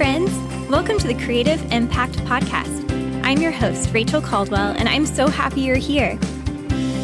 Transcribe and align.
friends. 0.00 0.30
Welcome 0.70 0.96
to 1.00 1.08
the 1.08 1.24
Creative 1.26 1.60
Impact 1.70 2.16
Podcast. 2.20 2.90
I'm 3.22 3.36
your 3.36 3.52
host, 3.52 3.92
Rachel 3.92 4.22
Caldwell, 4.22 4.74
and 4.78 4.88
I'm 4.88 5.04
so 5.04 5.28
happy 5.28 5.60
you're 5.60 5.76
here. 5.76 6.18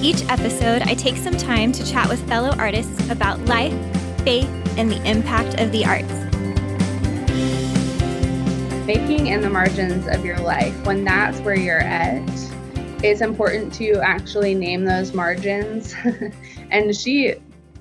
Each 0.01 0.27
episode, 0.31 0.81
I 0.81 0.95
take 0.95 1.19
some 1.19 1.37
time 1.37 1.73
to 1.73 1.85
chat 1.85 2.09
with 2.09 2.27
fellow 2.27 2.55
artists 2.59 3.11
about 3.11 3.39
life, 3.41 3.75
faith, 4.25 4.49
and 4.79 4.91
the 4.91 4.97
impact 5.05 5.61
of 5.61 5.73
the 5.73 5.85
arts. 5.85 6.11
Making 8.87 9.27
in 9.27 9.43
the 9.43 9.51
margins 9.51 10.07
of 10.07 10.25
your 10.25 10.39
life, 10.39 10.75
when 10.87 11.05
that's 11.05 11.39
where 11.41 11.59
you're 11.59 11.79
at, 11.79 12.23
it's 13.05 13.21
important 13.21 13.75
to 13.75 14.01
actually 14.01 14.55
name 14.55 14.87
those 14.87 15.13
margins. 15.13 15.95
and 16.71 16.97
she 16.97 17.35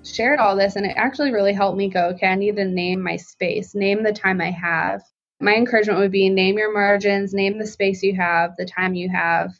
shared 0.05 0.39
all 0.39 0.55
this, 0.55 0.75
and 0.75 0.85
it 0.85 0.93
actually 0.95 1.31
really 1.31 1.53
helped 1.53 1.77
me 1.77 1.89
go, 1.89 2.07
okay, 2.09 2.27
I 2.27 2.35
need 2.35 2.55
to 2.57 2.65
name 2.65 3.01
my 3.01 3.17
space, 3.17 3.75
name 3.75 4.03
the 4.03 4.13
time 4.13 4.41
I 4.41 4.51
have. 4.51 5.01
My 5.41 5.55
encouragement 5.55 5.99
would 5.99 6.11
be 6.11 6.29
name 6.29 6.57
your 6.57 6.73
margins, 6.73 7.33
name 7.33 7.57
the 7.57 7.67
space 7.67 8.01
you 8.03 8.15
have, 8.15 8.55
the 8.57 8.65
time 8.65 8.93
you 8.95 9.09
have, 9.09 9.53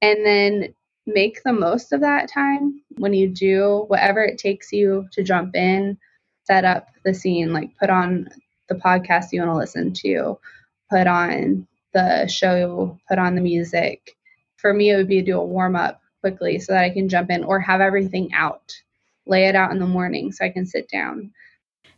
and 0.00 0.24
then 0.24 0.74
make 1.06 1.42
the 1.42 1.52
most 1.52 1.92
of 1.92 2.00
that 2.00 2.30
time 2.30 2.82
when 2.96 3.12
you 3.14 3.28
do 3.28 3.84
whatever 3.88 4.22
it 4.22 4.38
takes 4.38 4.72
you 4.72 5.06
to 5.12 5.22
jump 5.22 5.54
in, 5.54 5.98
set 6.44 6.64
up 6.64 6.88
the 7.04 7.14
scene, 7.14 7.52
like 7.52 7.76
put 7.78 7.90
on 7.90 8.28
the 8.68 8.74
podcast 8.74 9.26
you 9.32 9.40
want 9.40 9.52
to 9.52 9.56
listen 9.56 9.92
to, 9.92 10.38
put 10.90 11.06
on 11.06 11.66
the 11.94 12.26
show, 12.26 12.98
put 13.08 13.18
on 13.18 13.34
the 13.34 13.40
music. 13.40 14.16
For 14.56 14.72
me, 14.72 14.90
it 14.90 14.96
would 14.96 15.08
be 15.08 15.20
to 15.20 15.26
do 15.26 15.38
a 15.38 15.44
warm 15.44 15.76
up 15.76 16.00
quickly 16.20 16.58
so 16.58 16.72
that 16.72 16.84
I 16.84 16.90
can 16.90 17.08
jump 17.08 17.30
in 17.30 17.44
or 17.44 17.60
have 17.60 17.80
everything 17.80 18.32
out. 18.34 18.74
Lay 19.28 19.44
it 19.44 19.54
out 19.54 19.70
in 19.70 19.78
the 19.78 19.86
morning 19.86 20.32
so 20.32 20.44
I 20.44 20.48
can 20.48 20.66
sit 20.66 20.88
down. 20.88 21.30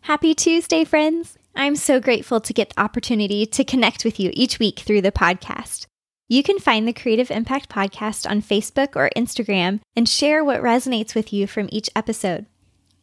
Happy 0.03 0.35
Tuesday, 0.35 0.85
friends! 0.85 1.39
I'm 1.55 1.77
so 1.77 2.01
grateful 2.01 2.41
to 2.41 2.53
get 2.53 2.71
the 2.71 2.81
opportunity 2.81 3.47
to 3.47 3.65
connect 3.65 4.05
with 4.05 4.19
you 4.19 4.31
each 4.35 4.59
week 4.59 4.81
through 4.81 5.03
the 5.03 5.13
podcast. 5.13 5.87
You 6.29 6.43
can 6.43 6.59
find 6.59 6.87
the 6.87 6.93
Creative 6.93 7.31
Impact 7.31 7.69
Podcast 7.69 8.29
on 8.29 8.43
Facebook 8.43 8.97
or 8.97 9.11
Instagram 9.17 9.81
and 9.95 10.09
share 10.09 10.45
what 10.45 10.61
resonates 10.61 11.15
with 11.15 11.33
you 11.33 11.47
from 11.47 11.69
each 11.71 11.89
episode. 11.95 12.47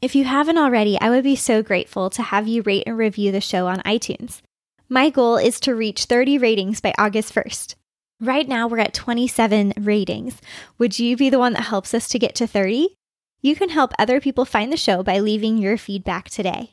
If 0.01 0.13
you 0.13 0.25
haven't 0.25 0.57
already, 0.57 0.99
I 0.99 1.09
would 1.09 1.23
be 1.23 1.35
so 1.35 1.63
grateful 1.63 2.09
to 2.11 2.21
have 2.21 2.47
you 2.47 2.61
rate 2.63 2.83
and 2.85 2.97
review 2.97 3.31
the 3.31 3.41
show 3.41 3.67
on 3.67 3.79
iTunes. 3.79 4.41
My 4.89 5.09
goal 5.09 5.37
is 5.37 5.59
to 5.61 5.75
reach 5.75 6.05
30 6.05 6.37
ratings 6.37 6.81
by 6.81 6.93
August 6.97 7.33
1st. 7.33 7.75
Right 8.19 8.47
now, 8.47 8.67
we're 8.67 8.79
at 8.79 8.93
27 8.93 9.73
ratings. 9.77 10.41
Would 10.77 10.99
you 10.99 11.15
be 11.17 11.29
the 11.29 11.39
one 11.39 11.53
that 11.53 11.63
helps 11.63 11.93
us 11.93 12.07
to 12.09 12.19
get 12.19 12.35
to 12.35 12.47
30? 12.47 12.95
You 13.41 13.55
can 13.55 13.69
help 13.69 13.93
other 13.99 14.19
people 14.19 14.45
find 14.45 14.73
the 14.73 14.77
show 14.77 15.03
by 15.03 15.19
leaving 15.19 15.57
your 15.57 15.77
feedback 15.77 16.29
today. 16.29 16.71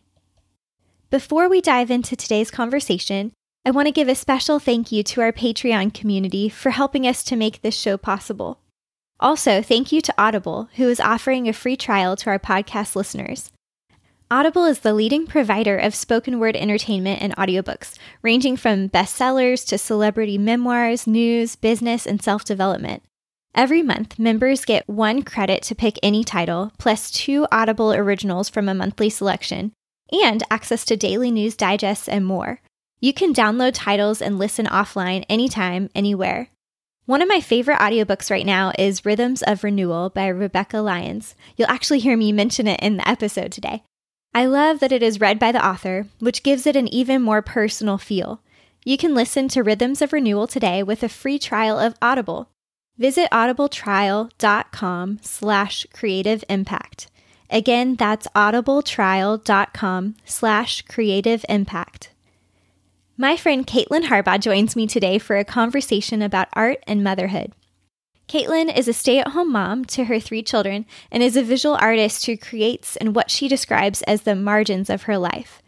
Before 1.10 1.48
we 1.48 1.60
dive 1.60 1.90
into 1.90 2.16
today's 2.16 2.50
conversation, 2.50 3.32
I 3.66 3.70
want 3.70 3.86
to 3.86 3.92
give 3.92 4.08
a 4.08 4.14
special 4.14 4.58
thank 4.58 4.90
you 4.90 5.02
to 5.04 5.20
our 5.20 5.32
Patreon 5.32 5.94
community 5.94 6.48
for 6.48 6.70
helping 6.70 7.06
us 7.06 7.22
to 7.24 7.36
make 7.36 7.62
this 7.62 7.76
show 7.76 7.96
possible. 7.96 8.60
Also, 9.20 9.62
thank 9.62 9.92
you 9.92 10.00
to 10.00 10.14
Audible, 10.18 10.68
who 10.76 10.88
is 10.88 11.00
offering 11.00 11.48
a 11.48 11.52
free 11.52 11.76
trial 11.76 12.16
to 12.16 12.30
our 12.30 12.38
podcast 12.38 12.96
listeners. 12.96 13.52
Audible 14.30 14.64
is 14.64 14.80
the 14.80 14.94
leading 14.94 15.26
provider 15.26 15.76
of 15.76 15.94
spoken 15.94 16.40
word 16.40 16.56
entertainment 16.56 17.22
and 17.22 17.36
audiobooks, 17.36 17.96
ranging 18.22 18.56
from 18.56 18.88
bestsellers 18.88 19.66
to 19.68 19.78
celebrity 19.78 20.38
memoirs, 20.38 21.06
news, 21.06 21.56
business, 21.56 22.06
and 22.06 22.22
self 22.22 22.44
development. 22.44 23.02
Every 23.54 23.82
month, 23.82 24.18
members 24.18 24.64
get 24.64 24.88
one 24.88 25.22
credit 25.22 25.62
to 25.64 25.76
pick 25.76 25.96
any 26.02 26.24
title, 26.24 26.72
plus 26.76 27.08
two 27.12 27.46
Audible 27.52 27.92
originals 27.92 28.48
from 28.48 28.68
a 28.68 28.74
monthly 28.74 29.08
selection, 29.08 29.70
and 30.10 30.42
access 30.50 30.84
to 30.86 30.96
daily 30.96 31.30
news 31.30 31.54
digests 31.54 32.08
and 32.08 32.26
more. 32.26 32.60
You 32.98 33.12
can 33.12 33.32
download 33.32 33.72
titles 33.74 34.20
and 34.20 34.40
listen 34.40 34.66
offline 34.66 35.24
anytime, 35.28 35.88
anywhere. 35.94 36.48
One 37.06 37.22
of 37.22 37.28
my 37.28 37.40
favorite 37.40 37.78
audiobooks 37.78 38.28
right 38.28 38.44
now 38.44 38.72
is 38.76 39.04
Rhythms 39.04 39.42
of 39.42 39.62
Renewal 39.62 40.10
by 40.10 40.26
Rebecca 40.26 40.78
Lyons. 40.78 41.36
You'll 41.56 41.70
actually 41.70 42.00
hear 42.00 42.16
me 42.16 42.32
mention 42.32 42.66
it 42.66 42.80
in 42.80 42.96
the 42.96 43.08
episode 43.08 43.52
today. 43.52 43.84
I 44.34 44.46
love 44.46 44.80
that 44.80 44.90
it 44.90 45.02
is 45.02 45.20
read 45.20 45.38
by 45.38 45.52
the 45.52 45.64
author, 45.64 46.08
which 46.18 46.42
gives 46.42 46.66
it 46.66 46.74
an 46.74 46.88
even 46.88 47.22
more 47.22 47.40
personal 47.40 47.98
feel. 47.98 48.40
You 48.84 48.98
can 48.98 49.14
listen 49.14 49.46
to 49.50 49.62
Rhythms 49.62 50.02
of 50.02 50.12
Renewal 50.12 50.48
today 50.48 50.82
with 50.82 51.04
a 51.04 51.08
free 51.08 51.38
trial 51.38 51.78
of 51.78 51.94
Audible. 52.02 52.48
Visit 52.96 53.28
audibletrial.com 53.32 55.18
slash 55.22 55.86
creative 55.92 56.44
impact. 56.48 57.10
Again, 57.50 57.96
that's 57.96 58.28
audibletrial.com 58.28 60.14
slash 60.24 60.82
creative 60.82 61.44
impact. 61.48 62.10
My 63.16 63.36
friend 63.36 63.66
Katelyn 63.66 64.04
Harbaugh 64.04 64.40
joins 64.40 64.74
me 64.74 64.86
today 64.86 65.18
for 65.18 65.36
a 65.36 65.44
conversation 65.44 66.22
about 66.22 66.48
art 66.52 66.78
and 66.86 67.04
motherhood. 67.04 67.52
Katelyn 68.28 68.74
is 68.76 68.88
a 68.88 68.92
stay 68.92 69.18
at 69.18 69.28
home 69.28 69.52
mom 69.52 69.84
to 69.86 70.04
her 70.04 70.18
three 70.18 70.42
children 70.42 70.86
and 71.10 71.22
is 71.22 71.36
a 71.36 71.42
visual 71.42 71.76
artist 71.76 72.26
who 72.26 72.36
creates 72.36 72.96
in 72.96 73.12
what 73.12 73.30
she 73.30 73.48
describes 73.48 74.02
as 74.02 74.22
the 74.22 74.34
margins 74.34 74.88
of 74.88 75.02
her 75.02 75.18
life. 75.18 75.62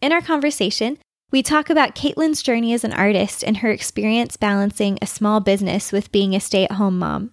In 0.00 0.12
our 0.12 0.20
conversation, 0.20 0.98
we 1.30 1.42
talk 1.42 1.68
about 1.68 1.94
Katelyn's 1.94 2.42
journey 2.42 2.72
as 2.72 2.84
an 2.84 2.92
artist 2.92 3.44
and 3.44 3.58
her 3.58 3.70
experience 3.70 4.38
balancing 4.38 4.98
a 5.02 5.06
small 5.06 5.40
business 5.40 5.92
with 5.92 6.10
being 6.10 6.34
a 6.34 6.40
stay 6.40 6.64
at 6.64 6.72
home 6.72 6.98
mom. 6.98 7.32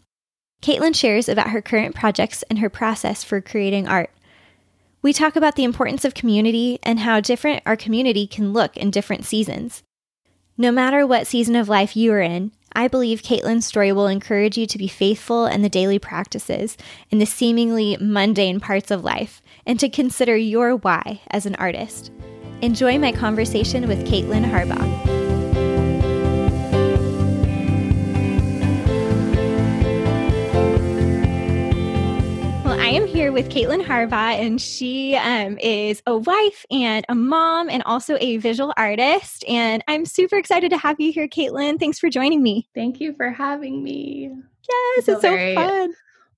Katelyn 0.61 0.93
shares 0.93 1.29
about 1.29 1.51
her 1.51 1.61
current 1.61 1.95
projects 1.95 2.43
and 2.49 2.59
her 2.59 2.69
process 2.69 3.23
for 3.23 3.39
creating 3.39 3.87
art. 3.87 4.09
We 5.01 5.13
talk 5.13 5.37
about 5.37 5.55
the 5.55 5.63
importance 5.63 6.03
of 6.03 6.13
community 6.13 6.79
and 6.83 6.99
how 6.99 7.21
different 7.21 7.63
our 7.65 7.77
community 7.77 8.27
can 8.27 8.51
look 8.51 8.75
in 8.75 8.91
different 8.91 9.23
seasons. 9.23 9.83
No 10.57 10.71
matter 10.71 11.05
what 11.05 11.27
season 11.27 11.55
of 11.55 11.69
life 11.69 11.95
you 11.95 12.11
are 12.11 12.21
in, 12.21 12.51
I 12.73 12.89
believe 12.89 13.21
Katelyn's 13.21 13.65
story 13.65 13.93
will 13.93 14.07
encourage 14.07 14.57
you 14.57 14.65
to 14.67 14.77
be 14.77 14.89
faithful 14.89 15.45
in 15.45 15.61
the 15.61 15.69
daily 15.69 15.99
practices, 15.99 16.75
in 17.11 17.19
the 17.19 17.25
seemingly 17.25 17.95
mundane 18.01 18.59
parts 18.59 18.91
of 18.91 19.05
life, 19.05 19.41
and 19.65 19.79
to 19.79 19.87
consider 19.87 20.35
your 20.35 20.75
why 20.75 21.21
as 21.29 21.45
an 21.45 21.55
artist. 21.55 22.11
Enjoy 22.61 22.97
my 22.97 23.11
conversation 23.11 23.87
with 23.87 24.07
Katelyn 24.07 24.49
Harbaugh. 24.49 24.79
Well, 32.63 32.79
I 32.79 32.87
am 32.87 33.05
here 33.05 33.31
with 33.31 33.49
Katelyn 33.49 33.83
Harbaugh, 33.83 34.39
and 34.39 34.59
she 34.59 35.15
um, 35.15 35.57
is 35.59 36.01
a 36.07 36.17
wife 36.17 36.65
and 36.71 37.05
a 37.09 37.15
mom 37.15 37.69
and 37.69 37.83
also 37.83 38.17
a 38.19 38.37
visual 38.37 38.73
artist. 38.77 39.43
And 39.47 39.83
I'm 39.87 40.05
super 40.05 40.37
excited 40.37 40.69
to 40.71 40.77
have 40.77 40.99
you 40.99 41.11
here, 41.11 41.27
Katelyn. 41.27 41.79
Thanks 41.79 41.99
for 41.99 42.09
joining 42.09 42.41
me. 42.41 42.67
Thank 42.73 42.99
you 42.99 43.13
for 43.13 43.29
having 43.29 43.83
me. 43.83 44.31
Yes, 44.67 45.07
it's 45.07 45.21
so 45.21 45.55
fun. 45.55 45.93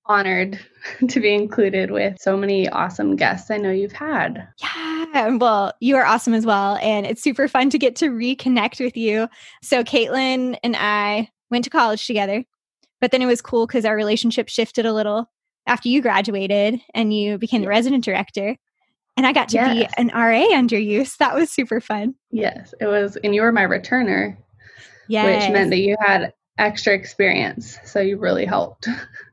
Honored 0.08 0.58
to 1.08 1.20
be 1.20 1.34
included 1.34 1.90
with 1.90 2.16
so 2.18 2.36
many 2.36 2.68
awesome 2.68 3.16
guests 3.16 3.50
I 3.50 3.58
know 3.58 3.70
you've 3.70 3.92
had. 3.92 4.46
Yeah, 4.60 5.36
well, 5.36 5.72
you 5.80 5.96
are 5.96 6.04
awesome 6.04 6.34
as 6.34 6.46
well. 6.46 6.76
And 6.76 7.06
it's 7.06 7.22
super 7.22 7.48
fun 7.48 7.70
to 7.70 7.78
get 7.78 7.96
to 7.96 8.10
reconnect 8.10 8.82
with 8.82 8.96
you. 8.96 9.28
So, 9.62 9.84
Katelyn 9.84 10.56
and 10.62 10.76
I 10.76 11.30
went 11.50 11.64
to 11.64 11.70
college 11.70 12.06
together, 12.06 12.44
but 13.00 13.10
then 13.10 13.22
it 13.22 13.26
was 13.26 13.42
cool 13.42 13.66
because 13.66 13.84
our 13.84 13.96
relationship 13.96 14.48
shifted 14.48 14.86
a 14.86 14.92
little 14.92 15.30
after 15.66 15.88
you 15.88 16.00
graduated 16.02 16.80
and 16.94 17.14
you 17.14 17.38
became 17.38 17.62
the 17.62 17.68
resident 17.68 18.04
director. 18.04 18.56
And 19.16 19.26
I 19.26 19.32
got 19.32 19.48
to 19.50 19.56
yes. 19.56 19.74
be 19.74 20.00
an 20.00 20.08
RA 20.14 20.56
under 20.56 20.78
you. 20.78 21.04
So 21.04 21.16
that 21.18 21.34
was 21.34 21.50
super 21.50 21.80
fun. 21.80 22.14
Yes, 22.30 22.72
it 22.80 22.86
was. 22.86 23.16
And 23.22 23.34
you 23.34 23.42
were 23.42 23.52
my 23.52 23.64
returner, 23.64 24.36
yes. 25.08 25.44
which 25.44 25.52
meant 25.52 25.70
that 25.70 25.78
you 25.78 25.96
had 26.00 26.32
extra 26.56 26.94
experience. 26.94 27.78
So 27.84 28.00
you 28.00 28.16
really 28.18 28.44
helped. 28.44 28.88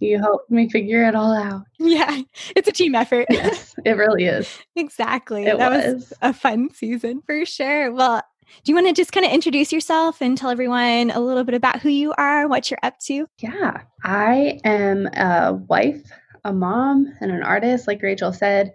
you 0.00 0.18
helped 0.18 0.50
me 0.50 0.68
figure 0.68 1.04
it 1.04 1.14
all 1.14 1.32
out. 1.32 1.62
Yeah, 1.78 2.20
it's 2.54 2.68
a 2.68 2.72
team 2.72 2.94
effort. 2.94 3.26
yes, 3.30 3.74
it 3.84 3.92
really 3.92 4.24
is. 4.24 4.58
exactly. 4.76 5.44
It 5.46 5.58
that 5.58 5.70
was. 5.70 5.94
was 5.94 6.12
a 6.20 6.32
fun 6.32 6.70
season 6.74 7.22
for 7.22 7.44
sure. 7.46 7.92
Well, 7.92 8.22
do 8.64 8.70
you 8.70 8.74
want 8.74 8.86
to 8.88 8.92
just 8.92 9.12
kind 9.12 9.24
of 9.24 9.32
introduce 9.32 9.72
yourself 9.72 10.20
and 10.20 10.36
tell 10.36 10.50
everyone 10.50 11.10
a 11.10 11.20
little 11.20 11.44
bit 11.44 11.54
about 11.54 11.80
who 11.80 11.88
you 11.88 12.12
are, 12.18 12.48
what 12.48 12.70
you're 12.70 12.80
up 12.82 12.98
to? 13.06 13.26
Yeah, 13.38 13.82
I 14.04 14.60
am 14.64 15.06
a 15.06 15.54
wife, 15.54 16.02
a 16.44 16.52
mom, 16.52 17.06
and 17.20 17.30
an 17.30 17.42
artist, 17.42 17.86
like 17.86 18.02
Rachel 18.02 18.32
said. 18.32 18.72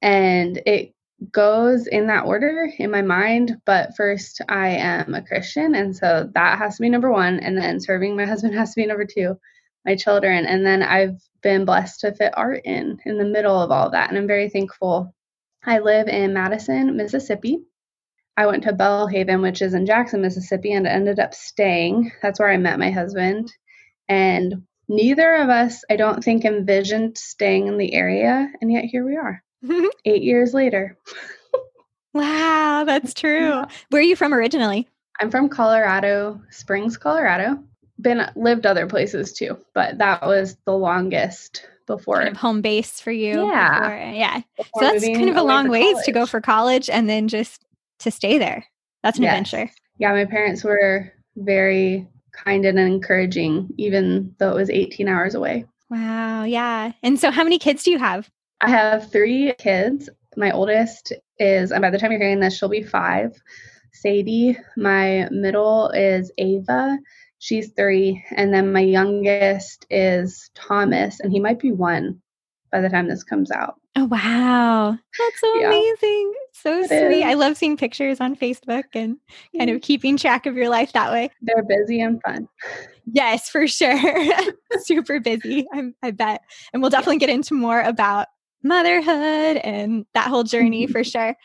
And 0.00 0.60
it 0.66 0.94
goes 1.32 1.86
in 1.88 2.06
that 2.06 2.24
order 2.24 2.70
in 2.78 2.90
my 2.90 3.02
mind. 3.02 3.60
But 3.64 3.96
first, 3.96 4.40
I 4.48 4.68
am 4.68 5.14
a 5.14 5.22
Christian. 5.22 5.74
And 5.74 5.96
so 5.96 6.30
that 6.34 6.58
has 6.58 6.76
to 6.76 6.82
be 6.82 6.88
number 6.88 7.10
one. 7.10 7.40
And 7.40 7.58
then 7.58 7.80
serving 7.80 8.16
my 8.16 8.24
husband 8.24 8.54
has 8.58 8.70
to 8.74 8.80
be 8.80 8.86
number 8.86 9.04
two, 9.04 9.38
my 9.88 9.96
children. 9.96 10.44
And 10.44 10.66
then 10.66 10.82
I've 10.82 11.18
been 11.42 11.64
blessed 11.64 12.00
to 12.00 12.14
fit 12.14 12.34
art 12.36 12.60
in 12.64 12.98
in 13.06 13.16
the 13.16 13.24
middle 13.24 13.58
of 13.60 13.70
all 13.70 13.86
of 13.86 13.92
that. 13.92 14.10
And 14.10 14.18
I'm 14.18 14.26
very 14.26 14.50
thankful. 14.50 15.14
I 15.64 15.78
live 15.78 16.08
in 16.08 16.34
Madison, 16.34 16.96
Mississippi. 16.96 17.60
I 18.36 18.46
went 18.46 18.64
to 18.64 18.72
Belhaven, 18.72 19.40
which 19.42 19.62
is 19.62 19.72
in 19.74 19.86
Jackson, 19.86 20.20
Mississippi, 20.20 20.72
and 20.72 20.86
ended 20.86 21.18
up 21.18 21.34
staying. 21.34 22.12
That's 22.22 22.38
where 22.38 22.50
I 22.50 22.56
met 22.58 22.78
my 22.78 22.90
husband. 22.90 23.50
And 24.08 24.62
neither 24.88 25.34
of 25.36 25.48
us, 25.48 25.82
I 25.90 25.96
don't 25.96 26.22
think, 26.22 26.44
envisioned 26.44 27.16
staying 27.16 27.66
in 27.66 27.78
the 27.78 27.94
area. 27.94 28.48
And 28.60 28.70
yet 28.70 28.84
here 28.84 29.04
we 29.04 29.16
are, 29.16 29.42
eight 30.04 30.22
years 30.22 30.52
later. 30.54 30.96
wow. 32.12 32.84
That's 32.84 33.14
true. 33.22 33.48
Yeah. 33.48 33.64
Where 33.88 34.00
are 34.00 34.04
you 34.04 34.16
from 34.16 34.34
originally? 34.34 34.86
I'm 35.20 35.30
from 35.30 35.48
Colorado 35.48 36.40
Springs, 36.50 36.96
Colorado. 36.96 37.64
Been 38.00 38.30
lived 38.36 38.66
other 38.66 38.86
places 38.86 39.32
too, 39.32 39.58
but 39.74 39.98
that 39.98 40.22
was 40.22 40.56
the 40.64 40.76
longest 40.76 41.66
before 41.86 42.16
kind 42.16 42.28
of 42.28 42.36
home 42.36 42.60
base 42.60 43.00
for 43.00 43.10
you. 43.10 43.48
Yeah, 43.48 43.80
before, 43.80 44.12
yeah. 44.14 44.40
Before 44.56 44.82
so 44.82 44.90
that's 44.90 45.04
kind 45.04 45.28
of 45.28 45.36
a 45.36 45.42
long 45.42 45.68
ways 45.68 45.94
college. 45.94 46.04
to 46.04 46.12
go 46.12 46.26
for 46.26 46.40
college 46.40 46.88
and 46.88 47.08
then 47.08 47.26
just 47.26 47.64
to 48.00 48.10
stay 48.10 48.38
there. 48.38 48.64
That's 49.02 49.18
an 49.18 49.24
yes. 49.24 49.32
adventure. 49.32 49.72
Yeah, 49.98 50.12
my 50.12 50.24
parents 50.24 50.62
were 50.62 51.12
very 51.36 52.06
kind 52.32 52.64
and 52.64 52.78
encouraging, 52.78 53.68
even 53.76 54.34
though 54.38 54.52
it 54.52 54.56
was 54.56 54.70
18 54.70 55.08
hours 55.08 55.34
away. 55.34 55.64
Wow. 55.90 56.44
Yeah. 56.44 56.92
And 57.02 57.18
so, 57.18 57.30
how 57.30 57.44
many 57.44 57.58
kids 57.58 57.82
do 57.82 57.90
you 57.90 57.98
have? 57.98 58.30
I 58.60 58.70
have 58.70 59.10
three 59.10 59.54
kids. 59.58 60.08
My 60.36 60.50
oldest 60.50 61.12
is, 61.38 61.72
and 61.72 61.82
by 61.82 61.90
the 61.90 61.98
time 61.98 62.12
you're 62.12 62.20
hearing 62.20 62.40
this, 62.40 62.56
she'll 62.56 62.68
be 62.68 62.82
five. 62.82 63.40
Sadie. 63.92 64.56
My 64.76 65.28
middle 65.30 65.88
is 65.90 66.30
Ava. 66.38 66.98
She's 67.38 67.72
three. 67.72 68.24
And 68.36 68.52
then 68.52 68.72
my 68.72 68.80
youngest 68.80 69.86
is 69.90 70.50
Thomas, 70.54 71.20
and 71.20 71.32
he 71.32 71.40
might 71.40 71.60
be 71.60 71.72
one 71.72 72.20
by 72.70 72.80
the 72.80 72.88
time 72.88 73.08
this 73.08 73.24
comes 73.24 73.50
out. 73.50 73.76
Oh, 73.96 74.04
wow. 74.04 74.96
That's 75.18 75.40
so 75.40 75.54
yeah. 75.58 75.68
amazing. 75.68 76.34
So 76.52 76.78
it 76.80 76.88
sweet. 76.88 77.20
Is. 77.20 77.24
I 77.24 77.34
love 77.34 77.56
seeing 77.56 77.76
pictures 77.76 78.20
on 78.20 78.36
Facebook 78.36 78.84
and 78.94 79.16
kind 79.56 79.70
of 79.70 79.76
mm-hmm. 79.76 79.80
keeping 79.80 80.16
track 80.16 80.46
of 80.46 80.56
your 80.56 80.68
life 80.68 80.92
that 80.92 81.10
way. 81.10 81.30
They're 81.42 81.64
busy 81.64 82.00
and 82.00 82.20
fun. 82.22 82.48
Yes, 83.10 83.48
for 83.48 83.66
sure. 83.66 83.98
Super 84.80 85.18
busy, 85.20 85.66
I, 85.72 85.90
I 86.02 86.10
bet. 86.10 86.42
And 86.72 86.82
we'll 86.82 86.90
definitely 86.90 87.18
get 87.18 87.30
into 87.30 87.54
more 87.54 87.80
about 87.80 88.28
motherhood 88.62 89.56
and 89.58 90.04
that 90.14 90.28
whole 90.28 90.44
journey 90.44 90.84
mm-hmm. 90.84 90.92
for 90.92 91.04
sure. 91.04 91.36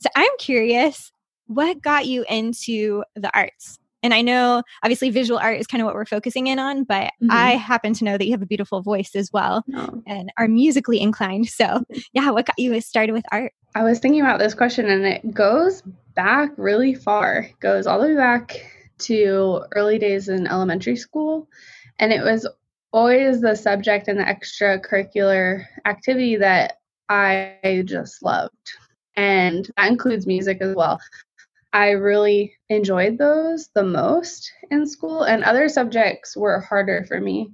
So 0.00 0.08
I'm 0.16 0.30
curious, 0.38 1.12
what 1.46 1.82
got 1.82 2.06
you 2.06 2.24
into 2.28 3.04
the 3.16 3.30
arts? 3.36 3.79
And 4.02 4.14
I 4.14 4.22
know 4.22 4.62
obviously 4.82 5.10
visual 5.10 5.38
art 5.38 5.58
is 5.58 5.66
kind 5.66 5.82
of 5.82 5.86
what 5.86 5.94
we're 5.94 6.04
focusing 6.04 6.46
in 6.46 6.58
on, 6.58 6.84
but 6.84 7.12
mm-hmm. 7.22 7.30
I 7.30 7.52
happen 7.52 7.92
to 7.94 8.04
know 8.04 8.16
that 8.16 8.24
you 8.24 8.32
have 8.32 8.42
a 8.42 8.46
beautiful 8.46 8.82
voice 8.82 9.14
as 9.14 9.32
well 9.32 9.64
oh. 9.74 10.02
and 10.06 10.32
are 10.38 10.48
musically 10.48 11.00
inclined. 11.00 11.48
So, 11.48 11.84
yeah, 12.12 12.30
what 12.30 12.46
got 12.46 12.58
you 12.58 12.80
started 12.80 13.12
with 13.12 13.24
art? 13.30 13.52
I 13.74 13.82
was 13.82 13.98
thinking 13.98 14.20
about 14.20 14.38
this 14.38 14.54
question 14.54 14.88
and 14.88 15.04
it 15.04 15.32
goes 15.32 15.82
back 16.14 16.50
really 16.56 16.94
far. 16.94 17.40
It 17.40 17.60
goes 17.60 17.86
all 17.86 18.00
the 18.00 18.08
way 18.08 18.16
back 18.16 18.56
to 19.00 19.64
early 19.72 19.98
days 19.98 20.28
in 20.28 20.46
elementary 20.46 20.96
school. 20.96 21.48
And 21.98 22.12
it 22.12 22.22
was 22.22 22.48
always 22.92 23.40
the 23.40 23.54
subject 23.54 24.08
and 24.08 24.18
the 24.18 24.24
extracurricular 24.24 25.64
activity 25.86 26.36
that 26.36 26.78
I 27.08 27.82
just 27.84 28.22
loved. 28.22 28.54
And 29.16 29.70
that 29.76 29.90
includes 29.90 30.26
music 30.26 30.58
as 30.60 30.74
well. 30.74 31.00
I 31.72 31.90
really 31.90 32.54
enjoyed 32.68 33.18
those 33.18 33.68
the 33.68 33.84
most 33.84 34.52
in 34.70 34.86
school, 34.86 35.22
and 35.22 35.44
other 35.44 35.68
subjects 35.68 36.36
were 36.36 36.60
harder 36.60 37.04
for 37.06 37.20
me. 37.20 37.52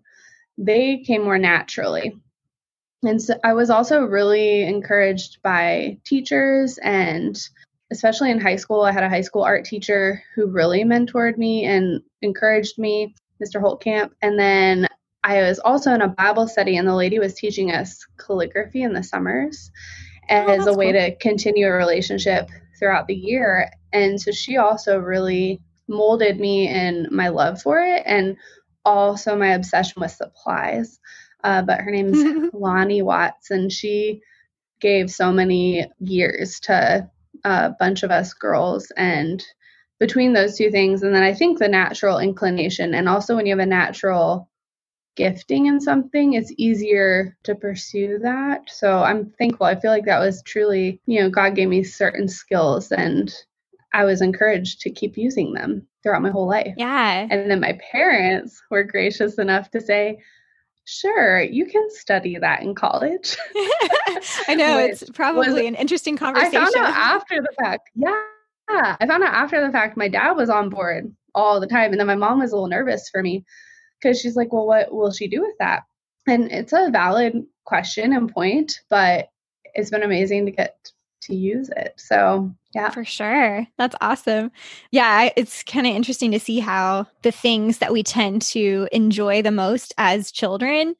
They 0.57 1.03
came 1.07 1.25
more 1.25 1.39
naturally. 1.39 2.19
And 3.03 3.21
so 3.21 3.35
I 3.45 3.53
was 3.53 3.69
also 3.69 4.01
really 4.01 4.63
encouraged 4.63 5.43
by 5.43 5.99
teachers, 6.05 6.79
and 6.79 7.39
especially 7.91 8.31
in 8.31 8.41
high 8.41 8.57
school, 8.57 8.83
I 8.83 8.93
had 8.93 9.05
a 9.05 9.09
high 9.09 9.21
school 9.21 9.43
art 9.43 9.65
teacher 9.65 10.23
who 10.35 10.47
really 10.47 10.83
mentored 10.83 11.37
me 11.37 11.65
and 11.65 12.01
encouraged 12.23 12.79
me, 12.79 13.15
Mr. 13.43 13.61
Holtkamp. 13.61 14.13
And 14.23 14.39
then 14.39 14.89
I 15.23 15.43
was 15.43 15.59
also 15.59 15.93
in 15.93 16.01
a 16.01 16.09
Bible 16.09 16.49
study, 16.49 16.79
and 16.79 16.89
the 16.89 16.95
lady 16.95 17.19
was 17.19 17.35
teaching 17.35 17.71
us 17.71 18.07
calligraphy 18.17 18.83
in 18.83 18.95
the 18.95 19.03
summers 19.03 19.71
oh, 20.31 20.35
as 20.35 20.67
a 20.67 20.73
way 20.73 20.93
cool. 20.93 21.03
to 21.03 21.17
continue 21.17 21.67
a 21.67 21.73
relationship 21.73 22.49
throughout 22.79 23.07
the 23.07 23.15
year. 23.15 23.71
And 23.93 24.21
so 24.21 24.33
she 24.33 24.57
also 24.57 24.99
really 24.99 25.61
molded 25.89 26.39
me 26.39 26.69
in 26.69 27.09
my 27.11 27.29
love 27.29 27.63
for 27.63 27.81
it 27.81 28.03
and 28.05 28.37
also 28.85 29.37
my 29.37 29.49
obsession 29.49 30.01
with 30.01 30.13
supplies. 30.13 30.99
Uh, 31.45 31.63
but 31.63 31.81
her 31.81 31.91
name's 31.91 32.51
Lonnie 32.53 33.03
Watts, 33.03 33.51
and 33.51 33.71
she 33.71 34.21
gave 34.81 35.11
so 35.11 35.33
many 35.33 35.87
years 36.01 36.61
to 36.61 37.09
a 37.45 37.71
bunch 37.79 38.03
of 38.03 38.11
us 38.11 38.35
girls. 38.35 38.91
And 38.97 39.45
between 39.99 40.33
those 40.33 40.57
two 40.57 40.71
things, 40.71 41.03
and 41.03 41.15
then 41.15 41.23
I 41.23 41.35
think 41.35 41.59
the 41.59 41.69
natural 41.69 42.19
inclination, 42.19 42.95
and 42.95 43.09
also 43.09 43.37
when 43.37 43.47
you 43.47 43.53
have 43.53 43.65
a 43.65 43.67
natural 43.67 44.49
gifting 45.17 45.67
in 45.67 45.81
something, 45.81 46.35
it's 46.35 46.53
easier 46.57 47.37
to 47.43 47.55
pursue 47.55 48.19
that. 48.21 48.71
So 48.71 49.03
I'm 49.03 49.33
thankful. 49.39 49.67
I 49.67 49.79
feel 49.81 49.91
like 49.91 50.05
that 50.05 50.21
was 50.21 50.43
truly, 50.43 51.01
you 51.07 51.21
know, 51.21 51.31
God 51.31 51.55
gave 51.55 51.69
me 51.69 51.83
certain 51.83 52.29
skills 52.29 52.93
and 52.93 53.35
I 53.93 54.05
was 54.05 54.21
encouraged 54.21 54.81
to 54.83 54.91
keep 54.91 55.17
using 55.17 55.55
them 55.55 55.87
throughout 56.03 56.23
my 56.23 56.31
whole 56.31 56.47
life. 56.47 56.75
Yeah. 56.77 57.27
And 57.31 57.51
then 57.51 57.61
my 57.61 57.79
parents 57.91 58.63
were 58.71 58.85
gracious 58.85 59.39
enough 59.39 59.71
to 59.71 59.81
say, 59.81 60.19
sure, 60.85 61.41
you 61.41 61.67
can 61.67 61.89
study 61.91 62.39
that 62.39 62.63
in 62.63 62.75
college. 62.75 63.37
I 64.49 64.55
know 64.55 64.79
it's 64.79 65.09
probably 65.11 65.67
an 65.67 65.75
interesting 65.75 66.17
conversation. 66.17 66.57
I 66.57 66.65
found 66.65 66.77
out 66.77 66.87
after 66.95 67.41
the 67.41 67.53
fact. 67.59 67.91
Yeah. 67.95 68.23
I 68.69 69.07
found 69.07 69.23
out 69.23 69.33
after 69.33 69.65
the 69.65 69.73
fact 69.73 69.97
my 69.97 70.09
dad 70.09 70.33
was 70.33 70.51
on 70.51 70.69
board 70.69 71.15
all 71.35 71.61
the 71.61 71.67
time. 71.67 71.93
And 71.93 72.01
then 72.01 72.07
my 72.07 72.17
mom 72.17 72.41
was 72.41 72.53
a 72.53 72.55
little 72.55 72.69
nervous 72.69 73.09
for 73.09 73.23
me 73.23 73.45
because 74.01 74.21
she's 74.21 74.37
like, 74.37 74.53
well, 74.53 74.67
what 74.67 74.93
will 74.93 75.13
she 75.13 75.29
do 75.29 75.41
with 75.41 75.57
that? 75.59 75.83
And 76.27 76.51
it's 76.51 76.73
a 76.73 76.91
valid 76.91 77.45
question 77.65 78.13
and 78.13 78.33
point, 78.33 78.81
but 78.91 79.29
it's 79.75 79.91
been 79.91 80.03
amazing 80.03 80.47
to 80.47 80.53
get 80.53 80.91
to 81.23 81.35
use 81.35 81.71
it. 81.77 81.95
So, 81.97 82.53
yeah. 82.75 82.91
For 82.91 83.05
sure. 83.05 83.67
That's 83.79 83.97
awesome. 84.01 84.51
Yeah, 84.91 85.31
it's 85.37 85.63
kind 85.63 85.87
of 85.87 85.95
interesting 85.95 86.31
to 86.33 86.41
see 86.41 86.61
how 86.61 87.07
the 87.23 87.33
things 87.33 87.79
that 87.79 87.93
we 87.93 88.03
tend 88.03 88.43
to 88.43 88.89
enjoy 88.93 89.43
the 89.43 89.51
most 89.51 89.95
as 89.99 90.31
children 90.31 90.95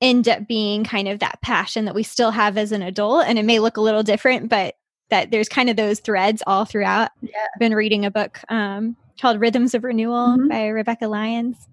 end 0.00 0.28
up 0.28 0.46
being 0.46 0.84
kind 0.84 1.08
of 1.08 1.18
that 1.18 1.40
passion 1.42 1.84
that 1.84 1.94
we 1.94 2.02
still 2.02 2.30
have 2.30 2.56
as 2.56 2.72
an 2.72 2.82
adult. 2.82 3.26
And 3.26 3.38
it 3.38 3.44
may 3.44 3.58
look 3.58 3.76
a 3.76 3.82
little 3.82 4.02
different, 4.02 4.48
but 4.48 4.76
that 5.10 5.30
there's 5.30 5.48
kind 5.48 5.70
of 5.70 5.76
those 5.76 6.00
threads 6.00 6.42
all 6.46 6.64
throughout. 6.64 7.10
Yeah. 7.20 7.30
I've 7.54 7.60
been 7.60 7.74
reading 7.74 8.04
a 8.04 8.10
book 8.10 8.40
um, 8.48 8.96
called 9.20 9.40
Rhythms 9.40 9.74
of 9.74 9.84
Renewal 9.84 10.36
mm-hmm. 10.36 10.48
by 10.48 10.68
rebecca 10.68 11.08
Lyons. 11.08 11.68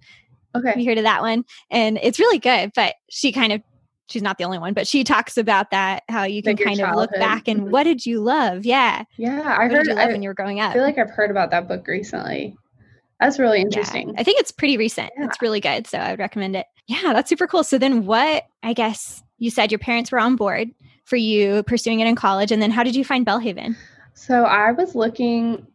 Okay. 0.56 0.74
You 0.80 0.86
heard 0.86 0.98
of 0.98 1.04
that 1.04 1.22
one? 1.22 1.46
And 1.70 2.00
it's 2.02 2.20
really 2.20 2.40
good, 2.40 2.72
but 2.76 2.96
she 3.10 3.32
kind 3.32 3.54
of 3.54 3.62
she's 4.08 4.22
not 4.22 4.38
the 4.38 4.44
only 4.44 4.60
one, 4.60 4.74
but 4.74 4.88
she 4.88 5.04
talks 5.04 5.38
about 5.38 5.72
that 5.72 6.04
how 6.10 6.24
you 6.24 6.42
can 6.44 6.56
like 6.56 6.66
kind 6.66 6.80
of 6.80 6.96
look 6.96 7.12
back 7.12 7.48
and 7.48 7.62
mm-hmm. 7.62 7.72
what 7.72 7.84
did 7.84 8.06
you 8.06 8.20
love? 8.20 8.66
Yeah. 8.66 9.04
Yeah. 9.18 9.42
I 9.42 9.64
what 9.64 9.72
heard 9.72 9.88
love 9.88 9.98
I, 9.98 10.08
when 10.08 10.22
you 10.22 10.30
were 10.30 10.34
growing 10.34 10.60
up. 10.60 10.72
I 10.72 10.74
feel 10.74 10.84
like 10.84 10.98
I've 10.98 11.10
heard 11.10 11.32
about 11.32 11.52
that 11.52 11.68
book 11.68 11.88
recently. 11.88 12.56
That's 13.20 13.40
really 13.40 13.62
interesting. 13.62 14.10
Yeah. 14.10 14.20
I 14.20 14.24
think 14.24 14.40
it's 14.40 14.52
pretty 14.52 14.78
recent. 14.78 15.12
Yeah. 15.18 15.26
It's 15.26 15.42
really 15.42 15.60
good. 15.60 15.88
So 15.88 15.98
I 15.98 16.12
would 16.12 16.20
recommend 16.20 16.56
it. 16.56 16.68
Yeah, 16.88 17.14
that's 17.14 17.30
super 17.30 17.48
cool. 17.48 17.64
So 17.64 17.78
then 17.78 18.06
what 18.06 18.46
I 18.62 18.74
guess 18.74 19.24
you 19.40 19.50
said 19.50 19.72
your 19.72 19.80
parents 19.80 20.12
were 20.12 20.20
on 20.20 20.36
board 20.36 20.70
for 21.06 21.16
you 21.16 21.64
pursuing 21.64 22.00
it 22.00 22.08
in 22.08 22.16
college. 22.16 22.52
And 22.52 22.62
then 22.62 22.72
how 22.72 22.84
did 22.84 22.96
you 22.96 23.06
find 23.06 23.26
Belhaven? 23.26 23.76
So 24.14 24.44
I 24.44 24.72
was 24.72 24.96
looking 24.96 25.66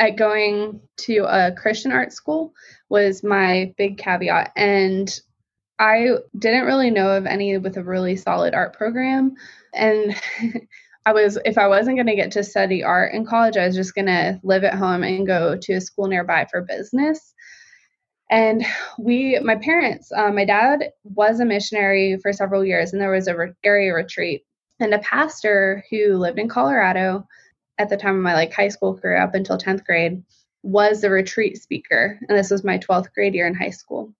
at 0.00 0.16
going 0.16 0.80
to 0.98 1.24
a 1.24 1.52
Christian 1.52 1.92
art 1.92 2.12
school 2.12 2.52
was 2.88 3.22
my 3.22 3.74
big 3.78 3.98
caveat. 3.98 4.52
And 4.56 5.12
I 5.78 6.16
didn't 6.38 6.66
really 6.66 6.90
know 6.90 7.16
of 7.16 7.26
any 7.26 7.56
with 7.58 7.76
a 7.76 7.84
really 7.84 8.16
solid 8.16 8.54
art 8.54 8.74
program. 8.74 9.34
And 9.72 10.14
I 11.06 11.12
was, 11.12 11.38
if 11.44 11.58
I 11.58 11.68
wasn't 11.68 11.96
going 11.96 12.06
to 12.06 12.16
get 12.16 12.32
to 12.32 12.44
study 12.44 12.82
art 12.82 13.12
in 13.12 13.26
college, 13.26 13.56
I 13.56 13.66
was 13.66 13.76
just 13.76 13.94
going 13.94 14.06
to 14.06 14.40
live 14.42 14.64
at 14.64 14.74
home 14.74 15.02
and 15.02 15.26
go 15.26 15.56
to 15.56 15.74
a 15.74 15.80
school 15.80 16.06
nearby 16.06 16.46
for 16.50 16.62
business. 16.62 17.34
And 18.30 18.64
we, 18.98 19.38
my 19.40 19.56
parents, 19.56 20.10
uh, 20.10 20.30
my 20.30 20.46
dad 20.46 20.92
was 21.04 21.40
a 21.40 21.44
missionary 21.44 22.18
for 22.22 22.32
several 22.32 22.64
years, 22.64 22.92
and 22.92 23.00
there 23.00 23.10
was 23.10 23.28
a 23.28 23.36
re- 23.36 23.52
area 23.62 23.92
retreat. 23.92 24.44
And 24.80 24.94
a 24.94 24.98
pastor 24.98 25.84
who 25.90 26.16
lived 26.16 26.38
in 26.38 26.48
Colorado 26.48 27.26
at 27.78 27.88
the 27.88 27.96
time 27.96 28.16
of 28.16 28.22
my 28.22 28.34
like 28.34 28.52
high 28.52 28.68
school 28.68 28.96
career 28.96 29.16
up 29.16 29.34
until 29.34 29.58
10th 29.58 29.84
grade 29.84 30.22
was 30.62 31.00
the 31.00 31.10
retreat 31.10 31.60
speaker. 31.60 32.18
And 32.28 32.38
this 32.38 32.50
was 32.50 32.64
my 32.64 32.78
12th 32.78 33.12
grade 33.12 33.34
year 33.34 33.46
in 33.46 33.54
high 33.54 33.70
school. 33.70 34.12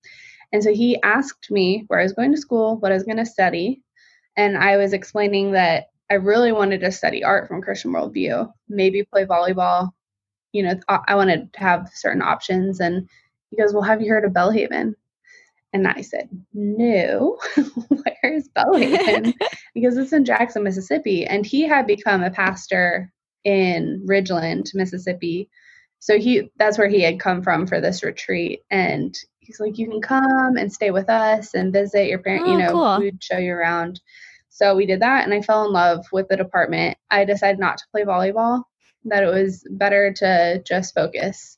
And 0.52 0.62
so 0.62 0.72
he 0.72 1.00
asked 1.02 1.50
me 1.50 1.84
where 1.88 1.98
I 1.98 2.04
was 2.04 2.12
going 2.12 2.32
to 2.32 2.40
school, 2.40 2.76
what 2.78 2.92
I 2.92 2.94
was 2.94 3.04
going 3.04 3.16
to 3.16 3.26
study. 3.26 3.82
And 4.36 4.56
I 4.56 4.76
was 4.76 4.92
explaining 4.92 5.52
that 5.52 5.86
I 6.10 6.14
really 6.14 6.52
wanted 6.52 6.80
to 6.80 6.92
study 6.92 7.24
art 7.24 7.48
from 7.48 7.62
Christian 7.62 7.92
worldview, 7.92 8.52
maybe 8.68 9.04
play 9.04 9.24
volleyball. 9.24 9.90
You 10.52 10.64
know, 10.64 10.74
I 10.88 11.14
wanted 11.14 11.52
to 11.54 11.60
have 11.60 11.90
certain 11.92 12.22
options. 12.22 12.78
And 12.78 13.08
he 13.50 13.56
goes, 13.56 13.72
Well, 13.72 13.82
have 13.82 14.02
you 14.02 14.10
heard 14.10 14.24
of 14.24 14.32
Belhaven? 14.32 14.94
And 15.72 15.88
I 15.88 16.02
said, 16.02 16.28
No, 16.52 17.38
where's 17.88 18.48
Belhaven? 18.56 19.34
because 19.74 19.96
it's 19.96 20.12
in 20.12 20.24
Jackson, 20.24 20.62
Mississippi. 20.62 21.26
And 21.26 21.44
he 21.44 21.62
had 21.62 21.86
become 21.86 22.22
a 22.22 22.30
pastor 22.30 23.10
in 23.44 24.04
Ridgeland, 24.08 24.74
Mississippi. 24.74 25.48
So 25.98 26.18
he 26.18 26.50
that's 26.56 26.78
where 26.78 26.88
he 26.88 27.02
had 27.02 27.20
come 27.20 27.42
from 27.42 27.66
for 27.66 27.80
this 27.80 28.02
retreat. 28.02 28.62
And 28.70 29.16
he's 29.40 29.60
like, 29.60 29.78
you 29.78 29.88
can 29.88 30.00
come 30.00 30.56
and 30.56 30.72
stay 30.72 30.90
with 30.90 31.08
us 31.08 31.54
and 31.54 31.72
visit 31.72 32.08
your 32.08 32.18
parent, 32.18 32.44
oh, 32.46 32.52
you 32.52 32.58
know, 32.58 32.72
cool. 32.72 32.98
we'd 33.00 33.22
show 33.22 33.38
you 33.38 33.52
around. 33.52 34.00
So 34.48 34.76
we 34.76 34.86
did 34.86 35.00
that 35.00 35.24
and 35.24 35.34
I 35.34 35.42
fell 35.42 35.66
in 35.66 35.72
love 35.72 36.06
with 36.12 36.28
the 36.28 36.36
department. 36.36 36.96
I 37.10 37.24
decided 37.24 37.58
not 37.58 37.78
to 37.78 37.84
play 37.90 38.04
volleyball 38.04 38.62
that 39.06 39.22
it 39.22 39.32
was 39.32 39.66
better 39.70 40.12
to 40.14 40.62
just 40.66 40.94
focus 40.94 41.56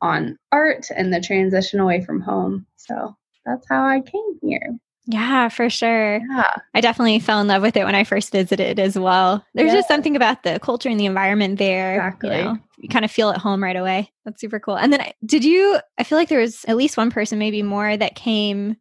on 0.00 0.38
art 0.52 0.86
and 0.94 1.12
the 1.12 1.20
transition 1.20 1.80
away 1.80 2.04
from 2.04 2.20
home. 2.20 2.66
So 2.76 3.16
that's 3.44 3.66
how 3.68 3.84
I 3.84 4.00
came 4.00 4.38
here. 4.42 4.78
Yeah, 5.10 5.48
for 5.48 5.70
sure. 5.70 6.20
Yeah. 6.30 6.54
I 6.74 6.82
definitely 6.82 7.18
fell 7.18 7.40
in 7.40 7.46
love 7.46 7.62
with 7.62 7.78
it 7.78 7.84
when 7.84 7.94
I 7.94 8.04
first 8.04 8.30
visited 8.30 8.78
as 8.78 8.98
well. 8.98 9.42
There's 9.54 9.72
just 9.72 9.88
something 9.88 10.14
about 10.14 10.42
the 10.42 10.60
culture 10.60 10.90
and 10.90 11.00
the 11.00 11.06
environment 11.06 11.58
there. 11.58 11.96
Exactly. 11.96 12.36
You, 12.36 12.44
know, 12.44 12.58
you 12.76 12.88
kind 12.90 13.06
of 13.06 13.10
feel 13.10 13.30
at 13.30 13.38
home 13.38 13.62
right 13.62 13.74
away. 13.74 14.12
That's 14.26 14.38
super 14.38 14.60
cool. 14.60 14.76
And 14.76 14.92
then 14.92 15.10
did 15.24 15.44
you, 15.44 15.80
I 15.96 16.04
feel 16.04 16.18
like 16.18 16.28
there 16.28 16.40
was 16.40 16.62
at 16.66 16.76
least 16.76 16.98
one 16.98 17.10
person, 17.10 17.38
maybe 17.38 17.62
more, 17.62 17.96
that 17.96 18.16
came 18.16 18.76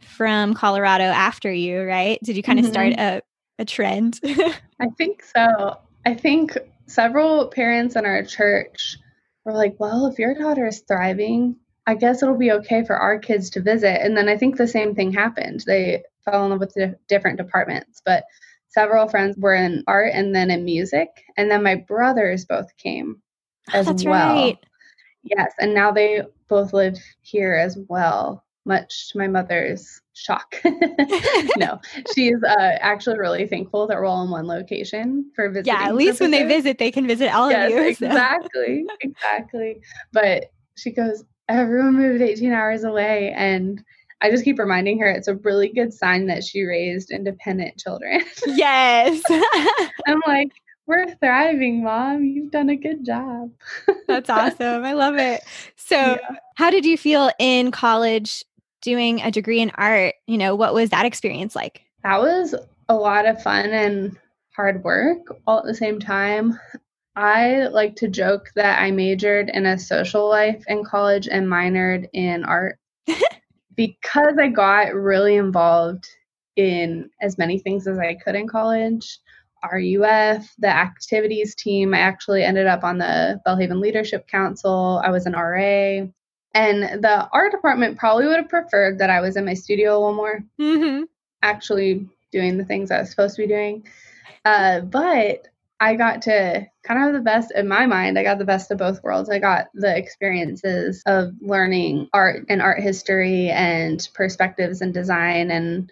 from 0.00 0.54
Colorado 0.54 1.04
after 1.04 1.52
you, 1.52 1.82
right? 1.82 2.18
Did 2.22 2.38
you 2.38 2.42
kind 2.42 2.58
of 2.58 2.64
mm-hmm. 2.64 2.72
start 2.72 2.92
a, 2.94 3.22
a 3.58 3.66
trend? 3.66 4.18
I 4.80 4.88
think 4.96 5.22
so. 5.24 5.78
I 6.06 6.14
think 6.14 6.56
several 6.86 7.48
parents 7.48 7.96
in 7.96 8.06
our 8.06 8.24
church 8.24 8.96
were 9.44 9.52
like, 9.52 9.78
well, 9.78 10.06
if 10.06 10.18
your 10.18 10.34
daughter 10.34 10.66
is 10.66 10.82
thriving, 10.88 11.56
I 11.86 11.94
guess 11.94 12.22
it'll 12.22 12.36
be 12.36 12.52
okay 12.52 12.84
for 12.84 12.96
our 12.96 13.18
kids 13.18 13.48
to 13.50 13.62
visit. 13.62 14.02
And 14.02 14.16
then 14.16 14.28
I 14.28 14.36
think 14.36 14.56
the 14.56 14.66
same 14.66 14.94
thing 14.94 15.12
happened. 15.12 15.64
They 15.66 16.02
fell 16.24 16.44
in 16.44 16.50
love 16.50 16.60
with 16.60 16.74
the 16.74 16.96
different 17.08 17.38
departments, 17.38 18.02
but 18.04 18.24
several 18.68 19.08
friends 19.08 19.36
were 19.38 19.54
in 19.54 19.84
art 19.86 20.10
and 20.12 20.34
then 20.34 20.50
in 20.50 20.64
music. 20.64 21.08
And 21.36 21.50
then 21.50 21.62
my 21.62 21.76
brothers 21.76 22.44
both 22.44 22.76
came 22.76 23.22
oh, 23.72 23.78
as 23.78 23.88
oh, 23.88 24.10
well. 24.10 24.34
Right. 24.34 24.58
Yes. 25.22 25.52
And 25.60 25.74
now 25.74 25.92
they 25.92 26.22
both 26.48 26.72
live 26.72 26.98
here 27.22 27.54
as 27.54 27.78
well, 27.88 28.44
much 28.64 29.10
to 29.10 29.18
my 29.18 29.28
mother's 29.28 30.00
shock. 30.14 30.56
no, 31.56 31.80
she's 32.14 32.42
uh, 32.42 32.78
actually 32.80 33.18
really 33.18 33.46
thankful 33.46 33.86
that 33.86 33.96
we're 33.96 34.06
all 34.06 34.24
in 34.24 34.30
one 34.30 34.46
location 34.46 35.30
for 35.34 35.50
visiting. 35.50 35.74
Yeah, 35.74 35.88
at 35.88 35.94
least 35.94 36.18
purposes. 36.18 36.20
when 36.20 36.30
they 36.32 36.44
visit, 36.44 36.78
they 36.78 36.90
can 36.90 37.06
visit 37.06 37.34
all 37.34 37.50
yes, 37.50 37.70
of 37.70 37.78
you. 37.78 37.88
Exactly, 37.88 38.84
so. 38.88 38.96
exactly. 39.00 39.80
But 40.12 40.52
she 40.76 40.92
goes, 40.92 41.24
everyone 41.48 41.94
moved 41.94 42.22
18 42.22 42.52
hours 42.52 42.84
away 42.84 43.32
and 43.36 43.82
I 44.20 44.30
just 44.30 44.44
keep 44.44 44.58
reminding 44.58 44.98
her 45.00 45.06
it's 45.06 45.28
a 45.28 45.34
really 45.36 45.68
good 45.68 45.92
sign 45.92 46.26
that 46.26 46.42
she 46.42 46.62
raised 46.64 47.10
independent 47.10 47.78
children. 47.78 48.22
yes. 48.46 49.22
I'm 50.06 50.22
like, 50.26 50.50
we're 50.86 51.14
thriving, 51.16 51.82
mom. 51.82 52.24
You've 52.24 52.50
done 52.50 52.70
a 52.70 52.76
good 52.76 53.04
job. 53.04 53.50
That's 54.08 54.30
awesome. 54.30 54.84
I 54.84 54.92
love 54.94 55.16
it. 55.16 55.42
So, 55.76 55.96
yeah. 55.96 56.36
how 56.54 56.70
did 56.70 56.86
you 56.86 56.96
feel 56.96 57.30
in 57.38 57.70
college 57.72 58.44
doing 58.80 59.20
a 59.20 59.30
degree 59.30 59.60
in 59.60 59.70
art? 59.74 60.14
You 60.26 60.38
know, 60.38 60.54
what 60.54 60.74
was 60.74 60.90
that 60.90 61.04
experience 61.04 61.54
like? 61.54 61.82
That 62.02 62.20
was 62.20 62.54
a 62.88 62.94
lot 62.94 63.26
of 63.26 63.42
fun 63.42 63.70
and 63.70 64.16
hard 64.54 64.82
work 64.84 65.18
all 65.46 65.58
at 65.58 65.64
the 65.64 65.74
same 65.74 65.98
time. 65.98 66.58
I 67.16 67.68
like 67.68 67.96
to 67.96 68.08
joke 68.08 68.50
that 68.56 68.80
I 68.80 68.90
majored 68.90 69.48
in 69.48 69.64
a 69.64 69.78
social 69.78 70.28
life 70.28 70.62
in 70.68 70.84
college 70.84 71.28
and 71.28 71.46
minored 71.46 72.08
in 72.12 72.44
art 72.44 72.78
because 73.74 74.36
I 74.38 74.48
got 74.48 74.94
really 74.94 75.36
involved 75.36 76.06
in 76.56 77.08
as 77.22 77.38
many 77.38 77.58
things 77.58 77.86
as 77.86 77.98
I 77.98 78.14
could 78.14 78.34
in 78.34 78.46
college. 78.46 79.18
RUF, 79.64 80.54
the 80.58 80.68
activities 80.68 81.54
team. 81.54 81.94
I 81.94 81.98
actually 81.98 82.44
ended 82.44 82.66
up 82.66 82.84
on 82.84 82.98
the 82.98 83.40
Belhaven 83.46 83.80
Leadership 83.80 84.28
Council. 84.28 85.00
I 85.02 85.10
was 85.10 85.26
an 85.26 85.32
RA. 85.32 86.06
And 86.54 87.02
the 87.02 87.28
art 87.32 87.52
department 87.52 87.98
probably 87.98 88.26
would 88.26 88.36
have 88.36 88.48
preferred 88.48 88.98
that 88.98 89.10
I 89.10 89.20
was 89.20 89.36
in 89.36 89.44
my 89.44 89.54
studio 89.54 89.92
a 89.92 89.98
little 89.98 90.14
more, 90.14 90.40
mm-hmm. 90.60 91.04
actually 91.42 92.08
doing 92.30 92.58
the 92.58 92.64
things 92.64 92.90
I 92.90 93.00
was 93.00 93.10
supposed 93.10 93.36
to 93.36 93.42
be 93.42 93.48
doing. 93.48 93.86
Uh, 94.44 94.80
but 94.80 95.48
I 95.78 95.94
got 95.94 96.22
to 96.22 96.66
kind 96.84 97.04
of 97.06 97.12
the 97.12 97.20
best 97.20 97.52
in 97.54 97.68
my 97.68 97.86
mind. 97.86 98.18
I 98.18 98.22
got 98.22 98.38
the 98.38 98.44
best 98.44 98.70
of 98.70 98.78
both 98.78 99.02
worlds. 99.02 99.28
I 99.28 99.38
got 99.38 99.66
the 99.74 99.94
experiences 99.96 101.02
of 101.06 101.32
learning 101.40 102.08
art 102.14 102.46
and 102.48 102.62
art 102.62 102.80
history 102.80 103.50
and 103.50 104.06
perspectives 104.14 104.80
and 104.80 104.94
design 104.94 105.50
and 105.50 105.90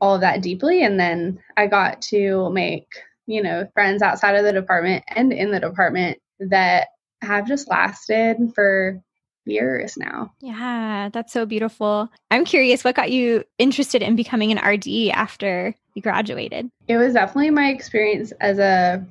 all 0.00 0.14
of 0.14 0.20
that 0.20 0.42
deeply. 0.42 0.84
And 0.84 1.00
then 1.00 1.40
I 1.56 1.66
got 1.66 2.00
to 2.02 2.50
make, 2.50 2.86
you 3.26 3.42
know, 3.42 3.66
friends 3.74 4.02
outside 4.02 4.36
of 4.36 4.44
the 4.44 4.52
department 4.52 5.04
and 5.08 5.32
in 5.32 5.50
the 5.50 5.60
department 5.60 6.18
that 6.38 6.88
have 7.20 7.48
just 7.48 7.68
lasted 7.68 8.36
for 8.54 9.02
years 9.48 9.96
now. 9.96 10.32
Yeah, 10.40 11.08
that's 11.12 11.32
so 11.32 11.46
beautiful. 11.46 12.08
I'm 12.30 12.44
curious, 12.44 12.84
what 12.84 12.94
got 12.94 13.10
you 13.10 13.44
interested 13.58 14.02
in 14.02 14.16
becoming 14.16 14.52
an 14.52 14.64
RD 14.64 15.10
after 15.12 15.74
you 15.94 16.02
graduated? 16.02 16.70
It 16.86 16.96
was 16.96 17.14
definitely 17.14 17.50
my 17.50 17.70
experience 17.70 18.32
as 18.40 18.58
a 18.58 19.04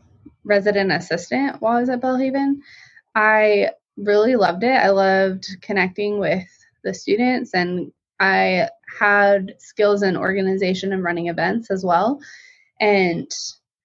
resident 0.44 0.91
assistant 0.91 1.62
while 1.62 1.77
I 1.77 1.82
was 1.82 1.89
at 1.89 2.01
Belhaven. 2.01 2.60
I 3.15 3.72
really 3.98 4.36
loved 4.36 4.63
it. 4.63 4.77
I 4.77 4.89
loved 4.89 5.48
connecting 5.62 6.20
with 6.20 6.48
the 6.84 6.94
students 6.94 7.53
and 7.53 7.91
I 8.20 8.70
had 9.00 9.56
skills 9.60 10.03
in 10.03 10.15
organization 10.17 10.94
and 10.94 11.03
running 11.03 11.27
events 11.27 11.70
as 11.70 11.84
well. 11.84 12.20
And 12.79 13.29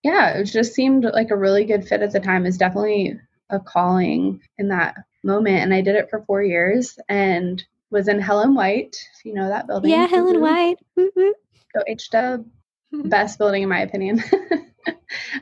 yeah, 0.03 0.39
it 0.39 0.45
just 0.45 0.75
seemed 0.75 1.05
like 1.05 1.31
a 1.31 1.37
really 1.37 1.65
good 1.65 1.87
fit 1.87 2.03
at 2.03 2.13
the 2.13 2.21
time. 2.21 2.47
Is 2.47 2.59
definitely 2.59 3.19
a 3.51 3.61
calling 3.61 4.41
in 4.59 4.69
that 4.69 4.97
moment. 5.23 5.59
And 5.59 5.75
I 5.75 5.81
did 5.81 5.97
it 5.97 6.11
for 6.11 6.23
four 6.23 6.43
years 6.43 6.99
and 7.09 7.63
was 7.91 8.09
in 8.09 8.21
Helen 8.21 8.55
White, 8.55 8.97
if 9.17 9.25
you 9.25 9.35
know 9.35 9.49
that 9.49 9.67
building. 9.67 9.91
Yeah, 9.91 10.07
Helen 10.07 10.41
White. 10.41 10.79
Go 10.97 11.83
H 11.87 12.11
Dub. 12.11 12.47
Best 12.93 13.39
building 13.39 13.63
in 13.63 13.69
my 13.69 13.81
opinion. 13.81 14.23
uh, 14.87 14.99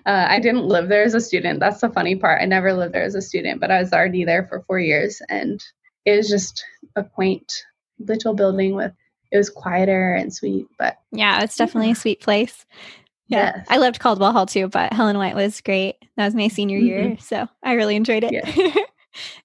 I 0.06 0.40
didn't 0.40 0.66
live 0.66 0.88
there 0.88 1.02
as 1.02 1.14
a 1.14 1.20
student. 1.20 1.60
That's 1.60 1.80
the 1.80 1.88
funny 1.88 2.16
part. 2.16 2.42
I 2.42 2.44
never 2.44 2.72
lived 2.72 2.94
there 2.94 3.04
as 3.04 3.14
a 3.14 3.22
student, 3.22 3.60
but 3.60 3.70
I 3.70 3.80
was 3.80 3.92
already 3.92 4.24
there 4.24 4.46
for 4.46 4.62
four 4.62 4.78
years, 4.78 5.20
and 5.28 5.60
it 6.04 6.16
was 6.16 6.28
just 6.28 6.64
a 6.96 7.04
quaint 7.04 7.64
little 7.98 8.34
building 8.34 8.74
with. 8.74 8.92
It 9.32 9.36
was 9.36 9.50
quieter 9.50 10.14
and 10.14 10.34
sweet, 10.34 10.66
but 10.78 10.98
yeah, 11.12 11.42
it's 11.42 11.56
definitely 11.56 11.92
a 11.92 11.94
sweet 11.96 12.20
place. 12.20 12.66
Yeah, 13.28 13.52
yes. 13.56 13.66
I 13.68 13.76
loved 13.76 14.00
Caldwell 14.00 14.32
Hall 14.32 14.46
too, 14.46 14.68
but 14.68 14.92
Helen 14.92 15.18
White 15.18 15.36
was 15.36 15.60
great. 15.60 15.96
That 16.16 16.24
was 16.24 16.34
my 16.34 16.48
senior 16.48 16.78
mm-hmm. 16.78 16.86
year, 16.86 17.16
so 17.20 17.48
I 17.62 17.74
really 17.74 17.96
enjoyed 17.96 18.24
it. 18.24 18.32
Yeah. 18.32 18.84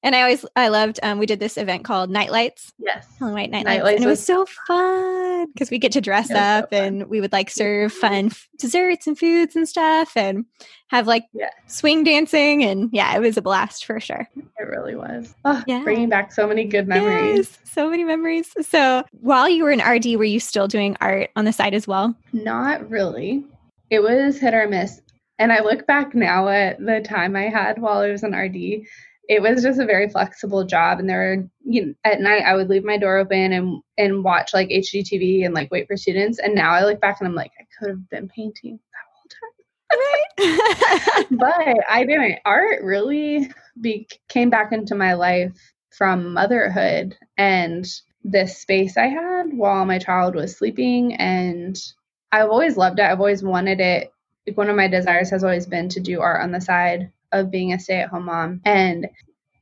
And 0.04 0.16
I 0.16 0.22
always 0.22 0.46
I 0.56 0.68
loved 0.68 1.00
um 1.04 1.20
we 1.20 1.26
did 1.26 1.40
this 1.40 1.58
event 1.58 1.84
called 1.84 2.10
Nightlights. 2.10 2.72
Yes. 2.78 3.08
Helen 3.20 3.34
White 3.34 3.50
Night, 3.50 3.66
Night 3.66 3.84
Lights. 3.84 3.98
And 3.98 4.06
it 4.06 4.10
was 4.10 4.26
so 4.26 4.46
fun 4.68 5.48
because 5.54 5.72
we 5.72 5.78
get 5.78 5.92
to 5.94 6.02
dress 6.02 6.32
up 6.32 6.70
so 6.72 6.78
and 6.78 7.08
we 7.08 7.22
would 7.22 7.32
like 7.32 7.50
serve 7.50 7.92
fun 7.94 8.28
f- 8.28 8.48
desserts 8.58 9.08
and 9.08 9.18
foods 9.18 9.56
and 9.56 9.68
stuff 9.68 10.16
and 10.16 10.46
have 10.88 11.08
like 11.08 11.26
yeah. 11.34 11.50
swing 11.68 12.04
dancing 12.04 12.64
and 12.64 12.90
yeah, 12.94 13.16
it 13.16 13.20
was 13.20 13.38
a 13.38 13.42
blast 13.42 13.86
for 13.86 14.00
sure. 14.00 14.28
It 14.36 14.64
really 14.64 14.96
was. 14.96 15.34
Oh, 15.44 15.62
yeah. 15.68 15.84
bringing 15.84 16.10
back 16.10 16.32
so 16.32 16.48
many 16.48 16.66
good 16.66 16.88
memories. 16.88 17.38
Yes, 17.38 17.60
so 17.72 17.90
many 17.90 18.04
memories. 18.04 18.54
So, 18.62 19.04
while 19.12 19.50
you 19.50 19.64
were 19.64 19.72
in 19.72 19.82
RD, 19.82 20.18
were 20.18 20.24
you 20.24 20.40
still 20.40 20.68
doing 20.68 20.96
art 21.02 21.30
on 21.36 21.46
the 21.46 21.54
side 21.54 21.74
as 21.74 21.88
well? 21.88 22.16
Not 22.34 22.90
really. 22.90 23.46
It 23.90 24.02
was 24.02 24.40
hit 24.40 24.54
or 24.54 24.68
miss. 24.68 25.02
And 25.38 25.52
I 25.52 25.62
look 25.62 25.86
back 25.86 26.16
now 26.16 26.48
at 26.48 26.80
the 26.80 27.02
time 27.02 27.36
I 27.36 27.50
had 27.50 27.82
while 27.82 28.00
I 28.00 28.12
was 28.12 28.24
in 28.24 28.34
RD 28.34 28.88
it 29.28 29.42
was 29.42 29.64
just 29.64 29.80
a 29.80 29.86
very 29.86 30.10
flexible 30.10 30.64
job 30.64 31.00
and 31.00 31.10
there 31.10 31.20
were 31.38 31.50
you 31.72 31.86
know, 31.88 31.94
at 32.04 32.22
night 32.22 32.44
i 32.44 32.56
would 32.56 32.70
leave 32.70 32.84
my 32.84 32.98
door 32.98 33.18
open 33.18 33.54
and 33.54 33.82
and 33.98 34.24
watch 34.24 34.54
like 34.54 34.70
hgtv 34.70 35.46
and 35.46 35.54
like 35.54 35.72
wait 35.72 35.88
for 35.88 35.98
students 35.98 36.40
and 36.40 36.54
now 36.54 36.72
i 36.72 36.84
look 36.84 37.00
back 37.02 37.18
and 37.20 37.28
i'm 37.28 37.36
like 37.36 37.52
i 37.60 37.64
could 37.78 37.90
have 37.90 38.10
been 38.10 38.28
painting 38.28 38.80
that 38.94 39.06
whole 39.14 40.48
time. 40.48 40.58
Right? 40.60 41.26
But 41.40 41.78
i 41.90 42.04
didn't. 42.04 42.40
Art 42.46 42.84
really 42.84 43.52
be, 43.82 44.08
came 44.30 44.50
back 44.50 44.72
into 44.72 44.96
my 44.96 45.14
life 45.14 45.58
from 45.92 46.34
motherhood 46.34 47.18
and 47.38 47.86
this 48.24 48.60
space 48.60 48.98
i 48.98 49.08
had 49.08 49.54
while 49.54 49.86
my 49.86 50.00
child 50.00 50.36
was 50.36 50.58
sleeping 50.58 51.16
and 51.16 51.78
i've 52.32 52.50
always 52.50 52.78
loved 52.78 53.00
it. 53.00 53.04
I've 53.04 53.20
always 53.20 53.44
wanted 53.44 53.80
it. 53.80 54.12
Like 54.48 54.58
one 54.58 54.70
of 54.70 54.76
my 54.76 54.88
desires 54.88 55.30
has 55.32 55.44
always 55.44 55.66
been 55.66 55.90
to 55.90 56.00
do 56.00 56.22
art 56.22 56.44
on 56.44 56.52
the 56.52 56.62
side 56.62 57.12
of 57.32 57.52
being 57.52 57.74
a 57.74 57.80
stay 57.80 58.02
at 58.02 58.10
home 58.10 58.26
mom. 58.26 58.62
And 58.66 59.08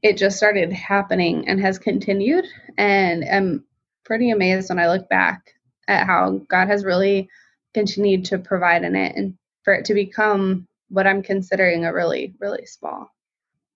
it 0.02 0.18
just 0.18 0.38
started 0.38 0.72
happening 0.74 1.48
and 1.48 1.60
has 1.62 1.80
continued. 1.80 2.46
And 2.78 3.24
I'm 3.24 3.64
pretty 4.04 4.32
amazed 4.32 4.70
when 4.70 4.80
I 4.80 4.90
look 4.90 5.08
back 5.10 5.54
at 5.88 6.06
how 6.06 6.42
God 6.50 6.68
has 6.68 6.86
really 6.86 7.30
continued 7.74 8.26
to 8.26 8.38
provide 8.38 8.84
in 8.84 8.96
it 8.96 9.16
and 9.16 9.36
for 9.64 9.74
it 9.74 9.86
to 9.86 9.94
become 9.94 10.68
what 10.90 11.08
I'm 11.08 11.24
considering 11.24 11.86
a 11.86 11.94
really, 11.94 12.34
really 12.40 12.66
small 12.66 13.12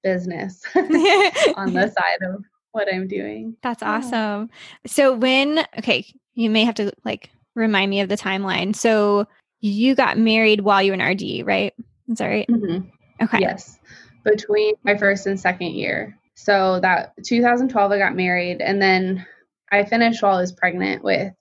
business 0.04 0.62
on 0.76 1.74
the 1.74 1.94
side 1.98 2.28
of 2.28 2.44
what 2.72 2.94
I'm 2.94 3.08
doing. 3.08 3.56
That's 3.64 3.82
awesome. 3.82 4.50
So 4.86 5.14
when 5.14 5.66
okay, 5.80 6.06
you 6.36 6.50
may 6.50 6.64
have 6.64 6.76
to 6.76 6.92
like 7.04 7.32
remind 7.56 7.90
me 7.90 8.02
of 8.02 8.10
the 8.10 8.18
timeline. 8.18 8.76
So 8.76 9.28
you 9.60 9.96
got 9.96 10.18
married 10.18 10.62
while 10.62 10.84
you 10.84 10.92
were 10.92 11.00
in 11.00 11.02
RD, 11.02 11.46
right? 11.46 11.74
Is 12.08 12.20
that 12.20 12.28
right? 12.28 12.48
Mm-hmm. 12.48 12.88
Okay. 13.22 13.40
Yes. 13.40 13.80
Between 14.24 14.76
my 14.84 14.98
first 14.98 15.26
and 15.28 15.40
second 15.40 15.72
year. 15.72 16.18
So 16.36 16.80
that 16.82 17.14
2012 17.24 17.92
I 17.92 17.98
got 17.98 18.16
married 18.16 18.62
and 18.62 18.82
then 18.82 19.26
I 19.72 19.84
finished 19.86 20.22
while 20.22 20.38
I 20.38 20.42
was 20.42 20.52
pregnant 20.52 21.04
with 21.04 21.34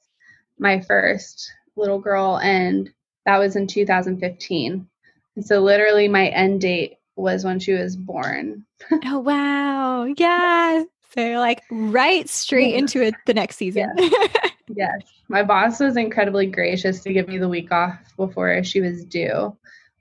my 0.58 0.80
first 0.80 1.52
little 1.76 1.98
girl 1.98 2.38
and 2.38 2.90
that 3.26 3.38
was 3.38 3.56
in 3.56 3.66
2015. 3.66 4.88
And 5.36 5.44
so 5.46 5.60
literally 5.60 6.08
my 6.08 6.28
end 6.28 6.62
date 6.62 6.94
was 7.16 7.44
when 7.44 7.58
she 7.58 7.72
was 7.72 7.96
born. 7.96 8.64
oh 9.04 9.18
wow. 9.18 10.04
Yeah. 10.04 10.84
So 11.14 11.20
you're 11.20 11.38
like 11.38 11.62
right 11.70 12.28
straight 12.28 12.72
Yeah. 12.72 12.78
into 12.78 13.02
it 13.02 13.14
the 13.26 13.34
next 13.34 13.56
season. 13.56 13.92
Yes. 14.74 15.02
My 15.28 15.44
boss 15.44 15.78
was 15.78 15.96
incredibly 15.96 16.46
gracious 16.46 17.00
to 17.04 17.12
give 17.12 17.28
me 17.28 17.38
the 17.38 17.48
week 17.48 17.70
off 17.70 18.00
before 18.16 18.64
she 18.64 18.80
was 18.80 19.04
due. 19.04 19.56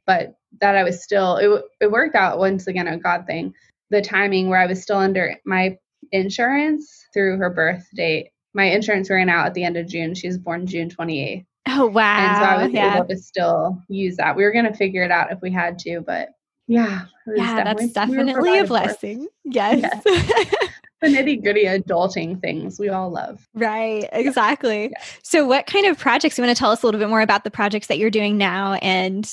But 0.07 0.37
that 0.61 0.75
I 0.75 0.83
was 0.83 1.03
still 1.03 1.37
it, 1.37 1.63
it 1.81 1.91
worked 1.91 2.15
out 2.15 2.39
once 2.39 2.67
again 2.67 2.87
a 2.87 2.97
God 2.97 3.25
thing. 3.27 3.53
The 3.89 4.01
timing 4.01 4.49
where 4.49 4.59
I 4.59 4.65
was 4.65 4.81
still 4.81 4.97
under 4.97 5.35
my 5.45 5.77
insurance 6.11 7.05
through 7.13 7.37
her 7.37 7.49
birth 7.49 7.87
date. 7.95 8.29
My 8.53 8.65
insurance 8.65 9.09
ran 9.09 9.29
out 9.29 9.47
at 9.47 9.53
the 9.53 9.63
end 9.63 9.77
of 9.77 9.87
June. 9.87 10.15
She 10.15 10.27
was 10.27 10.37
born 10.37 10.65
June 10.65 10.89
28th. 10.89 11.45
oh 11.67 11.87
wow. 11.87 12.17
and 12.17 12.37
so 12.37 12.43
I 12.43 12.63
was 12.63 12.73
yeah. 12.73 12.95
able 12.95 13.07
to 13.07 13.17
still 13.17 13.81
use 13.89 14.17
that. 14.17 14.35
We 14.35 14.43
were 14.43 14.51
going 14.51 14.65
to 14.65 14.73
figure 14.73 15.03
it 15.03 15.11
out 15.11 15.31
if 15.31 15.39
we 15.41 15.51
had 15.51 15.77
to, 15.79 16.01
but 16.01 16.29
yeah, 16.67 17.05
yeah, 17.35 17.63
that's 17.63 17.81
we 17.81 17.89
definitely 17.89 18.57
a 18.59 18.61
for. 18.61 18.67
blessing. 18.67 19.27
Yes. 19.43 20.03
The 21.01 21.07
nitty 21.07 21.43
gritty 21.43 21.65
adulting 21.65 22.41
things 22.41 22.79
we 22.79 22.89
all 22.89 23.09
love. 23.09 23.47
right. 23.53 24.07
Exactly. 24.13 24.93
So, 25.23 25.45
what 25.45 25.67
kind 25.67 25.85
of 25.85 25.99
projects? 25.99 26.37
You 26.37 26.43
want 26.43 26.55
to 26.55 26.59
tell 26.59 26.71
us 26.71 26.83
a 26.83 26.87
little 26.87 26.99
bit 26.99 27.09
more 27.09 27.21
about 27.21 27.43
the 27.43 27.51
projects 27.51 27.87
that 27.87 27.97
you're 27.97 28.09
doing 28.09 28.37
now 28.37 28.73
and 28.75 29.31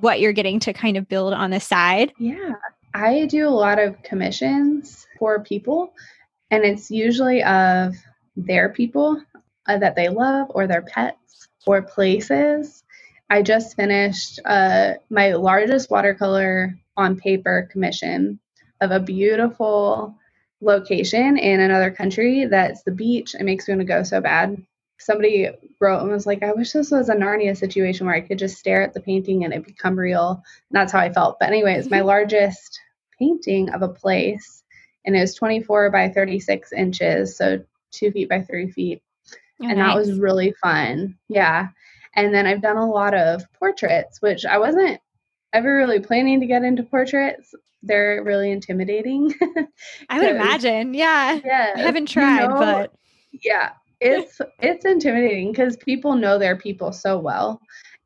what 0.00 0.20
you're 0.20 0.32
getting 0.32 0.60
to 0.60 0.72
kind 0.72 0.96
of 0.96 1.08
build 1.08 1.32
on 1.34 1.50
the 1.50 1.60
side? 1.60 2.12
Yeah, 2.18 2.52
I 2.94 3.26
do 3.26 3.48
a 3.48 3.50
lot 3.50 3.78
of 3.78 4.02
commissions 4.02 5.06
for 5.18 5.42
people, 5.42 5.92
and 6.50 6.64
it's 6.64 6.90
usually 6.90 7.42
of 7.42 7.94
their 8.36 8.68
people 8.68 9.22
uh, 9.66 9.78
that 9.78 9.96
they 9.96 10.08
love 10.08 10.48
or 10.50 10.66
their 10.66 10.82
pets 10.82 11.48
or 11.66 11.82
places. 11.82 12.82
I 13.30 13.42
just 13.42 13.76
finished 13.76 14.40
uh, 14.44 14.94
my 15.10 15.32
largest 15.32 15.90
watercolor 15.90 16.78
on 16.96 17.16
paper 17.16 17.68
commission 17.70 18.40
of 18.80 18.90
a 18.90 19.00
beautiful 19.00 20.16
location 20.60 21.38
in 21.38 21.60
another 21.60 21.90
country 21.90 22.46
that's 22.46 22.82
the 22.82 22.90
beach. 22.90 23.34
It 23.34 23.44
makes 23.44 23.68
me 23.68 23.74
want 23.74 23.86
to 23.86 23.92
go 23.92 24.02
so 24.02 24.20
bad. 24.20 24.62
Somebody 24.98 25.48
wrote 25.80 26.00
and 26.00 26.10
was 26.10 26.26
like, 26.26 26.42
I 26.42 26.52
wish 26.52 26.72
this 26.72 26.90
was 26.90 27.08
a 27.08 27.14
Narnia 27.14 27.56
situation 27.56 28.06
where 28.06 28.16
I 28.16 28.20
could 28.20 28.38
just 28.38 28.58
stare 28.58 28.82
at 28.82 28.94
the 28.94 29.00
painting 29.00 29.44
and 29.44 29.54
it 29.54 29.64
become 29.64 29.96
real. 29.96 30.42
And 30.70 30.80
that's 30.80 30.92
how 30.92 30.98
I 30.98 31.12
felt. 31.12 31.38
But, 31.38 31.48
anyways, 31.48 31.90
my 31.90 32.00
largest 32.02 32.80
painting 33.18 33.70
of 33.70 33.82
a 33.82 33.88
place, 33.88 34.64
and 35.04 35.16
it 35.16 35.20
was 35.20 35.34
24 35.34 35.90
by 35.90 36.08
36 36.08 36.72
inches, 36.72 37.36
so 37.36 37.62
two 37.92 38.10
feet 38.10 38.28
by 38.28 38.42
three 38.42 38.70
feet 38.70 39.02
Oh, 39.62 39.68
and 39.68 39.80
that 39.80 39.96
was 39.96 40.18
really 40.18 40.54
fun. 40.62 41.16
Yeah. 41.28 41.68
And 42.14 42.32
then 42.32 42.46
I've 42.46 42.62
done 42.62 42.76
a 42.76 42.88
lot 42.88 43.14
of 43.14 43.42
portraits, 43.58 44.22
which 44.22 44.44
I 44.44 44.58
wasn't 44.58 45.00
ever 45.52 45.76
really 45.76 46.00
planning 46.00 46.40
to 46.40 46.46
get 46.46 46.62
into 46.62 46.82
portraits. 46.82 47.54
They're 47.82 48.22
really 48.24 48.50
intimidating. 48.50 49.32
I 50.08 50.18
would 50.18 50.28
imagine. 50.28 50.94
Yeah. 50.94 51.40
yeah. 51.44 51.72
I 51.76 51.80
haven't 51.80 52.06
tried, 52.06 52.48
but 52.48 52.92
yeah, 53.32 53.72
it's 54.00 54.40
it's 54.60 54.84
intimidating 54.84 55.52
because 55.52 55.76
people 55.76 56.14
know 56.14 56.38
their 56.38 56.56
people 56.56 56.92
so 56.92 57.18
well. 57.18 57.60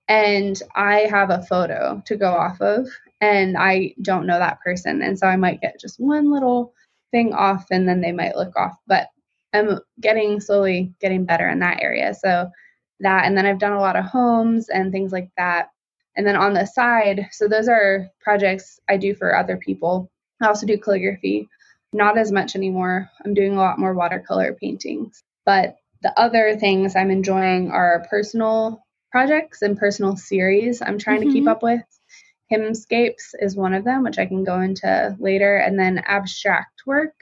And 0.08 0.60
I 0.74 1.06
have 1.10 1.30
a 1.30 1.42
photo 1.42 2.02
to 2.06 2.16
go 2.16 2.32
off 2.32 2.60
of 2.60 2.88
and 3.20 3.56
I 3.56 3.94
don't 4.02 4.26
know 4.26 4.38
that 4.38 4.60
person. 4.60 5.00
And 5.00 5.18
so 5.18 5.26
I 5.26 5.36
might 5.36 5.60
get 5.60 5.80
just 5.80 6.00
one 6.00 6.30
little 6.30 6.74
thing 7.12 7.32
off 7.32 7.66
and 7.70 7.88
then 7.88 8.00
they 8.00 8.12
might 8.12 8.36
look 8.36 8.54
off. 8.56 8.74
But 8.86 9.08
I'm 9.52 9.78
getting 10.00 10.40
slowly 10.40 10.92
getting 11.00 11.24
better 11.24 11.48
in 11.48 11.60
that 11.60 11.82
area. 11.82 12.14
So 12.14 12.50
that 13.00 13.24
and 13.26 13.36
then 13.36 13.46
I've 13.46 13.58
done 13.58 13.72
a 13.72 13.80
lot 13.80 13.96
of 13.96 14.04
homes 14.04 14.68
and 14.68 14.92
things 14.92 15.12
like 15.12 15.30
that. 15.36 15.70
And 16.16 16.26
then 16.26 16.36
on 16.36 16.52
the 16.52 16.66
side, 16.66 17.28
so 17.32 17.48
those 17.48 17.68
are 17.68 18.08
projects 18.20 18.78
I 18.88 18.96
do 18.96 19.14
for 19.14 19.34
other 19.36 19.56
people. 19.56 20.10
I 20.42 20.46
also 20.48 20.66
do 20.66 20.76
calligraphy, 20.78 21.48
not 21.92 22.18
as 22.18 22.30
much 22.32 22.54
anymore. 22.54 23.08
I'm 23.24 23.34
doing 23.34 23.52
a 23.54 23.60
lot 23.60 23.78
more 23.78 23.94
watercolor 23.94 24.54
paintings. 24.54 25.22
But 25.46 25.76
the 26.02 26.18
other 26.18 26.56
things 26.56 26.96
I'm 26.96 27.10
enjoying 27.10 27.70
are 27.70 28.06
personal 28.10 28.84
projects 29.10 29.62
and 29.62 29.78
personal 29.78 30.16
series 30.16 30.82
I'm 30.82 30.98
trying 30.98 31.20
to 31.20 31.32
keep 31.32 31.44
Mhm. 31.44 31.50
up 31.50 31.62
with. 31.62 31.82
Hymnscapes 32.50 33.34
is 33.40 33.56
one 33.56 33.72
of 33.72 33.84
them, 33.84 34.02
which 34.02 34.18
I 34.18 34.26
can 34.26 34.44
go 34.44 34.60
into 34.60 35.16
later. 35.18 35.56
And 35.56 35.78
then 35.78 35.98
abstract 36.04 36.82
work, 36.86 37.14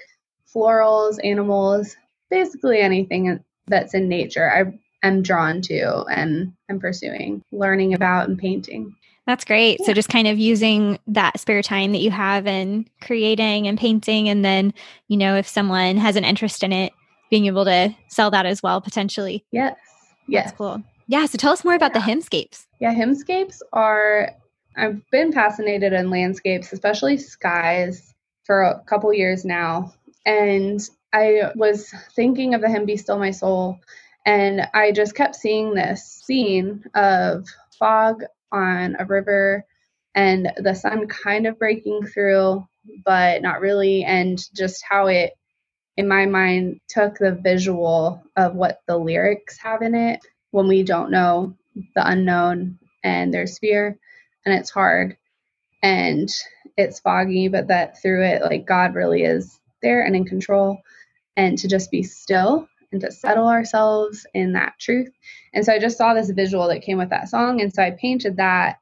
florals, 0.52 1.18
animals, 1.22 1.96
basically 2.30 2.80
anything 2.80 3.38
that's 3.66 3.94
in 3.94 4.08
nature. 4.08 4.50
I 4.50 4.78
am 5.02 5.22
drawn 5.22 5.60
to 5.62 6.04
and 6.04 6.52
am 6.68 6.80
pursuing 6.80 7.42
learning 7.52 7.94
about 7.94 8.28
and 8.28 8.38
painting. 8.38 8.94
that's 9.26 9.44
great. 9.44 9.80
So, 9.84 9.92
just 9.92 10.08
kind 10.08 10.26
of 10.26 10.38
using 10.38 10.98
that 11.08 11.38
spare 11.38 11.62
time 11.62 11.92
that 11.92 12.00
you 12.00 12.10
have 12.10 12.46
and 12.46 12.88
creating 13.00 13.66
and 13.68 13.78
painting. 13.78 14.28
And 14.28 14.44
then, 14.44 14.74
you 15.08 15.16
know, 15.16 15.36
if 15.36 15.46
someone 15.46 15.96
has 15.96 16.16
an 16.16 16.24
interest 16.24 16.62
in 16.62 16.72
it, 16.72 16.92
being 17.30 17.46
able 17.46 17.64
to 17.64 17.94
sell 18.08 18.30
that 18.32 18.46
as 18.46 18.62
well, 18.62 18.80
potentially. 18.80 19.44
Yes. 19.52 19.76
Yes. 20.26 20.46
That's 20.46 20.56
cool. 20.56 20.82
Yeah. 21.06 21.26
So, 21.26 21.38
tell 21.38 21.52
us 21.52 21.64
more 21.64 21.74
about 21.74 21.92
the 21.92 22.00
hymnscapes. 22.00 22.66
Yeah, 22.80 22.94
hymnscapes 22.94 23.60
are, 23.72 24.30
I've 24.76 25.00
been 25.10 25.32
fascinated 25.32 25.92
in 25.92 26.10
landscapes, 26.10 26.72
especially 26.72 27.16
skies, 27.18 28.14
for 28.44 28.62
a 28.62 28.80
couple 28.86 29.12
years 29.12 29.44
now. 29.44 29.94
And 30.26 30.80
I 31.12 31.52
was 31.54 31.92
thinking 32.14 32.54
of 32.54 32.60
the 32.60 32.68
hymn 32.68 32.84
Be 32.86 32.96
Still 32.96 33.18
My 33.18 33.30
Soul, 33.30 33.78
and 34.26 34.62
I 34.74 34.92
just 34.92 35.14
kept 35.14 35.37
seeing 35.37 35.74
this 35.74 36.04
scene 36.24 36.85
of 36.94 37.46
fog 37.78 38.22
on 38.52 38.96
a 38.98 39.04
river 39.04 39.64
and 40.14 40.52
the 40.56 40.74
sun 40.74 41.06
kind 41.09 41.46
of 41.46 41.59
breaking 41.59 42.06
through, 42.06 42.66
but 43.04 43.42
not 43.42 43.61
really, 43.61 44.04
and 44.04 44.38
just 44.54 44.85
how 44.88 45.06
it, 45.09 45.33
in 45.96 46.09
my 46.09 46.26
mind, 46.26 46.80
took 46.88 47.18
the 47.18 47.33
visual 47.42 48.22
of 48.37 48.54
what 48.54 48.80
the 48.88 48.98
lyrics 48.98 49.59
have 49.59 49.83
in 49.83 49.94
it 49.94 50.20
when 50.52 50.68
we 50.68 50.83
don't 50.83 51.11
know 51.11 51.54
the 51.96 52.09
unknown 52.09 52.78
and 53.04 53.33
there's 53.35 53.59
fear 53.59 53.98
and 54.46 54.54
it's 54.54 54.70
hard 54.70 55.16
and 55.83 56.28
it's 56.76 57.00
foggy 57.00 57.48
but 57.48 57.68
that 57.68 58.00
through 58.02 58.24
it 58.24 58.42
like 58.42 58.66
god 58.66 58.94
really 58.94 59.22
is 59.22 59.61
there 59.83 60.02
and 60.04 60.16
in 60.16 60.24
control 60.24 60.78
and 61.37 61.59
to 61.59 61.68
just 61.68 61.90
be 61.90 62.02
still 62.04 62.68
and 62.92 63.00
to 63.00 63.11
settle 63.12 63.48
ourselves 63.48 64.26
in 64.35 64.53
that 64.53 64.74
truth 64.79 65.11
and 65.55 65.64
so 65.64 65.72
i 65.72 65.79
just 65.79 65.98
saw 65.98 66.14
this 66.14 66.31
visual 66.31 66.68
that 66.68 66.83
came 66.83 66.98
with 66.98 67.11
that 67.11 67.29
song 67.29 67.61
and 67.61 67.72
so 67.74 67.83
i 67.83 67.90
painted 67.90 68.37
that 68.37 68.79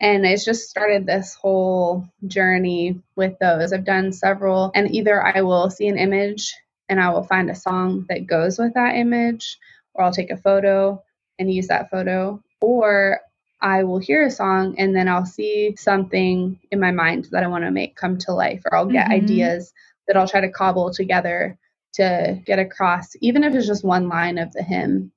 and 0.00 0.26
it's 0.26 0.44
just 0.44 0.70
started 0.70 1.06
this 1.06 1.34
whole 1.34 2.06
journey 2.26 3.00
with 3.16 3.38
those 3.40 3.72
i've 3.72 3.84
done 3.84 4.12
several 4.12 4.70
and 4.74 4.94
either 4.94 5.22
i 5.24 5.42
will 5.42 5.70
see 5.70 5.88
an 5.88 5.98
image 5.98 6.54
and 6.88 7.00
i 7.00 7.10
will 7.10 7.24
find 7.24 7.50
a 7.50 7.54
song 7.54 8.06
that 8.08 8.26
goes 8.26 8.58
with 8.58 8.74
that 8.74 8.96
image 8.96 9.58
or 9.94 10.04
i'll 10.04 10.12
take 10.12 10.30
a 10.30 10.36
photo 10.36 11.02
and 11.38 11.52
use 11.52 11.68
that 11.68 11.90
photo 11.90 12.42
or 12.60 13.20
I 13.60 13.84
will 13.84 13.98
hear 13.98 14.24
a 14.24 14.30
song 14.30 14.76
and 14.78 14.94
then 14.94 15.08
I'll 15.08 15.26
see 15.26 15.74
something 15.76 16.58
in 16.70 16.80
my 16.80 16.92
mind 16.92 17.28
that 17.32 17.42
I 17.44 17.48
want 17.48 17.64
to 17.64 17.70
make 17.72 17.96
come 17.96 18.18
to 18.18 18.32
life, 18.32 18.62
or 18.66 18.76
I'll 18.76 18.86
get 18.86 19.08
Mhm. 19.08 19.14
ideas 19.14 19.72
that 20.06 20.16
I'll 20.16 20.28
try 20.28 20.40
to 20.42 20.50
cobble 20.50 20.92
together 20.92 21.58
to 21.98 22.40
get 22.46 22.58
across, 22.58 23.14
even 23.20 23.44
if 23.44 23.54
it's 23.54 23.66
just 23.66 23.84
one 23.84 24.08
line 24.08 24.38
of 24.38 24.52
the 24.52 24.62
hymn. 24.62 25.12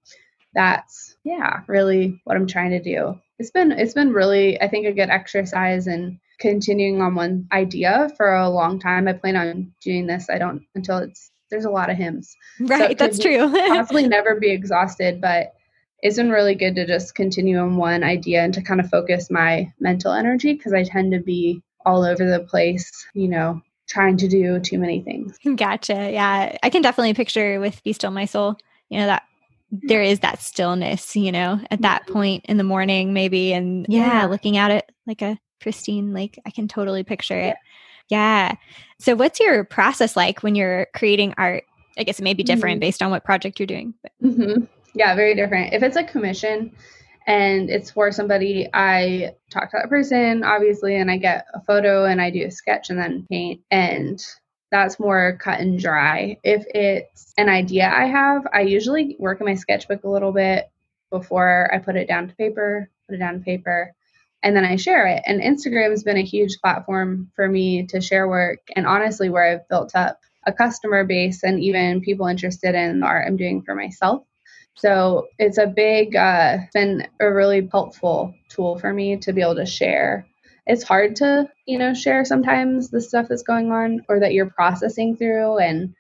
That's 0.53 1.15
yeah, 1.23 1.61
really 1.67 2.21
what 2.25 2.35
I'm 2.35 2.47
trying 2.47 2.71
to 2.71 2.83
do. 2.83 3.19
It's 3.39 3.51
been 3.51 3.71
it's 3.71 3.93
been 3.93 4.11
really 4.13 4.61
I 4.61 4.67
think 4.67 4.85
a 4.85 4.91
good 4.91 5.09
exercise 5.09 5.87
and 5.87 6.19
continuing 6.39 7.01
on 7.01 7.15
one 7.15 7.47
idea 7.53 8.09
for 8.17 8.33
a 8.35 8.49
long 8.49 8.79
time. 8.79 9.07
I 9.07 9.13
plan 9.13 9.37
on 9.37 9.71
doing 9.81 10.07
this. 10.07 10.29
I 10.29 10.37
don't 10.37 10.63
until 10.75 10.97
it's 10.97 11.31
there's 11.49 11.65
a 11.65 11.69
lot 11.69 11.89
of 11.89 11.97
hymns 11.97 12.35
Right. 12.59 12.97
that's 12.97 13.19
true. 13.19 13.51
possibly 13.67 14.07
never 14.07 14.39
be 14.39 14.51
exhausted, 14.51 15.21
but 15.21 15.53
it's 16.01 16.17
been 16.17 16.31
really 16.31 16.55
good 16.55 16.75
to 16.75 16.87
just 16.87 17.13
continue 17.15 17.59
on 17.59 17.77
one 17.77 18.03
idea 18.03 18.41
and 18.41 18.53
to 18.55 18.61
kind 18.61 18.79
of 18.79 18.89
focus 18.89 19.29
my 19.29 19.71
mental 19.79 20.13
energy 20.13 20.53
because 20.53 20.73
I 20.73 20.83
tend 20.83 21.11
to 21.13 21.19
be 21.19 21.61
all 21.85 22.03
over 22.03 22.29
the 22.29 22.39
place, 22.39 23.07
you 23.13 23.27
know, 23.27 23.61
trying 23.91 24.17
to 24.17 24.27
do 24.27 24.59
too 24.59 24.79
many 24.79 25.01
things. 25.01 25.37
Gotcha. 25.55 26.11
Yeah. 26.11 26.57
I 26.63 26.69
can 26.69 26.81
definitely 26.81 27.13
picture 27.13 27.59
with 27.59 27.83
Be 27.83 27.93
Still 27.93 28.11
My 28.11 28.25
Soul, 28.25 28.57
you 28.89 28.97
know, 28.99 29.05
that 29.07 29.23
there 29.83 30.01
is 30.01 30.19
that 30.19 30.41
stillness, 30.41 31.15
you 31.15 31.31
know, 31.31 31.59
at 31.69 31.81
that 31.81 32.07
point 32.07 32.45
in 32.47 32.57
the 32.57 32.63
morning, 32.63 33.13
maybe. 33.13 33.53
And 33.53 33.85
yeah, 33.89 34.21
Yeah. 34.21 34.25
looking 34.25 34.57
at 34.57 34.71
it 34.71 34.91
like 35.05 35.21
a 35.21 35.37
pristine 35.59 36.13
lake, 36.13 36.39
I 36.45 36.51
can 36.51 36.67
totally 36.67 37.03
picture 37.03 37.37
it. 37.37 37.55
Yeah. 38.09 38.55
So, 38.99 39.15
what's 39.15 39.39
your 39.39 39.63
process 39.63 40.15
like 40.15 40.43
when 40.43 40.55
you're 40.55 40.87
creating 40.93 41.33
art? 41.37 41.63
I 41.97 42.03
guess 42.03 42.19
it 42.19 42.23
may 42.23 42.33
be 42.33 42.43
different 42.43 42.77
Mhm. 42.77 42.81
based 42.81 43.01
on 43.01 43.11
what 43.11 43.23
project 43.23 43.59
you're 43.59 43.67
doing. 43.67 43.93
But 44.01 44.11
hmm 44.21 44.63
Yeah, 44.93 45.15
very 45.15 45.35
different. 45.35 45.73
If 45.73 45.83
it's 45.83 45.95
a 45.95 46.03
commission 46.03 46.71
and 47.27 47.69
it's 47.69 47.91
for 47.91 48.11
somebody, 48.11 48.67
I 48.73 49.35
talk 49.51 49.71
to 49.71 49.77
that 49.77 49.89
person, 49.89 50.43
obviously, 50.43 50.95
and 50.95 51.11
I 51.11 51.17
get 51.17 51.45
a 51.53 51.61
photo 51.61 52.05
and 52.05 52.21
I 52.21 52.31
do 52.31 52.45
a 52.45 52.51
sketch 52.51 52.89
and 52.89 52.99
then 52.99 53.25
paint. 53.29 53.61
And 53.71 54.23
that's 54.71 54.99
more 54.99 55.37
cut 55.41 55.59
and 55.59 55.79
dry. 55.79 56.37
If 56.43 56.65
it's 56.73 57.33
an 57.37 57.49
idea 57.49 57.89
I 57.89 58.05
have, 58.05 58.47
I 58.53 58.61
usually 58.61 59.15
work 59.19 59.39
in 59.41 59.45
my 59.47 59.55
sketchbook 59.55 60.03
a 60.03 60.09
little 60.09 60.31
bit 60.31 60.69
before 61.11 61.69
I 61.73 61.79
put 61.79 61.97
it 61.97 62.07
down 62.07 62.29
to 62.29 62.35
paper, 62.35 62.89
put 63.07 63.15
it 63.15 63.19
down 63.19 63.33
to 63.35 63.39
paper. 63.41 63.93
and 64.43 64.55
then 64.55 64.65
I 64.65 64.75
share 64.75 65.07
it. 65.07 65.23
And 65.25 65.41
Instagram 65.41 65.91
has 65.91 66.03
been 66.03 66.17
a 66.17 66.23
huge 66.23 66.57
platform 66.61 67.31
for 67.35 67.47
me 67.47 67.85
to 67.87 68.01
share 68.01 68.27
work 68.27 68.59
and 68.75 68.87
honestly 68.87 69.29
where 69.29 69.45
I've 69.45 69.67
built 69.69 69.91
up 69.95 70.19
a 70.45 70.53
customer 70.53 71.03
base 71.03 71.43
and 71.43 71.59
even 71.59 72.01
people 72.01 72.27
interested 72.27 72.73
in 72.75 73.01
the 73.01 73.05
art 73.05 73.27
I'm 73.27 73.37
doing 73.37 73.61
for 73.61 73.75
myself. 73.75 74.23
So 74.75 75.27
it's 75.37 75.57
a 75.57 75.67
big, 75.67 76.15
uh, 76.15 76.57
been 76.73 77.07
a 77.19 77.31
really 77.31 77.67
helpful 77.71 78.33
tool 78.49 78.77
for 78.79 78.93
me 78.93 79.17
to 79.17 79.33
be 79.33 79.41
able 79.41 79.55
to 79.55 79.65
share. 79.65 80.25
It's 80.65 80.83
hard 80.83 81.15
to, 81.17 81.49
you 81.65 81.77
know, 81.77 81.93
share 81.93 82.23
sometimes 82.25 82.89
the 82.89 83.01
stuff 83.01 83.27
that's 83.29 83.43
going 83.43 83.71
on 83.71 84.01
or 84.07 84.19
that 84.19 84.33
you're 84.33 84.49
processing 84.49 85.15
through. 85.17 85.57
And, 85.57 85.93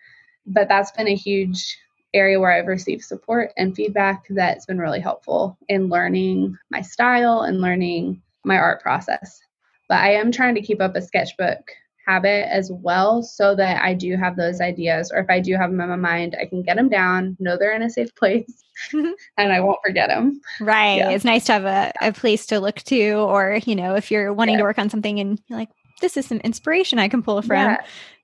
but 0.45 0.67
that's 0.67 0.91
been 0.91 1.07
a 1.07 1.15
huge 1.15 1.77
area 2.13 2.39
where 2.39 2.51
I've 2.51 2.67
received 2.67 3.03
support 3.03 3.51
and 3.57 3.75
feedback 3.75 4.25
that's 4.29 4.65
been 4.65 4.79
really 4.79 4.99
helpful 4.99 5.57
in 5.67 5.89
learning 5.89 6.57
my 6.69 6.81
style 6.81 7.41
and 7.41 7.61
learning 7.61 8.21
my 8.43 8.57
art 8.57 8.81
process. 8.81 9.41
But 9.87 9.99
I 9.99 10.13
am 10.13 10.31
trying 10.31 10.55
to 10.55 10.61
keep 10.61 10.81
up 10.81 10.95
a 10.95 11.01
sketchbook 11.01 11.71
habit 12.05 12.51
as 12.51 12.71
well 12.71 13.21
so 13.21 13.55
that 13.55 13.83
I 13.83 13.93
do 13.93 14.15
have 14.17 14.35
those 14.35 14.59
ideas 14.59 15.11
or 15.11 15.19
if 15.19 15.29
I 15.29 15.39
do 15.39 15.55
have 15.55 15.71
them 15.71 15.81
in 15.81 15.89
my 15.89 15.95
mind, 15.95 16.35
I 16.39 16.45
can 16.45 16.63
get 16.63 16.75
them 16.75 16.89
down, 16.89 17.37
know 17.39 17.57
they're 17.57 17.75
in 17.75 17.83
a 17.83 17.89
safe 17.89 18.13
place, 18.15 18.63
and 18.93 19.53
I 19.53 19.59
won't 19.59 19.79
forget 19.85 20.09
them. 20.09 20.41
Right. 20.59 20.97
Yeah. 20.97 21.09
It's 21.11 21.25
nice 21.25 21.45
to 21.45 21.53
have 21.53 21.65
a, 21.65 21.91
a 22.01 22.11
place 22.11 22.45
to 22.47 22.59
look 22.59 22.77
to 22.83 23.11
or, 23.13 23.59
you 23.65 23.75
know, 23.75 23.95
if 23.95 24.11
you're 24.11 24.33
wanting 24.33 24.53
yeah. 24.53 24.59
to 24.59 24.63
work 24.65 24.79
on 24.79 24.89
something 24.89 25.19
and 25.19 25.39
you're 25.47 25.59
like, 25.59 25.69
this 26.01 26.17
is 26.17 26.25
some 26.25 26.39
inspiration 26.39 26.99
I 26.99 27.07
can 27.07 27.21
pull 27.21 27.41
from. 27.41 27.57
Yeah. 27.57 27.77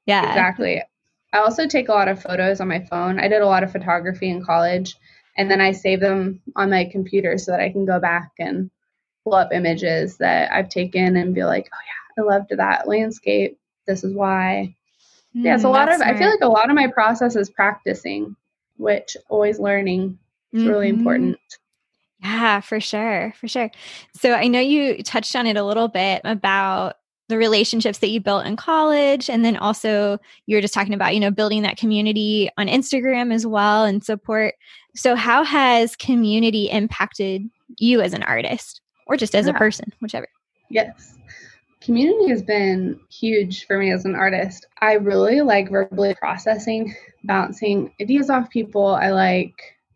yeah. 0.06 0.30
Exactly. 0.30 0.82
I 1.34 1.40
also 1.40 1.68
take 1.68 1.90
a 1.90 1.94
lot 1.94 2.08
of 2.08 2.22
photos 2.22 2.60
on 2.60 2.68
my 2.68 2.84
phone. 2.86 3.20
I 3.20 3.28
did 3.28 3.42
a 3.42 3.46
lot 3.46 3.64
of 3.64 3.72
photography 3.72 4.30
in 4.30 4.44
college 4.44 4.96
and 5.38 5.52
then 5.52 5.62
I 5.62 5.72
save 5.72 6.00
them 6.00 6.42
on 6.56 6.72
my 6.72 6.86
computer 6.86 7.38
so 7.38 7.52
that 7.52 7.60
I 7.60 7.70
can 7.70 7.86
go 7.86 8.00
back 8.00 8.32
and 8.40 8.72
pull 9.24 9.36
up 9.36 9.54
images 9.54 10.18
that 10.18 10.52
I've 10.52 10.70
taken 10.70 11.16
and 11.16 11.36
be 11.36 11.44
like, 11.44 11.70
oh 11.72 11.78
yeah, 11.86 12.24
I 12.24 12.26
loved 12.26 12.52
that 12.56 12.88
landscape 12.88 13.60
this 13.88 14.04
is 14.04 14.14
why. 14.14 14.76
Mm, 15.36 15.46
yeah, 15.46 15.56
it's 15.56 15.64
a 15.64 15.70
lot 15.70 15.90
of, 15.90 15.96
smart. 15.96 16.16
I 16.16 16.20
feel 16.20 16.30
like 16.30 16.42
a 16.42 16.48
lot 16.48 16.70
of 16.70 16.76
my 16.76 16.88
process 16.88 17.36
is 17.36 17.50
practicing, 17.50 18.36
which 18.78 19.18
always 19.30 19.60
learning 19.60 20.18
is 20.54 20.62
mm-hmm. 20.62 20.70
really 20.70 20.90
important. 20.90 21.40
Yeah, 22.22 22.62
for 22.62 22.80
sure. 22.80 23.34
For 23.40 23.48
sure. 23.48 23.70
So 24.16 24.34
I 24.34 24.48
know 24.48 24.60
you 24.60 25.04
touched 25.04 25.36
on 25.36 25.46
it 25.46 25.56
a 25.56 25.64
little 25.64 25.88
bit 25.88 26.22
about 26.24 26.96
the 27.28 27.38
relationships 27.38 28.00
that 28.00 28.10
you 28.10 28.20
built 28.20 28.46
in 28.46 28.56
college 28.56 29.30
and 29.30 29.44
then 29.44 29.58
also 29.58 30.18
you 30.46 30.56
were 30.56 30.62
just 30.62 30.74
talking 30.74 30.94
about 30.94 31.14
you 31.14 31.20
know 31.20 31.32
building 31.32 31.62
that 31.62 31.78
community 31.78 32.50
on 32.58 32.68
instagram 32.68 33.34
as 33.34 33.46
well 33.46 33.84
and 33.84 34.04
support 34.04 34.56
so 34.96 35.16
how 35.16 35.44
has 35.44 35.96
community 35.96 36.70
impacted 36.70 37.50
you 37.78 38.02
as 38.02 38.14
an 38.14 38.24
artist 38.24 38.82
or 39.08 39.18
just 39.18 39.36
as 39.36 39.46
yeah. 39.46 39.54
a 39.54 39.58
person 39.58 39.92
whichever 40.00 40.28
yes 40.70 41.17
Community 41.88 42.28
has 42.28 42.42
been 42.42 43.00
huge 43.10 43.66
for 43.66 43.78
me 43.78 43.94
as 43.94 44.04
an 44.04 44.14
artist. 44.14 44.66
I 44.82 44.96
really 44.96 45.40
like 45.40 45.72
verbally 45.72 46.16
processing, 46.16 46.94
bouncing 47.24 47.94
ideas 48.02 48.30
off 48.30 48.50
people. 48.50 48.88
I 48.88 49.12
like 49.12 49.54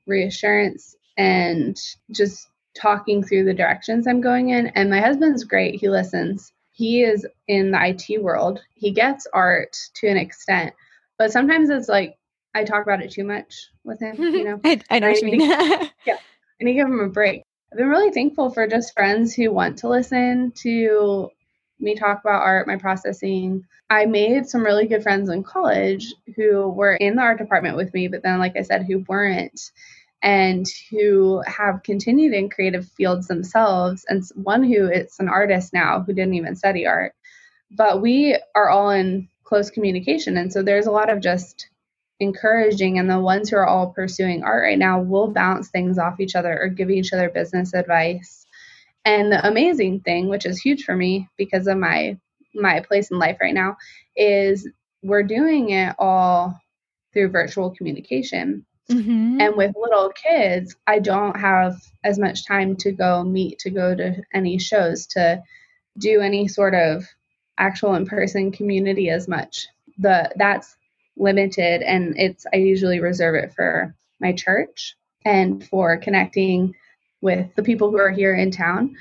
reassurance 0.07 0.95
and 1.17 1.77
just 2.09 2.47
talking 2.79 3.21
through 3.21 3.43
the 3.43 3.53
directions 3.53 4.07
I'm 4.07 4.21
going 4.21 4.51
in. 4.51 4.67
And 4.67 4.89
my 4.89 5.01
husband's 5.01 5.43
great. 5.43 5.81
He 5.81 5.89
listens. 5.89 6.53
He 6.71 7.01
is 7.03 7.27
in 7.49 7.71
the 7.71 7.89
IT 7.89 8.23
world. 8.23 8.61
He 8.73 8.91
gets 8.91 9.27
art 9.33 9.75
to 9.95 10.07
an 10.07 10.15
extent, 10.15 10.73
but 11.17 11.33
sometimes 11.33 11.69
it's 11.69 11.89
like 11.89 12.15
I 12.55 12.63
talk 12.63 12.83
about 12.83 13.01
it 13.01 13.11
too 13.11 13.25
much 13.25 13.67
with 13.83 13.99
him, 13.99 14.15
you 14.17 14.43
know. 14.45 14.61
I, 14.63 14.79
I 14.89 14.99
know 14.99 15.09
what 15.09 15.21
you 15.21 15.25
mean. 15.29 15.41
yeah. 16.05 16.19
And 16.61 16.67
to 16.67 16.73
give 16.73 16.87
him 16.87 17.01
a 17.01 17.09
break. 17.09 17.43
I've 17.69 17.79
been 17.79 17.89
really 17.89 18.11
thankful 18.11 18.49
for 18.49 18.65
just 18.65 18.93
friends 18.93 19.33
who 19.33 19.51
want 19.51 19.79
to 19.79 19.89
listen 19.89 20.53
to 20.61 21.29
me 21.81 21.95
talk 21.95 22.21
about 22.21 22.41
art, 22.41 22.67
my 22.67 22.77
processing. 22.77 23.65
I 23.89 24.05
made 24.05 24.47
some 24.47 24.63
really 24.63 24.87
good 24.87 25.03
friends 25.03 25.29
in 25.29 25.43
college 25.43 26.13
who 26.35 26.69
were 26.69 26.95
in 26.95 27.15
the 27.15 27.21
art 27.21 27.37
department 27.37 27.75
with 27.77 27.93
me, 27.93 28.07
but 28.07 28.23
then, 28.23 28.39
like 28.39 28.55
I 28.55 28.61
said, 28.61 28.85
who 28.85 28.99
weren't 29.07 29.71
and 30.23 30.65
who 30.89 31.41
have 31.47 31.83
continued 31.83 32.33
in 32.33 32.49
creative 32.49 32.87
fields 32.87 33.27
themselves. 33.27 34.05
And 34.07 34.23
one 34.35 34.63
who 34.63 34.89
is 34.89 35.15
an 35.19 35.29
artist 35.29 35.73
now 35.73 36.01
who 36.01 36.13
didn't 36.13 36.35
even 36.35 36.55
study 36.55 36.85
art. 36.85 37.13
But 37.71 38.01
we 38.01 38.37
are 38.55 38.69
all 38.69 38.91
in 38.91 39.27
close 39.43 39.69
communication. 39.69 40.37
And 40.37 40.53
so 40.53 40.61
there's 40.61 40.85
a 40.85 40.91
lot 40.91 41.09
of 41.09 41.21
just 41.21 41.67
encouraging. 42.19 42.99
And 42.99 43.09
the 43.09 43.19
ones 43.19 43.49
who 43.49 43.57
are 43.57 43.65
all 43.65 43.91
pursuing 43.91 44.43
art 44.43 44.63
right 44.63 44.77
now 44.77 45.01
will 45.01 45.27
bounce 45.27 45.69
things 45.69 45.97
off 45.97 46.19
each 46.19 46.35
other 46.35 46.57
or 46.61 46.67
give 46.67 46.91
each 46.91 47.13
other 47.13 47.29
business 47.29 47.73
advice 47.73 48.45
and 49.05 49.31
the 49.31 49.45
amazing 49.47 50.01
thing, 50.01 50.27
which 50.27 50.45
is 50.45 50.59
huge 50.59 50.83
for 50.83 50.95
me 50.95 51.27
because 51.37 51.67
of 51.67 51.77
my 51.77 52.17
my 52.53 52.81
place 52.81 53.11
in 53.11 53.17
life 53.17 53.37
right 53.41 53.53
now, 53.53 53.77
is 54.15 54.67
we're 55.03 55.23
doing 55.23 55.69
it 55.69 55.95
all 55.97 56.59
through 57.13 57.29
virtual 57.29 57.71
communication. 57.71 58.65
Mm-hmm. 58.89 59.39
And 59.39 59.55
with 59.55 59.75
little 59.79 60.11
kids, 60.11 60.75
I 60.85 60.99
don't 60.99 61.39
have 61.39 61.75
as 62.03 62.19
much 62.19 62.45
time 62.45 62.75
to 62.77 62.91
go 62.91 63.23
meet, 63.23 63.59
to 63.59 63.69
go 63.69 63.95
to 63.95 64.21
any 64.33 64.57
shows, 64.59 65.07
to 65.07 65.41
do 65.97 66.19
any 66.21 66.47
sort 66.47 66.73
of 66.73 67.05
actual 67.57 67.95
in-person 67.95 68.51
community 68.51 69.09
as 69.09 69.27
much. 69.27 69.67
The 69.97 70.31
that's 70.35 70.75
limited 71.17 71.81
and 71.81 72.17
it's 72.17 72.45
I 72.53 72.57
usually 72.57 72.99
reserve 72.99 73.35
it 73.35 73.53
for 73.53 73.93
my 74.19 74.33
church 74.33 74.95
and 75.25 75.65
for 75.67 75.97
connecting 75.97 76.75
with 77.21 77.53
the 77.55 77.63
people 77.63 77.91
who 77.91 77.97
are 77.97 78.09
here 78.11 78.35
in 78.35 78.51
town. 78.51 78.95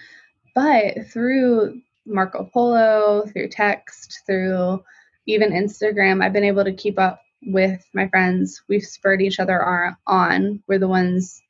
But 0.55 1.09
through 1.09 1.81
Marco 2.07 2.49
Polo, 2.53 3.27
through 3.27 3.49
text, 3.49 4.23
through 4.27 4.83
even 5.27 5.53
Instagram, 5.53 6.23
I've 6.23 6.33
been 6.33 6.45
able 6.45 6.65
to 6.65 6.73
keep 6.73 6.99
up 6.99 7.21
with 7.43 7.83
my 7.95 8.09
friends. 8.09 8.63
We've 8.69 8.83
spurred 8.83 9.23
each 9.23 9.41
other 9.41 9.97
on. 10.07 10.63
We're 10.67 10.79
the 10.79 10.89
ones, 10.89 11.41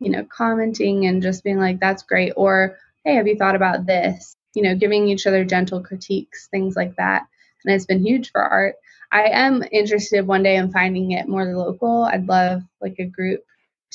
you 0.00 0.10
know, 0.10 0.24
commenting 0.24 1.06
and 1.06 1.22
just 1.22 1.44
being 1.44 1.58
like, 1.58 1.78
that's 1.80 2.02
great. 2.02 2.32
Or, 2.36 2.78
hey, 3.04 3.14
have 3.14 3.28
you 3.28 3.36
thought 3.36 3.54
about 3.54 3.86
this? 3.86 4.36
You 4.54 4.62
know, 4.62 4.74
giving 4.74 5.08
each 5.08 5.26
other 5.26 5.44
gentle 5.44 5.82
critiques, 5.82 6.48
things 6.48 6.74
like 6.76 6.96
that. 6.96 7.22
And 7.64 7.74
it's 7.74 7.86
been 7.86 8.04
huge 8.04 8.32
for 8.32 8.42
art. 8.42 8.74
I 9.12 9.24
am 9.24 9.62
interested 9.70 10.26
one 10.26 10.42
day 10.42 10.56
in 10.56 10.72
finding 10.72 11.12
it 11.12 11.28
more 11.28 11.56
local. 11.56 12.04
I'd 12.04 12.26
love 12.26 12.62
like 12.80 12.96
a 12.98 13.04
group 13.04 13.44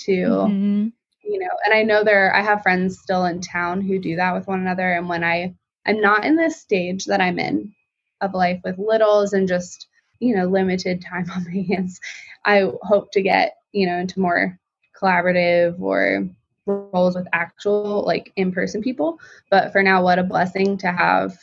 to 0.05 0.11
mm-hmm 0.11 0.87
you 1.27 1.39
know 1.39 1.49
and 1.65 1.73
i 1.73 1.83
know 1.83 2.03
there 2.03 2.33
i 2.35 2.41
have 2.41 2.61
friends 2.63 2.99
still 2.99 3.25
in 3.25 3.41
town 3.41 3.81
who 3.81 3.99
do 3.99 4.15
that 4.15 4.33
with 4.33 4.47
one 4.47 4.59
another 4.59 4.93
and 4.93 5.09
when 5.09 5.23
i 5.23 5.53
i'm 5.85 5.99
not 5.99 6.25
in 6.25 6.35
this 6.35 6.59
stage 6.59 7.05
that 7.05 7.21
i'm 7.21 7.39
in 7.39 7.73
of 8.21 8.33
life 8.33 8.59
with 8.63 8.77
littles 8.79 9.33
and 9.33 9.47
just 9.47 9.87
you 10.19 10.35
know 10.35 10.45
limited 10.45 11.01
time 11.09 11.29
on 11.35 11.43
my 11.43 11.65
hands 11.67 11.99
i 12.45 12.71
hope 12.83 13.11
to 13.11 13.21
get 13.21 13.57
you 13.71 13.85
know 13.85 13.97
into 13.97 14.19
more 14.19 14.57
collaborative 14.99 15.79
or 15.79 16.27
roles 16.67 17.15
with 17.15 17.27
actual 17.33 18.03
like 18.05 18.31
in-person 18.35 18.81
people. 18.81 19.19
But 19.49 19.71
for 19.71 19.81
now 19.81 20.03
what 20.03 20.19
a 20.19 20.23
blessing 20.23 20.77
to 20.79 20.91
have 20.91 21.37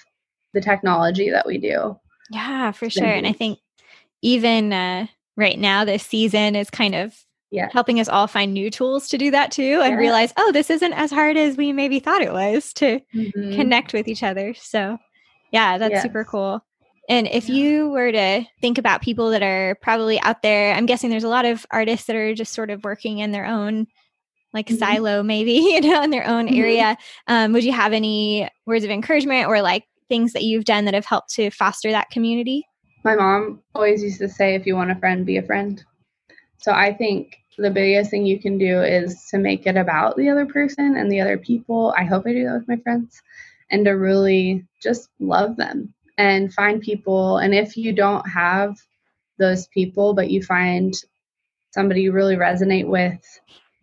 the 0.53 0.61
technology 0.61 1.31
that 1.31 1.47
we 1.47 1.59
do. 1.59 1.99
Yeah 2.31 2.73
for 2.73 2.88
sure 2.88 3.05
and 3.05 3.27
i 3.27 3.33
think 3.33 3.59
even 4.23 4.73
uh, 4.73 5.07
right 5.37 5.59
now 5.59 5.85
this 5.85 6.03
season 6.03 6.57
is 6.57 6.70
kind 6.70 6.94
of 6.94 7.14
yeah. 7.55 7.69
helping 7.73 8.01
us 8.01 8.09
all 8.09 8.27
find 8.27 8.53
new 8.53 8.71
tools 8.71 9.09
to 9.09 9.19
do 9.19 9.31
that 9.31 9.53
too 9.53 9.81
and 9.83 9.97
realize, 9.97 10.33
oh, 10.37 10.51
this 10.53 10.71
isn't 10.71 10.93
as 10.93 11.11
hard 11.11 11.37
as 11.37 11.57
we 11.57 11.73
maybe 11.73 12.01
thought 12.01 12.23
it 12.23 12.33
was 12.33 12.73
to 12.75 13.01
mm-hmm. 13.14 13.55
connect 13.55 13.93
with 13.93 14.09
each 14.09 14.23
other. 14.23 14.55
So, 14.55 14.99
yeah, 15.53 15.79
that's 15.79 15.93
yes. 15.93 16.03
super 16.03 16.25
cool. 16.25 16.64
And 17.09 17.29
if 17.29 17.49
yeah. 17.49 17.55
you 17.55 17.88
were 17.90 18.11
to 18.11 18.45
think 18.61 18.79
about 18.79 19.03
people 19.03 19.31
that 19.31 19.43
are 19.43 19.77
probably 19.83 20.21
out 20.23 20.43
there, 20.43 20.75
I'm 20.75 20.87
guessing 20.87 21.11
there's 21.11 21.25
a 21.25 21.29
lot 21.29 21.45
of 21.45 21.64
artists 21.71 22.07
that 22.07 22.17
are 22.17 22.35
just 22.35 22.55
sort 22.55 22.71
of 22.71 22.83
working 22.83 23.19
in 23.19 23.31
their 23.31 23.47
own 23.47 23.87
like 24.53 24.67
mm-hmm. 24.67 24.79
silo, 24.79 25.23
maybe, 25.23 25.53
you 25.53 25.81
know, 25.81 26.03
in 26.03 26.11
their 26.11 26.27
own 26.27 26.47
mm-hmm. 26.47 26.61
area. 26.61 26.97
Um, 27.29 27.53
would 27.53 27.64
you 27.64 27.73
have 27.73 27.93
any 27.93 28.49
words 28.67 28.85
of 28.85 28.90
encouragement 28.90 29.47
or 29.47 29.62
like 29.62 29.85
things 30.09 30.33
that 30.33 30.43
you've 30.43 30.64
done 30.64 30.87
that 30.87 30.95
have 30.95 31.07
helped 31.07 31.31
to 31.35 31.51
foster 31.51 31.90
that 31.90 32.11
community? 32.11 32.67
My 33.05 33.14
mom 33.14 33.61
always 33.75 34.03
used 34.03 34.19
to 34.21 34.29
say, 34.29 34.55
if 34.55 34.67
you 34.67 34.75
want 34.75 34.90
a 34.90 34.97
friend, 34.97 35.27
be 35.27 35.37
a 35.37 35.43
friend. 35.43 35.85
So 36.64 36.73
I 36.73 36.95
think 36.95 37.43
the 37.57 37.71
biggest 37.71 38.11
thing 38.11 38.27
you 38.27 38.40
can 38.40 38.59
do 38.59 38.83
is 38.83 39.27
to 39.31 39.38
make 39.38 39.67
it 39.67 39.77
about 39.77 40.17
the 40.17 40.31
other 40.31 40.47
person 40.47 40.97
and 40.97 41.11
the 41.11 41.21
other 41.21 41.38
people. 41.38 41.95
I 41.97 42.05
hope 42.05 42.27
I 42.27 42.33
do 42.33 42.45
that 42.45 42.59
with 42.59 42.69
my 42.69 42.77
friends 42.77 43.23
and 43.71 43.85
to 43.85 43.93
really 43.93 44.67
just 44.83 45.09
love 45.21 45.57
them 45.57 45.95
and 46.19 46.53
find 46.53 46.81
people. 46.81 47.38
And 47.38 47.55
if 47.55 47.77
you 47.77 47.93
don't 47.93 48.29
have 48.29 48.77
those 49.38 49.67
people, 49.69 50.14
but 50.14 50.31
you 50.31 50.43
find 50.43 50.95
somebody 51.73 52.03
you 52.03 52.12
really 52.12 52.37
resonate 52.37 52.87
with 52.87 53.21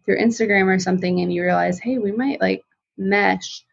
through 0.06 0.20
Instagram 0.20 0.74
or 0.74 0.80
something, 0.80 1.20
and 1.20 1.32
you 1.34 1.44
realize, 1.44 1.80
hey, 1.80 1.98
we 1.98 2.12
might 2.12 2.42
like 2.42 2.64
mesh, 2.98 3.64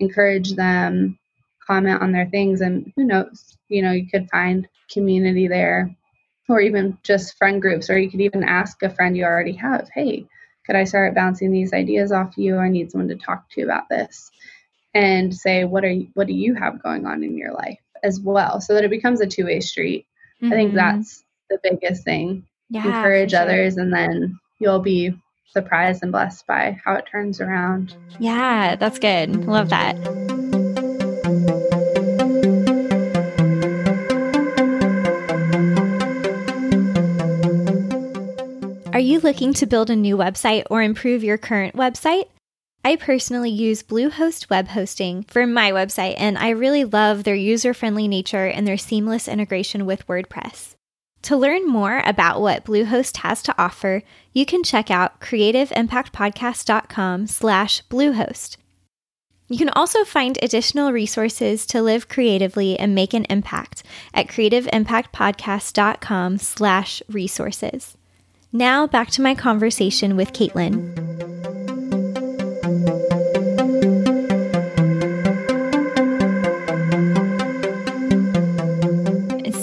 encourage 0.00 0.52
them, 0.52 1.18
comment 1.66 2.02
on 2.02 2.12
their 2.12 2.26
things, 2.26 2.60
and 2.60 2.92
who 2.96 3.04
knows, 3.04 3.56
you 3.68 3.82
know, 3.82 3.92
you 3.92 4.08
could 4.08 4.28
find 4.30 4.68
community 4.90 5.48
there 5.48 5.96
or 6.48 6.60
even 6.60 6.96
just 7.02 7.36
friend 7.36 7.60
groups, 7.60 7.90
or 7.90 7.98
you 7.98 8.10
could 8.10 8.20
even 8.20 8.42
ask 8.42 8.82
a 8.82 8.90
friend 8.90 9.16
you 9.16 9.24
already 9.24 9.52
have, 9.52 9.88
hey, 9.94 10.26
could 10.66 10.76
I 10.76 10.84
start 10.84 11.14
bouncing 11.14 11.50
these 11.50 11.72
ideas 11.72 12.12
off 12.12 12.36
you? 12.36 12.56
I 12.56 12.68
need 12.68 12.90
someone 12.90 13.08
to 13.08 13.16
talk 13.16 13.48
to 13.50 13.62
about 13.62 13.88
this. 13.88 14.30
and 14.94 15.34
say 15.34 15.64
what 15.64 15.84
are 15.84 15.90
you, 15.90 16.08
what 16.14 16.26
do 16.26 16.32
you 16.32 16.54
have 16.54 16.82
going 16.82 17.06
on 17.06 17.22
in 17.22 17.36
your 17.36 17.52
life 17.52 17.78
as 18.02 18.20
well 18.20 18.60
so 18.60 18.74
that 18.74 18.84
it 18.84 18.90
becomes 18.90 19.20
a 19.20 19.26
two-way 19.26 19.60
street 19.60 20.06
mm-hmm. 20.42 20.52
i 20.52 20.56
think 20.56 20.68
mm-hmm. 20.68 20.78
that's 20.78 21.24
the 21.50 21.58
biggest 21.62 22.04
thing 22.04 22.44
yeah, 22.70 22.84
encourage 22.84 23.30
sure. 23.30 23.40
others 23.40 23.76
and 23.76 23.92
then 23.92 24.38
you'll 24.58 24.80
be 24.80 25.14
surprised 25.46 26.02
and 26.02 26.12
blessed 26.12 26.46
by 26.46 26.78
how 26.84 26.94
it 26.94 27.06
turns 27.10 27.40
around 27.40 27.94
yeah 28.18 28.76
that's 28.76 28.98
good 28.98 29.44
love 29.46 29.68
that 29.70 29.96
Are 38.98 39.00
you 39.00 39.20
looking 39.20 39.54
to 39.54 39.64
build 39.64 39.88
a 39.90 39.94
new 39.94 40.16
website 40.16 40.64
or 40.68 40.82
improve 40.82 41.22
your 41.22 41.38
current 41.38 41.76
website? 41.76 42.24
I 42.84 42.96
personally 42.96 43.48
use 43.48 43.80
Bluehost 43.80 44.50
web 44.50 44.66
hosting 44.66 45.22
for 45.22 45.46
my 45.46 45.70
website, 45.70 46.16
and 46.18 46.36
I 46.36 46.48
really 46.48 46.84
love 46.84 47.22
their 47.22 47.36
user 47.36 47.72
friendly 47.72 48.08
nature 48.08 48.46
and 48.46 48.66
their 48.66 48.76
seamless 48.76 49.28
integration 49.28 49.86
with 49.86 50.04
WordPress. 50.08 50.74
To 51.22 51.36
learn 51.36 51.64
more 51.64 52.02
about 52.04 52.40
what 52.40 52.64
Bluehost 52.64 53.18
has 53.18 53.40
to 53.44 53.54
offer, 53.56 54.02
you 54.32 54.44
can 54.44 54.64
check 54.64 54.90
out 54.90 55.20
creativeimpactpodcast.com 55.20 57.28
slash 57.28 57.82
Bluehost. 57.88 58.56
You 59.46 59.58
can 59.58 59.68
also 59.68 60.02
find 60.02 60.36
additional 60.42 60.90
resources 60.90 61.66
to 61.66 61.82
live 61.82 62.08
creatively 62.08 62.76
and 62.76 62.96
make 62.96 63.14
an 63.14 63.26
impact 63.30 63.84
at 64.12 64.26
creativeimpactpodcast.com 64.26 66.38
slash 66.38 67.00
resources. 67.08 67.97
Now 68.52 68.86
back 68.86 69.10
to 69.10 69.22
my 69.22 69.34
conversation 69.34 70.16
with 70.16 70.32
Katelyn. 70.32 70.94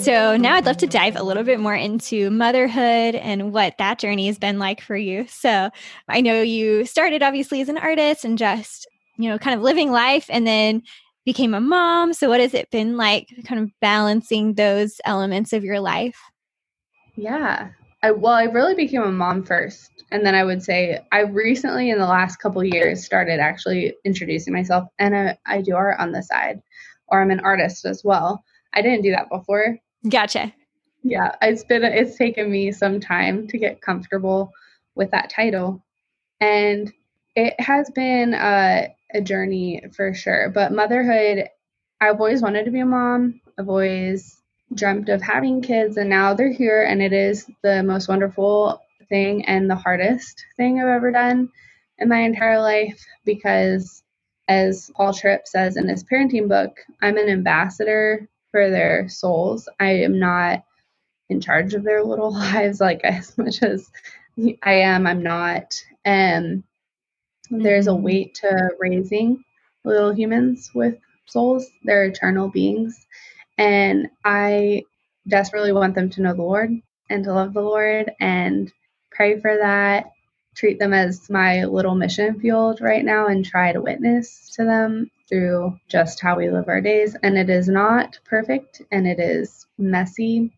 So 0.04 0.36
now 0.36 0.54
I'd 0.54 0.66
love 0.66 0.76
to 0.76 0.86
dive 0.86 1.16
a 1.16 1.24
little 1.24 1.42
bit 1.42 1.58
more 1.58 1.74
into 1.74 2.30
motherhood 2.30 3.16
and 3.16 3.52
what 3.52 3.76
that 3.78 3.98
journey 3.98 4.28
has 4.28 4.38
been 4.38 4.60
like 4.60 4.80
for 4.80 4.96
you. 4.96 5.26
So 5.26 5.70
I 6.08 6.20
know 6.20 6.42
you 6.42 6.84
started 6.84 7.24
obviously 7.24 7.60
as 7.60 7.68
an 7.68 7.76
artist 7.76 8.24
and 8.24 8.38
just, 8.38 8.86
you 9.18 9.28
know, 9.28 9.36
kind 9.36 9.56
of 9.56 9.62
living 9.62 9.90
life 9.90 10.26
and 10.28 10.46
then 10.46 10.82
became 11.24 11.54
a 11.54 11.60
mom. 11.60 12.12
So 12.12 12.28
what 12.28 12.38
has 12.38 12.54
it 12.54 12.70
been 12.70 12.96
like 12.96 13.26
kind 13.46 13.60
of 13.60 13.72
balancing 13.80 14.54
those 14.54 15.00
elements 15.04 15.52
of 15.52 15.64
your 15.64 15.80
life? 15.80 16.20
Yeah. 17.16 17.70
I 18.06 18.12
well, 18.12 18.34
I 18.34 18.44
really 18.44 18.76
became 18.76 19.02
a 19.02 19.10
mom 19.10 19.42
first, 19.42 20.04
and 20.12 20.24
then 20.24 20.36
I 20.36 20.44
would 20.44 20.62
say 20.62 21.04
I 21.10 21.22
recently, 21.22 21.90
in 21.90 21.98
the 21.98 22.06
last 22.06 22.36
couple 22.36 22.62
years, 22.62 23.04
started 23.04 23.40
actually 23.40 23.94
introducing 24.04 24.52
myself, 24.52 24.88
and 25.00 25.16
I, 25.16 25.38
I 25.44 25.60
do 25.60 25.74
art 25.74 25.98
on 25.98 26.12
the 26.12 26.22
side, 26.22 26.62
or 27.08 27.20
I'm 27.20 27.32
an 27.32 27.40
artist 27.40 27.84
as 27.84 28.04
well. 28.04 28.44
I 28.72 28.82
didn't 28.82 29.02
do 29.02 29.10
that 29.10 29.28
before. 29.28 29.78
Gotcha. 30.08 30.54
Yeah, 31.02 31.34
it's 31.42 31.64
been 31.64 31.82
it's 31.82 32.16
taken 32.16 32.48
me 32.48 32.70
some 32.70 33.00
time 33.00 33.48
to 33.48 33.58
get 33.58 33.82
comfortable 33.82 34.52
with 34.94 35.10
that 35.10 35.28
title, 35.28 35.84
and 36.40 36.92
it 37.34 37.60
has 37.60 37.90
been 37.90 38.34
a, 38.34 38.94
a 39.14 39.20
journey 39.20 39.82
for 39.96 40.14
sure. 40.14 40.52
But 40.54 40.72
motherhood, 40.72 41.48
I've 42.00 42.20
always 42.20 42.40
wanted 42.40 42.66
to 42.66 42.70
be 42.70 42.80
a 42.80 42.86
mom. 42.86 43.40
I've 43.58 43.68
always 43.68 44.35
dreamt 44.74 45.08
of 45.08 45.22
having 45.22 45.62
kids 45.62 45.96
and 45.96 46.10
now 46.10 46.34
they're 46.34 46.52
here 46.52 46.82
and 46.82 47.00
it 47.00 47.12
is 47.12 47.46
the 47.62 47.82
most 47.82 48.08
wonderful 48.08 48.80
thing 49.08 49.44
and 49.46 49.70
the 49.70 49.76
hardest 49.76 50.44
thing 50.56 50.80
I've 50.80 50.88
ever 50.88 51.12
done 51.12 51.48
in 51.98 52.08
my 52.08 52.20
entire 52.20 52.60
life 52.60 53.04
because 53.24 54.02
as 54.48 54.90
Paul 54.94 55.12
Tripp 55.12 55.46
says 55.46 55.76
in 55.76 55.88
his 55.88 56.04
parenting 56.04 56.48
book, 56.48 56.78
I'm 57.02 57.16
an 57.16 57.28
ambassador 57.28 58.28
for 58.50 58.70
their 58.70 59.08
souls. 59.08 59.68
I 59.80 59.90
am 59.90 60.18
not 60.18 60.64
in 61.28 61.40
charge 61.40 61.74
of 61.74 61.82
their 61.82 62.04
little 62.04 62.32
lives 62.34 62.80
like 62.80 63.00
as 63.04 63.36
much 63.38 63.62
as 63.62 63.90
I 64.62 64.74
am, 64.74 65.06
I'm 65.06 65.22
not. 65.22 65.74
And 66.04 66.62
there's 67.50 67.86
a 67.86 67.90
mm-hmm. 67.90 68.02
weight 68.02 68.34
to 68.36 68.70
raising 68.78 69.42
little 69.84 70.12
humans 70.12 70.70
with 70.74 70.96
souls. 71.26 71.66
They're 71.84 72.04
eternal 72.04 72.48
beings. 72.48 73.05
And 73.58 74.08
I 74.24 74.84
desperately 75.28 75.72
want 75.72 75.94
them 75.94 76.10
to 76.10 76.22
know 76.22 76.34
the 76.34 76.42
Lord 76.42 76.70
and 77.10 77.24
to 77.24 77.32
love 77.32 77.54
the 77.54 77.62
Lord 77.62 78.12
and 78.20 78.72
pray 79.12 79.40
for 79.40 79.56
that. 79.58 80.06
Treat 80.56 80.78
them 80.78 80.92
as 80.94 81.30
my 81.30 81.64
little 81.64 81.94
mission 81.94 82.40
field 82.40 82.80
right 82.80 83.04
now 83.04 83.26
and 83.26 83.44
try 83.44 83.72
to 83.72 83.80
witness 83.82 84.50
to 84.56 84.64
them 84.64 85.10
through 85.28 85.78
just 85.88 86.20
how 86.20 86.36
we 86.36 86.50
live 86.50 86.68
our 86.68 86.80
days. 86.80 87.16
And 87.22 87.38
it 87.38 87.50
is 87.50 87.68
not 87.68 88.18
perfect 88.24 88.82
and 88.92 89.06
it 89.06 89.20
is 89.20 89.66
messy 89.78 90.52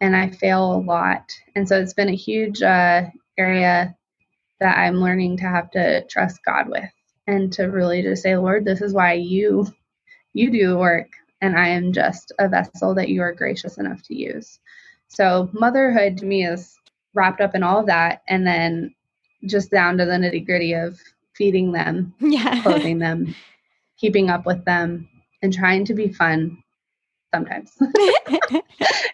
and 0.00 0.16
I 0.16 0.30
fail 0.30 0.74
a 0.76 0.80
lot. 0.80 1.32
And 1.56 1.68
so 1.68 1.80
it's 1.80 1.94
been 1.94 2.10
a 2.10 2.16
huge 2.16 2.62
uh, 2.62 3.04
area 3.38 3.96
that 4.60 4.78
I'm 4.78 4.96
learning 5.02 5.38
to 5.38 5.44
have 5.44 5.70
to 5.72 6.06
trust 6.08 6.40
God 6.44 6.68
with 6.70 6.90
and 7.28 7.52
to 7.54 7.64
really 7.64 8.02
just 8.02 8.22
say, 8.24 8.36
Lord, 8.36 8.64
this 8.66 8.82
is 8.82 8.94
why 8.94 9.14
you 9.14 9.66
you 10.34 10.50
do 10.52 10.68
the 10.70 10.78
work 10.78 11.08
and 11.40 11.58
I 11.58 11.68
am 11.68 11.92
just 11.92 12.32
a 12.38 12.48
vessel 12.48 12.94
that 12.94 13.08
you 13.08 13.22
are 13.22 13.32
gracious 13.32 13.78
enough 13.78 14.02
to 14.04 14.14
use. 14.14 14.58
So, 15.08 15.48
motherhood 15.52 16.18
to 16.18 16.26
me 16.26 16.46
is 16.46 16.76
wrapped 17.14 17.40
up 17.40 17.54
in 17.54 17.62
all 17.62 17.80
of 17.80 17.86
that, 17.86 18.22
and 18.28 18.46
then 18.46 18.94
just 19.46 19.70
down 19.70 19.98
to 19.98 20.04
the 20.04 20.12
nitty 20.12 20.46
gritty 20.46 20.74
of 20.74 21.00
feeding 21.34 21.72
them, 21.72 22.14
yeah. 22.20 22.62
clothing 22.62 22.98
them, 22.98 23.34
keeping 23.98 24.30
up 24.30 24.46
with 24.46 24.64
them, 24.64 25.08
and 25.42 25.52
trying 25.52 25.84
to 25.86 25.94
be 25.94 26.08
fun 26.12 26.62
sometimes. 27.32 27.72
yeah. 27.98 28.60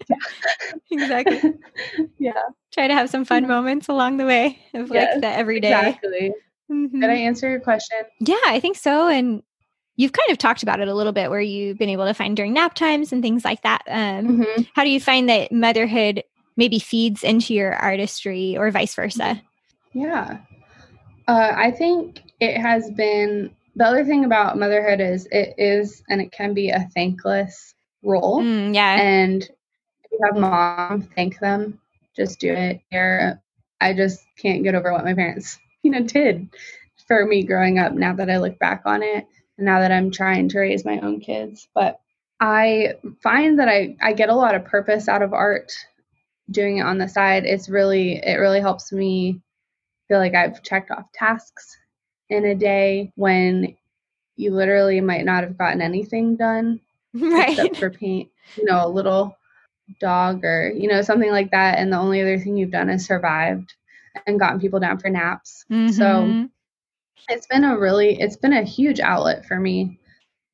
Exactly. 0.90 1.54
Yeah. 2.18 2.32
Try 2.72 2.88
to 2.88 2.94
have 2.94 3.10
some 3.10 3.24
fun 3.24 3.46
moments 3.46 3.88
along 3.88 4.16
the 4.16 4.24
way 4.24 4.58
of 4.74 4.90
yes, 4.92 5.14
like 5.14 5.20
the 5.20 5.28
everyday. 5.28 5.68
Exactly. 5.68 6.32
Mm-hmm. 6.70 7.00
Did 7.00 7.10
I 7.10 7.14
answer 7.14 7.50
your 7.50 7.60
question? 7.60 7.98
Yeah, 8.20 8.36
I 8.46 8.60
think 8.60 8.76
so. 8.76 9.08
And 9.08 9.42
you've 9.96 10.12
kind 10.12 10.30
of 10.30 10.38
talked 10.38 10.62
about 10.62 10.80
it 10.80 10.88
a 10.88 10.94
little 10.94 11.12
bit 11.12 11.30
where 11.30 11.40
you've 11.40 11.78
been 11.78 11.88
able 11.88 12.06
to 12.06 12.14
find 12.14 12.37
during 12.37 12.52
nap 12.52 12.74
times 12.74 13.12
and 13.12 13.22
things 13.22 13.44
like 13.44 13.62
that. 13.62 13.82
Um, 13.88 14.28
mm-hmm. 14.28 14.62
How 14.74 14.85
do 14.85 14.90
you 14.90 15.00
find 15.00 15.28
that 15.28 15.50
motherhood 15.50 16.22
maybe 16.56 16.78
feeds 16.78 17.22
into 17.22 17.54
your 17.54 17.74
artistry 17.74 18.56
or 18.56 18.70
vice 18.70 18.94
versa? 18.94 19.40
Yeah. 19.92 20.38
Uh, 21.28 21.52
I 21.56 21.70
think 21.70 22.22
it 22.40 22.59
has 22.59 22.90
been 22.90 23.50
the 23.74 23.85
other 23.85 24.04
thing 24.04 24.24
about 24.24 24.59
motherhood 24.59 25.00
is 25.00 25.26
it 25.32 25.54
is 25.59 26.02
and 26.09 26.20
it 26.20 26.32
can 26.32 26.54
be 26.54 26.70
a 26.70 26.88
thankless 26.94 27.74
role. 28.02 28.40
Mm, 28.40 28.74
yeah. 28.74 29.00
And 29.00 29.42
if 29.42 30.12
you 30.12 30.20
have 30.24 30.37
mom, 30.37 31.02
thank 31.14 31.38
them. 31.40 31.78
Just 32.14 32.40
do 32.40 32.52
it. 32.52 32.80
Here, 32.90 33.42
I 33.80 33.92
just 33.92 34.24
can't 34.38 34.62
get 34.62 34.74
over 34.74 34.92
what 34.92 35.04
my 35.04 35.14
parents, 35.14 35.59
you 35.82 35.90
know, 35.90 36.02
did 36.02 36.48
for 37.06 37.26
me 37.26 37.42
growing 37.42 37.78
up. 37.78 37.92
Now 37.92 38.14
that 38.14 38.30
I 38.30 38.38
look 38.38 38.59
back 38.59 38.82
on 38.87 39.02
it, 39.02 39.26
now 39.59 39.81
that 39.81 39.92
I'm 39.92 40.11
trying 40.11 40.49
to 40.51 40.59
raise 40.59 40.85
my 40.85 40.99
own 41.01 41.21
kids. 41.21 41.69
But 41.75 42.01
I 42.40 42.95
find 43.23 43.59
that 43.59 43.69
I, 43.69 43.97
I 44.01 44.12
get 44.12 44.29
a 44.29 44.35
lot 44.35 44.55
of 44.55 44.64
purpose 44.66 45.09
out 45.09 45.23
of 45.23 45.33
art 45.33 45.73
doing 46.51 46.79
it 46.79 46.83
on 46.83 46.99
the 46.99 47.09
side. 47.09 47.45
It's 47.45 47.69
really 47.69 48.16
it 48.23 48.38
really 48.38 48.61
helps 48.61 48.92
me 48.92 49.40
feel 50.09 50.19
like 50.19 50.35
I've 50.35 50.62
checked 50.62 50.90
off 50.90 51.11
tasks 51.12 51.77
in 52.29 52.45
a 52.45 52.55
day 52.55 53.12
when 53.16 53.77
you 54.37 54.55
literally 54.55 55.01
might 55.01 55.25
not 55.25 55.45
have 55.45 55.57
gotten 55.57 55.81
anything 55.81 56.37
done 56.37 56.81
right. 57.14 57.51
except 57.51 57.77
for 57.79 57.90
paint, 57.90 58.31
you 58.57 58.64
know, 58.64 58.87
a 58.87 58.88
little 58.88 59.37
dog 60.01 60.45
or 60.45 60.73
you 60.75 60.88
know 60.88 61.01
something 61.01 61.31
like 61.31 61.53
that 61.53 61.79
and 61.79 61.92
the 61.92 61.97
only 61.97 62.21
other 62.21 62.40
thing 62.40 62.57
you've 62.57 62.73
done 62.73 62.90
is 62.90 63.07
survived 63.07 63.73
and 64.27 64.40
gotten 64.40 64.61
people 64.61 64.81
down 64.81 64.99
for 64.99 65.09
naps. 65.09 65.64
Mm-hmm. 65.71 65.92
So 65.92 66.49
it's 67.29 67.46
been 67.46 67.64
a 67.64 67.79
really 67.79 68.20
it's 68.20 68.37
been 68.37 68.52
a 68.52 68.62
huge 68.62 69.00
outlet 69.00 69.46
for 69.46 69.59
me 69.59 69.98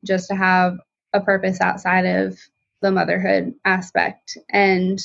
just 0.05 0.29
to 0.29 0.35
have 0.35 0.79
a 1.13 1.21
purpose 1.21 1.61
outside 1.61 2.07
of 2.07 2.39
the 2.81 2.91
motherhood 2.91 3.55
aspect. 3.65 4.37
And 4.51 5.01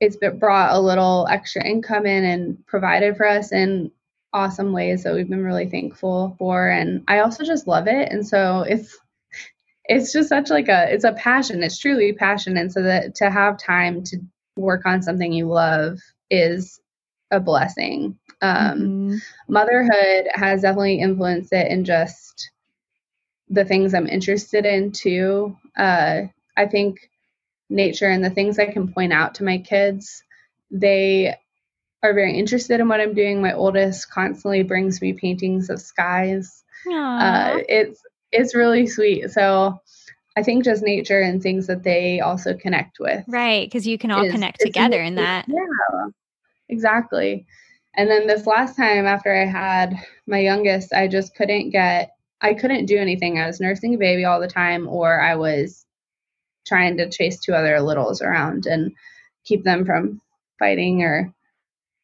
it's 0.00 0.16
brought 0.16 0.74
a 0.74 0.80
little 0.80 1.26
extra 1.30 1.64
income 1.64 2.06
in 2.06 2.24
and 2.24 2.66
provided 2.66 3.16
for 3.16 3.26
us 3.26 3.52
in 3.52 3.90
awesome 4.32 4.72
ways 4.72 5.02
that 5.02 5.14
we've 5.14 5.28
been 5.28 5.44
really 5.44 5.68
thankful 5.68 6.36
for. 6.38 6.68
And 6.68 7.02
i 7.08 7.20
also 7.20 7.44
just 7.44 7.66
love 7.66 7.86
it. 7.86 8.10
And 8.10 8.26
so 8.26 8.62
it's 8.62 8.96
it's 9.84 10.12
just 10.12 10.28
such 10.28 10.50
like 10.50 10.68
a 10.68 10.92
it's 10.92 11.04
a 11.04 11.12
passion. 11.12 11.62
It's 11.62 11.78
truly 11.78 12.12
passion. 12.12 12.56
And 12.56 12.72
so 12.72 12.82
that 12.82 13.14
to 13.16 13.30
have 13.30 13.58
time 13.58 14.02
to 14.04 14.18
work 14.56 14.86
on 14.86 15.02
something 15.02 15.32
you 15.32 15.46
love 15.46 15.98
is 16.30 16.80
a 17.30 17.40
blessing 17.40 18.18
um, 18.40 18.78
mm-hmm. 18.78 19.16
Motherhood 19.48 20.28
has 20.32 20.62
definitely 20.62 21.00
influenced 21.00 21.52
it 21.52 21.70
in 21.70 21.84
just 21.84 22.50
the 23.48 23.64
things 23.64 23.94
I'm 23.94 24.06
interested 24.06 24.66
in 24.66 24.92
too. 24.92 25.56
Uh, 25.76 26.22
I 26.56 26.66
think 26.66 27.10
nature 27.70 28.08
and 28.08 28.24
the 28.24 28.30
things 28.30 28.58
I 28.58 28.66
can 28.66 28.92
point 28.92 29.12
out 29.12 29.36
to 29.36 29.44
my 29.44 29.58
kids, 29.58 30.22
they 30.70 31.34
are 32.02 32.14
very 32.14 32.38
interested 32.38 32.80
in 32.80 32.88
what 32.88 33.00
I'm 33.00 33.14
doing. 33.14 33.40
My 33.40 33.54
oldest 33.54 34.10
constantly 34.10 34.62
brings 34.62 35.00
me 35.00 35.12
paintings 35.12 35.70
of 35.70 35.80
skies. 35.80 36.62
Uh, 36.88 37.58
it's 37.68 38.00
it's 38.30 38.54
really 38.54 38.86
sweet. 38.86 39.30
So 39.30 39.80
I 40.36 40.42
think 40.42 40.64
just 40.64 40.82
nature 40.82 41.20
and 41.20 41.42
things 41.42 41.66
that 41.66 41.82
they 41.82 42.20
also 42.20 42.54
connect 42.54 43.00
with. 43.00 43.24
Right, 43.26 43.66
because 43.66 43.86
you 43.86 43.98
can 43.98 44.10
all 44.10 44.24
is, 44.24 44.32
connect 44.32 44.60
together 44.60 45.00
in 45.02 45.16
that. 45.16 45.46
Yeah, 45.48 46.06
exactly. 46.68 47.46
And 47.98 48.08
then 48.08 48.28
this 48.28 48.46
last 48.46 48.76
time 48.76 49.06
after 49.06 49.34
I 49.34 49.44
had 49.44 49.92
my 50.28 50.38
youngest, 50.38 50.92
I 50.92 51.08
just 51.08 51.34
couldn't 51.34 51.70
get, 51.70 52.12
I 52.40 52.54
couldn't 52.54 52.86
do 52.86 52.96
anything. 52.96 53.40
I 53.40 53.46
was 53.48 53.58
nursing 53.58 53.94
a 53.94 53.98
baby 53.98 54.24
all 54.24 54.40
the 54.40 54.46
time, 54.46 54.88
or 54.88 55.20
I 55.20 55.34
was 55.34 55.84
trying 56.64 56.96
to 56.98 57.10
chase 57.10 57.40
two 57.40 57.54
other 57.54 57.80
littles 57.80 58.22
around 58.22 58.66
and 58.66 58.92
keep 59.44 59.64
them 59.64 59.84
from 59.84 60.20
fighting 60.60 61.02
or 61.02 61.32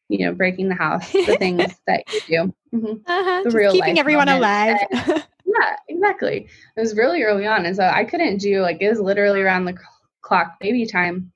you 0.09 0.25
know 0.25 0.33
breaking 0.33 0.67
the 0.69 0.75
house 0.75 1.11
the 1.11 1.35
things 1.39 1.73
that 1.87 2.03
you 2.11 2.21
do 2.27 2.77
mm-hmm. 2.77 2.93
uh-huh, 3.05 3.41
the 3.43 3.51
real 3.51 3.71
keeping 3.71 3.99
everyone 3.99 4.29
alive 4.29 4.77
and, 4.91 5.07
yeah 5.45 5.75
exactly 5.89 6.47
it 6.75 6.79
was 6.79 6.95
really 6.95 7.23
early 7.23 7.45
on 7.45 7.65
and 7.65 7.75
so 7.75 7.83
i 7.83 8.03
couldn't 8.03 8.37
do 8.37 8.61
like 8.61 8.77
it 8.81 8.89
was 8.89 8.99
literally 8.99 9.41
around 9.41 9.65
the 9.65 9.77
clock 10.21 10.59
baby 10.59 10.85
time 10.85 11.31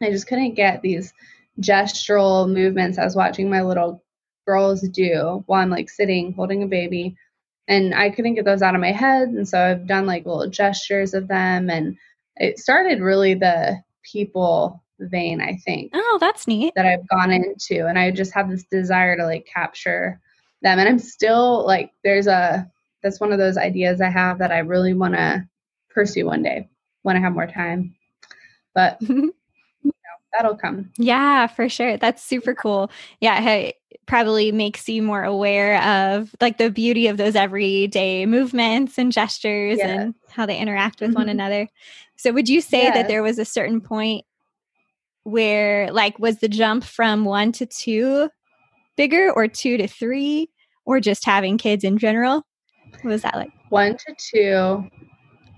i 0.00 0.10
just 0.10 0.26
couldn't 0.26 0.54
get 0.54 0.80
these 0.80 1.12
gestural 1.60 2.52
movements 2.52 2.98
i 2.98 3.04
was 3.04 3.16
watching 3.16 3.48
my 3.48 3.62
little 3.62 4.02
girls 4.46 4.80
do 4.88 5.42
while 5.46 5.62
i'm 5.62 5.70
like 5.70 5.88
sitting 5.88 6.32
holding 6.32 6.62
a 6.62 6.66
baby 6.66 7.16
and 7.68 7.94
i 7.94 8.10
couldn't 8.10 8.34
get 8.34 8.44
those 8.44 8.62
out 8.62 8.74
of 8.74 8.80
my 8.80 8.92
head 8.92 9.28
and 9.28 9.48
so 9.48 9.60
i've 9.60 9.86
done 9.86 10.06
like 10.06 10.26
little 10.26 10.48
gestures 10.48 11.14
of 11.14 11.28
them 11.28 11.70
and 11.70 11.96
it 12.36 12.58
started 12.58 13.00
really 13.00 13.34
the 13.34 13.80
people 14.02 14.82
vein, 15.00 15.40
I 15.40 15.56
think. 15.64 15.90
Oh, 15.94 16.18
that's 16.20 16.46
neat. 16.46 16.74
That 16.76 16.86
I've 16.86 17.08
gone 17.08 17.30
into. 17.30 17.86
And 17.86 17.98
I 17.98 18.10
just 18.10 18.32
have 18.34 18.50
this 18.50 18.64
desire 18.64 19.16
to 19.16 19.24
like 19.24 19.46
capture 19.52 20.20
them. 20.62 20.78
And 20.78 20.88
I'm 20.88 20.98
still 20.98 21.64
like, 21.66 21.92
there's 22.02 22.26
a, 22.26 22.70
that's 23.02 23.20
one 23.20 23.32
of 23.32 23.38
those 23.38 23.56
ideas 23.56 24.00
I 24.00 24.08
have 24.08 24.38
that 24.38 24.52
I 24.52 24.58
really 24.58 24.94
want 24.94 25.14
to 25.14 25.46
pursue 25.90 26.26
one 26.26 26.42
day 26.42 26.68
when 27.02 27.16
I 27.16 27.20
have 27.20 27.34
more 27.34 27.46
time. 27.46 27.94
But 28.74 29.00
that'll 30.34 30.56
come. 30.56 30.90
Yeah, 30.96 31.46
for 31.46 31.68
sure. 31.68 31.96
That's 31.96 32.22
super 32.22 32.54
cool. 32.54 32.90
Yeah. 33.20 33.40
Hey, 33.40 33.74
probably 34.06 34.52
makes 34.52 34.88
you 34.88 35.02
more 35.02 35.24
aware 35.24 35.82
of 35.82 36.34
like 36.40 36.58
the 36.58 36.70
beauty 36.70 37.06
of 37.06 37.16
those 37.16 37.36
everyday 37.36 38.26
movements 38.26 38.98
and 38.98 39.12
gestures 39.12 39.78
yes. 39.78 39.88
and 39.88 40.14
how 40.28 40.46
they 40.46 40.58
interact 40.58 41.00
with 41.00 41.10
mm-hmm. 41.10 41.20
one 41.20 41.28
another. 41.28 41.68
So 42.16 42.32
would 42.32 42.48
you 42.48 42.60
say 42.60 42.84
yes. 42.84 42.94
that 42.94 43.08
there 43.08 43.22
was 43.22 43.38
a 43.38 43.44
certain 43.44 43.80
point 43.80 44.24
where 45.22 45.90
like 45.90 46.18
was 46.18 46.38
the 46.40 46.48
jump 46.48 46.84
from 46.84 47.24
1 47.24 47.52
to 47.52 47.66
2 47.66 48.28
bigger 48.96 49.32
or 49.32 49.48
2 49.48 49.78
to 49.78 49.88
3 49.88 50.50
or 50.84 51.00
just 51.00 51.24
having 51.24 51.58
kids 51.58 51.84
in 51.84 51.98
general? 51.98 52.42
What 52.90 53.04
was 53.04 53.22
that 53.22 53.36
like? 53.36 53.50
1 53.70 53.96
to 53.96 54.14
2 54.32 54.90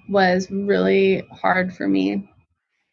was 0.08 0.50
really 0.50 1.26
hard 1.32 1.74
for 1.74 1.88
me. 1.88 2.30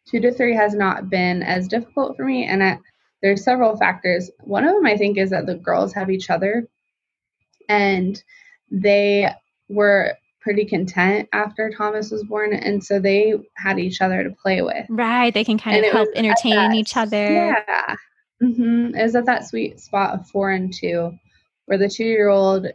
2 0.10 0.20
to 0.22 0.32
3 0.32 0.56
has 0.56 0.74
not 0.74 1.10
been 1.10 1.44
as 1.44 1.68
difficult 1.68 2.18
for 2.18 2.26
me 2.26 2.46
and 2.46 2.64
I, 2.64 2.80
there's 3.22 3.44
several 3.44 3.78
factors. 3.78 4.30
One 4.42 4.66
of 4.66 4.74
them 4.74 4.86
I 4.86 4.98
think 4.98 5.18
is 5.18 5.30
that 5.30 5.46
the 5.46 5.56
girls 5.56 5.94
have 5.94 6.10
each 6.10 6.30
other 6.30 6.68
and 7.70 8.22
they 8.70 9.30
were 9.70 10.18
pretty 10.44 10.66
content 10.66 11.30
after 11.32 11.72
Thomas 11.72 12.12
was 12.12 12.24
born, 12.26 12.54
and 12.54 12.84
so 12.84 13.00
they 13.00 13.34
had 13.56 13.80
each 13.80 14.02
other 14.02 14.24
to 14.24 14.30
play 14.32 14.62
with. 14.62 14.86
Right, 14.90 15.34
they 15.34 15.46
can 15.46 15.58
kind 15.58 15.78
and 15.78 15.86
of 15.86 15.94
help 15.94 16.10
entertain 16.16 16.56
that, 16.56 16.76
each 16.76 16.98
other. 16.98 17.34
Yeah, 17.34 17.96
mm-hmm. 18.42 18.94
it 18.94 19.02
was 19.02 19.16
at 19.16 19.26
that 19.26 19.48
sweet 19.48 19.80
spot 19.80 20.20
of 20.20 20.28
four 20.28 20.52
and 20.52 20.74
two, 20.74 21.18
where 21.66 21.78
the 21.78 21.90
two-year-old 21.90 22.68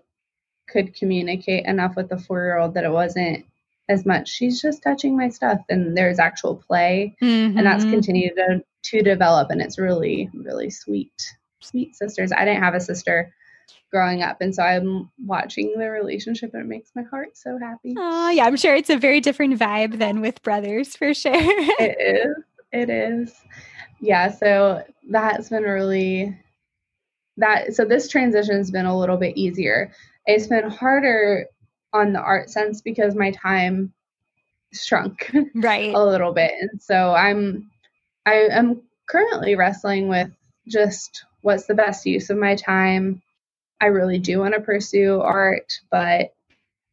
could 0.68 0.94
communicate 0.94 1.66
enough 1.66 1.94
with 1.94 2.08
the 2.08 2.18
four-year-old 2.18 2.74
that 2.74 2.84
it 2.84 2.92
wasn't 2.92 3.44
as 3.88 4.05
much. 4.05 4.29
She's 4.29 4.61
just 4.61 4.83
touching 4.83 5.16
my 5.16 5.29
stuff, 5.29 5.61
and 5.68 5.96
there's 5.96 6.18
actual 6.18 6.57
play, 6.57 7.16
mm-hmm. 7.22 7.57
and 7.57 7.66
that's 7.66 7.85
mm-hmm. 7.85 7.92
continued 7.92 8.37
to 8.37 8.64
to 8.90 9.03
develop, 9.03 9.51
and 9.51 9.61
it's 9.61 9.79
really 9.79 10.31
really 10.35 10.70
sweet. 10.70 11.12
Sweet 11.61 11.96
sisters. 11.96 12.31
I 12.31 12.44
didn't 12.44 12.62
have 12.62 12.74
a 12.74 12.81
sister 12.81 13.33
growing 13.90 14.22
up. 14.22 14.40
And 14.40 14.55
so 14.55 14.62
I'm 14.62 15.11
watching 15.24 15.74
the 15.77 15.90
relationship 15.90 16.53
and 16.53 16.62
it 16.62 16.68
makes 16.68 16.90
my 16.94 17.03
heart 17.03 17.37
so 17.37 17.59
happy. 17.59 17.94
Oh, 17.96 18.31
yeah. 18.31 18.44
I'm 18.44 18.57
sure 18.57 18.74
it's 18.74 18.90
a 18.90 18.98
very 18.98 19.20
different 19.20 19.59
vibe 19.59 19.98
than 19.98 20.20
with 20.20 20.42
brothers 20.42 20.96
for 20.96 21.14
sure. 21.14 21.33
it 21.35 21.96
is. 22.01 22.44
It 22.72 22.90
is. 22.90 23.35
Yeah. 24.01 24.31
So 24.31 24.85
that's 25.09 25.48
been 25.48 25.62
really 25.62 26.37
that. 27.38 27.74
So 27.74 27.85
this 27.85 28.09
transition's 28.09 28.70
been 28.70 28.87
a 28.87 28.98
little 28.98 29.16
bit 29.16 29.37
easier. 29.37 29.92
It's 30.27 30.46
been 30.46 30.68
harder 30.68 31.46
on 31.92 32.12
the 32.12 32.20
art 32.20 32.51
sense 32.51 32.81
because 32.83 33.14
my 33.14 33.31
time 33.33 33.92
shrunk 34.72 35.31
right 35.55 35.94
a 35.94 36.05
little 36.05 36.33
bit. 36.33 36.53
And 36.61 36.83
so 36.83 37.12
I'm, 37.14 37.70
I 38.27 38.48
am 38.51 38.83
currently 39.09 39.55
wrestling 39.55 40.09
with 40.09 40.31
just 40.68 41.24
what's 41.40 41.66
the 41.66 41.74
best 41.74 42.05
use 42.07 42.31
of 42.31 42.37
my 42.37 42.55
time 42.57 43.22
I 43.81 43.87
really 43.87 44.18
do 44.18 44.40
want 44.40 44.55
to 44.55 44.61
pursue 44.61 45.20
art, 45.20 45.72
but 45.90 46.35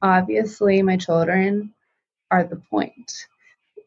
obviously 0.01 0.81
my 0.81 0.97
children 0.97 1.73
are 2.29 2.43
the. 2.43 2.61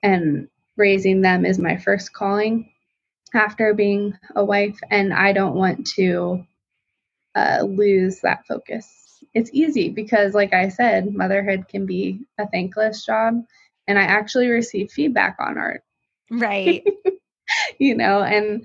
And 0.03 0.49
raising 0.77 1.21
them 1.21 1.45
is 1.45 1.59
my 1.59 1.77
first 1.77 2.13
calling 2.13 2.71
after 3.35 3.75
being 3.75 4.15
a 4.35 4.45
wife, 4.45 4.79
and 4.91 5.13
I 5.13 5.33
don't 5.33 5.55
want 5.55 5.87
to 5.97 6.47
uh, 7.35 7.61
lose 7.63 8.21
that 8.21 8.47
focus. 8.47 8.89
It's 9.35 9.51
easy 9.53 9.89
because, 9.89 10.35
like 10.35 10.53
I 10.53 10.69
said, 10.69 11.15
motherhood 11.15 11.69
can 11.69 11.87
be 11.87 12.21
a 12.39 12.47
thankless 12.49 13.05
job, 13.05 13.43
and 13.87 13.99
I 13.99 14.03
actually 14.03 14.49
receive 14.49 14.91
feedback 14.91 15.37
on 15.39 15.59
art. 15.59 15.83
Right. 16.31 16.87
you 17.79 17.95
know, 17.95 18.23
and 18.23 18.65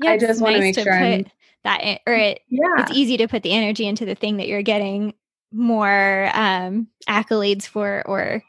yeah, 0.00 0.12
I 0.12 0.18
just 0.18 0.40
nice 0.40 0.40
want 0.40 0.54
to 0.56 0.60
make 0.60 0.78
sure 0.78 0.92
I'm 0.92 1.26
that 1.66 2.00
or 2.06 2.14
it, 2.14 2.40
yeah. 2.48 2.60
it's 2.78 2.92
easy 2.92 3.16
to 3.18 3.28
put 3.28 3.42
the 3.42 3.52
energy 3.52 3.86
into 3.86 4.06
the 4.06 4.14
thing 4.14 4.38
that 4.38 4.48
you're 4.48 4.62
getting 4.62 5.12
more 5.52 6.30
um 6.34 6.86
accolades 7.08 7.66
for 7.66 8.02
or 8.06 8.42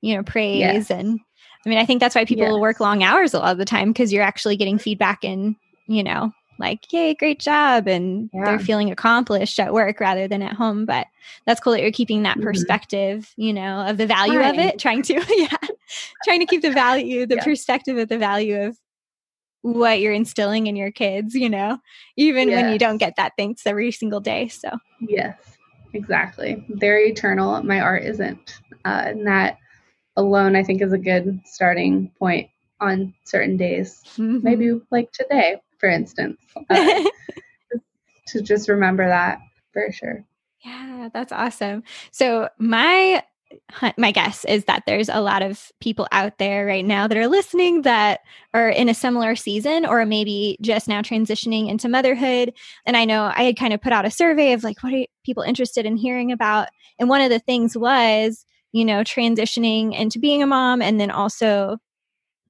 you 0.00 0.14
know 0.14 0.22
praise 0.22 0.58
yes. 0.58 0.90
and 0.90 1.20
i 1.64 1.68
mean 1.68 1.78
i 1.78 1.86
think 1.86 2.00
that's 2.00 2.14
why 2.14 2.24
people 2.24 2.52
yes. 2.52 2.60
work 2.60 2.80
long 2.80 3.02
hours 3.02 3.32
a 3.32 3.38
lot 3.38 3.52
of 3.52 3.58
the 3.58 3.64
time 3.64 3.92
because 3.92 4.12
you're 4.12 4.22
actually 4.22 4.56
getting 4.56 4.78
feedback 4.78 5.24
and 5.24 5.56
you 5.86 6.02
know 6.02 6.32
like 6.58 6.92
yay 6.92 7.14
great 7.14 7.40
job 7.40 7.86
and 7.88 8.30
yeah. 8.32 8.44
they're 8.44 8.58
feeling 8.58 8.90
accomplished 8.90 9.58
at 9.58 9.72
work 9.72 10.00
rather 10.00 10.28
than 10.28 10.42
at 10.42 10.54
home 10.54 10.84
but 10.84 11.06
that's 11.46 11.60
cool 11.60 11.72
that 11.72 11.82
you're 11.82 11.90
keeping 11.90 12.22
that 12.22 12.36
mm-hmm. 12.36 12.46
perspective 12.46 13.32
you 13.36 13.52
know 13.52 13.86
of 13.86 13.96
the 13.96 14.06
value 14.06 14.38
right. 14.38 14.54
of 14.54 14.58
it 14.58 14.78
trying 14.78 15.02
to 15.02 15.14
yeah 15.30 15.56
trying 16.24 16.40
to 16.40 16.46
keep 16.46 16.62
the 16.62 16.72
value 16.72 17.26
the 17.26 17.36
yeah. 17.36 17.44
perspective 17.44 17.98
of 17.98 18.08
the 18.08 18.18
value 18.18 18.60
of 18.60 18.78
what 19.64 19.98
you're 20.00 20.12
instilling 20.12 20.66
in 20.66 20.76
your 20.76 20.90
kids, 20.90 21.34
you 21.34 21.48
know, 21.48 21.78
even 22.18 22.50
yes. 22.50 22.62
when 22.62 22.72
you 22.72 22.78
don't 22.78 22.98
get 22.98 23.16
that 23.16 23.32
thanks 23.38 23.66
every 23.66 23.90
single 23.92 24.20
day. 24.20 24.46
So, 24.48 24.68
yes, 25.00 25.38
exactly. 25.94 26.62
They're 26.68 27.00
eternal. 27.00 27.62
My 27.62 27.80
art 27.80 28.04
isn't. 28.04 28.60
Uh, 28.84 29.04
and 29.06 29.26
that 29.26 29.56
alone, 30.16 30.54
I 30.54 30.62
think, 30.62 30.82
is 30.82 30.92
a 30.92 30.98
good 30.98 31.40
starting 31.46 32.10
point 32.18 32.50
on 32.80 33.14
certain 33.24 33.56
days. 33.56 34.02
Mm-hmm. 34.18 34.40
Maybe 34.42 34.80
like 34.90 35.10
today, 35.12 35.62
for 35.84 35.90
instance, 35.90 36.40
uh, 36.70 37.04
to 38.28 38.40
just 38.40 38.70
remember 38.70 39.06
that 39.06 39.38
for 39.74 39.92
sure. 39.92 40.24
Yeah, 40.64 41.10
that's 41.12 41.30
awesome. 41.30 41.82
So, 42.10 42.48
my 42.56 43.22
my 43.98 44.10
guess 44.12 44.46
is 44.46 44.64
that 44.64 44.84
there's 44.86 45.10
a 45.10 45.20
lot 45.20 45.42
of 45.42 45.70
people 45.78 46.08
out 46.10 46.38
there 46.38 46.64
right 46.64 46.86
now 46.86 47.06
that 47.06 47.18
are 47.18 47.28
listening 47.28 47.82
that 47.82 48.20
are 48.54 48.70
in 48.70 48.88
a 48.88 48.94
similar 48.94 49.36
season 49.36 49.84
or 49.84 50.06
maybe 50.06 50.56
just 50.62 50.88
now 50.88 51.02
transitioning 51.02 51.68
into 51.68 51.86
motherhood. 51.86 52.54
And 52.86 52.96
I 52.96 53.04
know 53.04 53.30
I 53.32 53.42
had 53.42 53.58
kind 53.58 53.74
of 53.74 53.82
put 53.82 53.92
out 53.92 54.06
a 54.06 54.10
survey 54.10 54.54
of 54.54 54.64
like, 54.64 54.82
what 54.82 54.94
are 54.94 55.04
people 55.22 55.42
interested 55.42 55.84
in 55.84 55.96
hearing 55.96 56.32
about? 56.32 56.68
And 56.98 57.10
one 57.10 57.20
of 57.20 57.30
the 57.30 57.38
things 57.38 57.76
was, 57.76 58.46
you 58.72 58.86
know, 58.86 59.02
transitioning 59.02 59.96
into 59.96 60.18
being 60.18 60.42
a 60.42 60.46
mom 60.46 60.80
and 60.80 60.98
then 60.98 61.10
also 61.10 61.76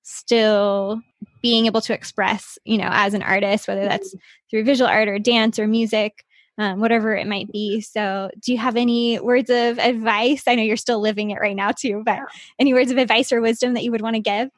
still 0.05 1.03
being 1.45 1.67
able 1.67 1.83
to 1.83 1.93
express, 1.93 2.59
you 2.65 2.79
know, 2.79 2.89
as 2.91 3.13
an 3.13 3.23
artist, 3.23 3.69
whether 3.69 3.85
that's 3.85 4.09
mm-hmm. 4.09 4.49
through 4.51 4.65
visual 4.65 4.89
art 4.89 5.09
or 5.09 5.19
dance 5.19 5.59
or 5.59 5.67
music 5.67 6.25
um, 6.59 6.81
whatever 6.81 7.15
it 7.15 7.27
might 7.27 7.51
be. 7.51 7.81
So, 7.81 8.31
do 8.41 8.53
you 8.53 8.59
have 8.59 8.77
any 8.77 9.19
words 9.19 9.51
of 9.51 9.79
advice? 9.79 10.45
I 10.47 10.55
know 10.55 10.63
you're 10.63 10.77
still 10.77 11.01
living 11.01 11.31
it 11.31 11.41
right 11.41 11.57
now, 11.57 11.73
too, 11.73 12.03
but 12.05 12.21
any 12.59 12.73
words 12.75 12.91
of 12.91 12.99
advice 12.99 13.33
or 13.33 13.41
wisdom 13.41 13.75
that 13.75 13.83
you 13.83 13.91
would 13.91 14.03
want 14.03 14.15
to 14.15 14.21
give? 14.21 14.51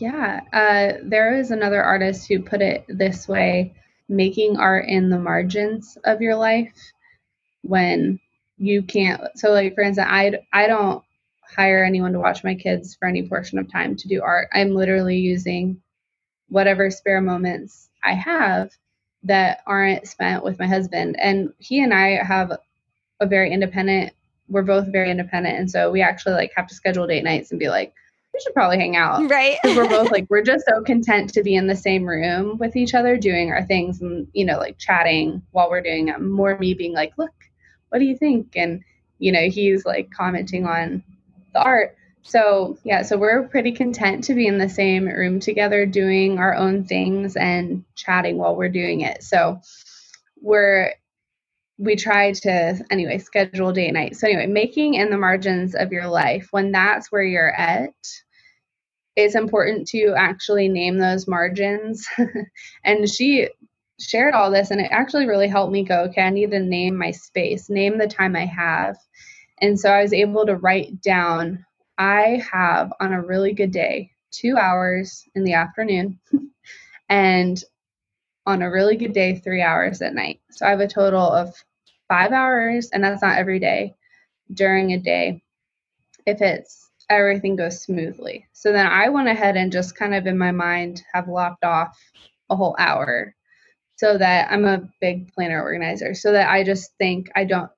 Yeah, 0.00 0.40
uh, 0.52 0.98
there 1.02 1.38
is 1.38 1.50
another 1.50 1.82
artist 1.82 2.28
who 2.28 2.42
put 2.42 2.60
it 2.60 2.84
this 2.88 3.28
way 3.28 3.74
making 4.08 4.56
art 4.56 4.86
in 4.86 5.10
the 5.10 5.18
margins 5.18 5.98
of 6.04 6.20
your 6.20 6.36
life 6.36 6.72
when 7.62 8.20
you 8.56 8.82
can't. 8.82 9.20
So, 9.34 9.50
like, 9.50 9.74
for 9.74 9.82
instance, 9.82 10.08
I, 10.10 10.38
I 10.52 10.66
don't 10.66 11.02
hire 11.42 11.84
anyone 11.84 12.12
to 12.12 12.20
watch 12.20 12.44
my 12.44 12.54
kids 12.54 12.94
for 12.94 13.08
any 13.08 13.28
portion 13.28 13.58
of 13.58 13.70
time 13.70 13.96
to 13.96 14.08
do 14.08 14.22
art. 14.22 14.48
I'm 14.54 14.74
literally 14.74 15.16
using 15.16 15.82
whatever 16.48 16.90
spare 16.90 17.20
moments 17.20 17.88
I 18.04 18.14
have 18.14 18.70
that 19.24 19.60
aren't 19.66 20.06
spent 20.06 20.44
with 20.44 20.58
my 20.58 20.66
husband. 20.66 21.16
And 21.18 21.52
he 21.58 21.82
and 21.82 21.92
I 21.92 22.22
have 22.22 22.52
a 23.20 23.26
very 23.26 23.52
independent 23.52 24.12
we're 24.48 24.62
both 24.62 24.90
very 24.92 25.10
independent. 25.10 25.58
And 25.58 25.70
so 25.70 25.90
we 25.90 26.02
actually 26.02 26.34
like 26.34 26.52
have 26.56 26.66
to 26.68 26.74
schedule 26.74 27.06
date 27.06 27.24
nights 27.24 27.50
and 27.50 27.60
be 27.60 27.68
like, 27.68 27.92
we 28.32 28.40
should 28.40 28.54
probably 28.54 28.78
hang 28.78 28.96
out. 28.96 29.22
Right. 29.30 29.56
we're 29.64 29.88
both 29.88 30.10
like, 30.10 30.26
we're 30.28 30.42
just 30.42 30.64
so 30.66 30.82
content 30.82 31.32
to 31.34 31.42
be 31.42 31.54
in 31.54 31.66
the 31.66 31.76
same 31.76 32.04
room 32.04 32.58
with 32.58 32.76
each 32.76 32.94
other 32.94 33.16
doing 33.16 33.50
our 33.50 33.64
things 33.64 34.00
and, 34.00 34.28
you 34.32 34.44
know, 34.44 34.58
like 34.58 34.78
chatting 34.78 35.42
while 35.52 35.70
we're 35.70 35.80
doing 35.80 36.06
them. 36.06 36.30
More 36.30 36.58
me 36.58 36.74
being 36.74 36.92
like, 36.92 37.12
look, 37.16 37.32
what 37.88 37.98
do 37.98 38.04
you 38.04 38.16
think? 38.16 38.52
And, 38.56 38.82
you 39.18 39.32
know, 39.32 39.48
he's 39.48 39.84
like 39.84 40.10
commenting 40.10 40.66
on 40.66 41.02
the 41.54 41.62
art. 41.62 41.96
So, 42.26 42.78
yeah, 42.84 43.02
so 43.02 43.18
we're 43.18 43.48
pretty 43.48 43.72
content 43.72 44.24
to 44.24 44.34
be 44.34 44.48
in 44.48 44.58
the 44.58 44.68
same 44.68 45.06
room 45.06 45.40
together 45.40 45.86
doing 45.86 46.38
our 46.38 46.54
own 46.54 46.84
things 46.84 47.36
and 47.36 47.84
chatting 47.96 48.38
while 48.38 48.56
we're 48.56 48.68
doing 48.68 49.02
it. 49.02 49.22
So, 49.22 49.60
we're 50.42 50.92
we 51.78 51.96
try 51.96 52.32
to 52.32 52.84
anyway 52.90 53.18
schedule 53.18 53.72
day 53.72 53.86
and 53.88 53.94
night. 53.94 54.16
So 54.16 54.28
anyway, 54.28 54.46
making 54.46 54.94
in 54.94 55.10
the 55.10 55.18
margins 55.18 55.74
of 55.74 55.92
your 55.92 56.08
life 56.08 56.48
when 56.52 56.72
that's 56.72 57.12
where 57.12 57.22
you're 57.22 57.54
at, 57.54 57.92
it's 59.16 59.34
important 59.34 59.88
to 59.88 60.14
actually 60.16 60.68
name 60.68 60.98
those 60.98 61.28
margins. 61.28 62.08
and 62.84 63.10
she 63.10 63.48
shared 64.00 64.34
all 64.34 64.50
this 64.50 64.70
and 64.70 64.80
it 64.80 64.90
actually 64.90 65.26
really 65.28 65.48
helped 65.48 65.72
me 65.72 65.84
go, 65.84 66.04
okay, 66.04 66.22
I 66.22 66.30
need 66.30 66.52
to 66.52 66.60
name 66.60 66.96
my 66.96 67.10
space, 67.10 67.70
name 67.70 67.98
the 67.98 68.08
time 68.08 68.36
I 68.36 68.46
have. 68.46 68.96
And 69.60 69.80
so 69.80 69.90
I 69.90 70.02
was 70.02 70.14
able 70.14 70.46
to 70.46 70.56
write 70.56 71.02
down 71.02 71.65
I 71.98 72.42
have 72.52 72.92
on 73.00 73.12
a 73.12 73.22
really 73.22 73.52
good 73.52 73.70
day 73.72 74.12
2 74.32 74.56
hours 74.56 75.24
in 75.34 75.44
the 75.44 75.54
afternoon 75.54 76.18
and 77.08 77.62
on 78.44 78.62
a 78.62 78.70
really 78.70 78.96
good 78.96 79.12
day 79.12 79.36
3 79.36 79.62
hours 79.62 80.02
at 80.02 80.14
night. 80.14 80.40
So 80.50 80.66
I 80.66 80.70
have 80.70 80.80
a 80.80 80.88
total 80.88 81.22
of 81.22 81.54
5 82.08 82.32
hours 82.32 82.90
and 82.92 83.02
that's 83.02 83.22
not 83.22 83.38
every 83.38 83.58
day 83.58 83.94
during 84.52 84.92
a 84.92 84.98
day 84.98 85.42
if 86.26 86.40
it's 86.42 86.90
everything 87.08 87.56
goes 87.56 87.82
smoothly. 87.82 88.46
So 88.52 88.72
then 88.72 88.86
I 88.86 89.08
went 89.08 89.28
ahead 89.28 89.56
and 89.56 89.72
just 89.72 89.96
kind 89.96 90.14
of 90.14 90.26
in 90.26 90.38
my 90.38 90.50
mind 90.50 91.02
have 91.12 91.28
locked 91.28 91.64
off 91.64 91.96
a 92.50 92.56
whole 92.56 92.76
hour 92.78 93.34
so 93.96 94.18
that 94.18 94.50
I'm 94.50 94.64
a 94.64 94.88
big 95.00 95.32
planner 95.32 95.62
organizer 95.62 96.14
so 96.14 96.32
that 96.32 96.50
I 96.50 96.64
just 96.64 96.90
think 96.98 97.30
I 97.34 97.44
don't 97.44 97.70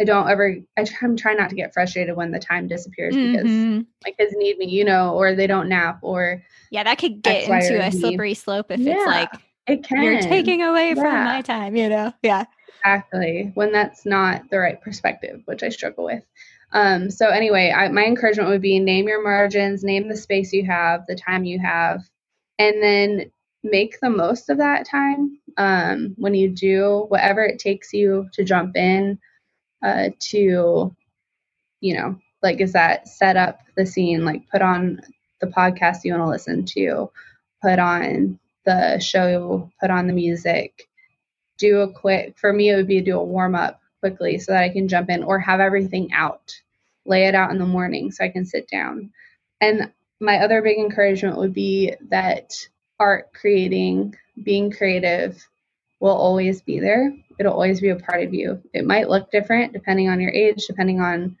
I 0.00 0.04
don't 0.04 0.28
ever 0.28 0.56
I 0.76 0.86
am 1.02 1.16
trying 1.16 1.36
not 1.36 1.50
to 1.50 1.56
get 1.56 1.72
frustrated 1.72 2.16
when 2.16 2.32
the 2.32 2.40
time 2.40 2.66
disappears 2.66 3.14
mm-hmm. 3.14 3.32
because 3.32 3.86
my 4.04 4.10
kids 4.18 4.34
need 4.36 4.58
me, 4.58 4.66
you 4.66 4.84
know, 4.84 5.14
or 5.14 5.34
they 5.34 5.46
don't 5.46 5.68
nap 5.68 5.98
or 6.02 6.42
Yeah, 6.70 6.82
that 6.82 6.98
could 6.98 7.22
get 7.22 7.48
X, 7.48 7.68
into 7.68 7.84
a 7.84 7.92
slippery 7.92 8.34
slope 8.34 8.70
if 8.70 8.80
yeah, 8.80 8.94
it's 8.96 9.06
like 9.06 9.30
it 9.66 9.84
can. 9.84 10.02
You're 10.02 10.20
taking 10.20 10.62
away 10.62 10.88
yeah. 10.88 10.94
from 10.94 11.24
my 11.24 11.42
time, 11.42 11.76
you 11.76 11.88
know. 11.88 12.12
Yeah. 12.22 12.44
Exactly. 12.84 13.50
When 13.54 13.72
that's 13.72 14.04
not 14.04 14.50
the 14.50 14.58
right 14.58 14.80
perspective, 14.80 15.40
which 15.46 15.62
I 15.62 15.70
struggle 15.70 16.04
with. 16.04 16.22
Um, 16.72 17.10
so 17.10 17.28
anyway, 17.28 17.72
I, 17.74 17.88
my 17.88 18.04
encouragement 18.04 18.50
would 18.50 18.60
be 18.60 18.78
name 18.80 19.06
your 19.06 19.22
margins, 19.22 19.84
name 19.84 20.08
the 20.08 20.16
space 20.16 20.52
you 20.52 20.66
have, 20.66 21.06
the 21.06 21.14
time 21.14 21.44
you 21.44 21.60
have, 21.60 22.02
and 22.58 22.82
then 22.82 23.30
make 23.62 23.98
the 24.00 24.10
most 24.10 24.50
of 24.50 24.58
that 24.58 24.86
time 24.86 25.38
um, 25.56 26.14
when 26.18 26.34
you 26.34 26.50
do 26.50 27.06
whatever 27.08 27.42
it 27.42 27.58
takes 27.58 27.92
you 27.92 28.28
to 28.34 28.44
jump 28.44 28.76
in 28.76 29.18
uh, 29.84 30.10
to, 30.18 30.94
you 31.80 31.94
know, 31.94 32.18
like 32.42 32.60
is 32.60 32.72
that 32.72 33.06
set 33.06 33.36
up 33.36 33.60
the 33.76 33.86
scene, 33.86 34.24
like 34.24 34.48
put 34.50 34.62
on 34.62 35.00
the 35.40 35.46
podcast 35.46 35.98
you 36.04 36.12
want 36.12 36.24
to 36.24 36.28
listen 36.28 36.64
to, 36.64 37.10
put 37.62 37.78
on 37.78 38.38
the 38.64 38.98
show, 38.98 39.70
put 39.80 39.90
on 39.90 40.08
the 40.08 40.12
music, 40.12 40.88
do 41.58 41.80
a 41.80 41.92
quick. 41.92 42.36
For 42.38 42.52
me, 42.52 42.70
it 42.70 42.76
would 42.76 42.88
be 42.88 43.00
do 43.00 43.18
a 43.18 43.24
warm 43.24 43.54
up 43.54 43.80
quickly 44.00 44.38
so 44.38 44.52
that 44.52 44.64
I 44.64 44.70
can 44.70 44.88
jump 44.88 45.10
in 45.10 45.22
or 45.22 45.38
have 45.38 45.60
everything 45.60 46.12
out 46.12 46.52
lay 47.06 47.26
it 47.26 47.34
out 47.34 47.50
in 47.50 47.58
the 47.58 47.66
morning 47.66 48.10
so 48.10 48.24
I 48.24 48.28
can 48.28 48.46
sit 48.46 48.68
down. 48.68 49.12
And 49.60 49.92
my 50.20 50.38
other 50.38 50.62
big 50.62 50.78
encouragement 50.78 51.36
would 51.36 51.52
be 51.52 51.94
that 52.08 52.54
art 52.98 53.32
creating, 53.34 54.14
being 54.42 54.70
creative 54.70 55.46
will 56.00 56.16
always 56.16 56.62
be 56.62 56.80
there. 56.80 57.14
It'll 57.38 57.52
always 57.52 57.80
be 57.80 57.88
a 57.88 57.96
part 57.96 58.22
of 58.22 58.34
you. 58.34 58.62
It 58.72 58.86
might 58.86 59.08
look 59.08 59.30
different 59.30 59.72
depending 59.72 60.08
on 60.08 60.20
your 60.20 60.30
age, 60.30 60.66
depending 60.66 61.00
on 61.00 61.36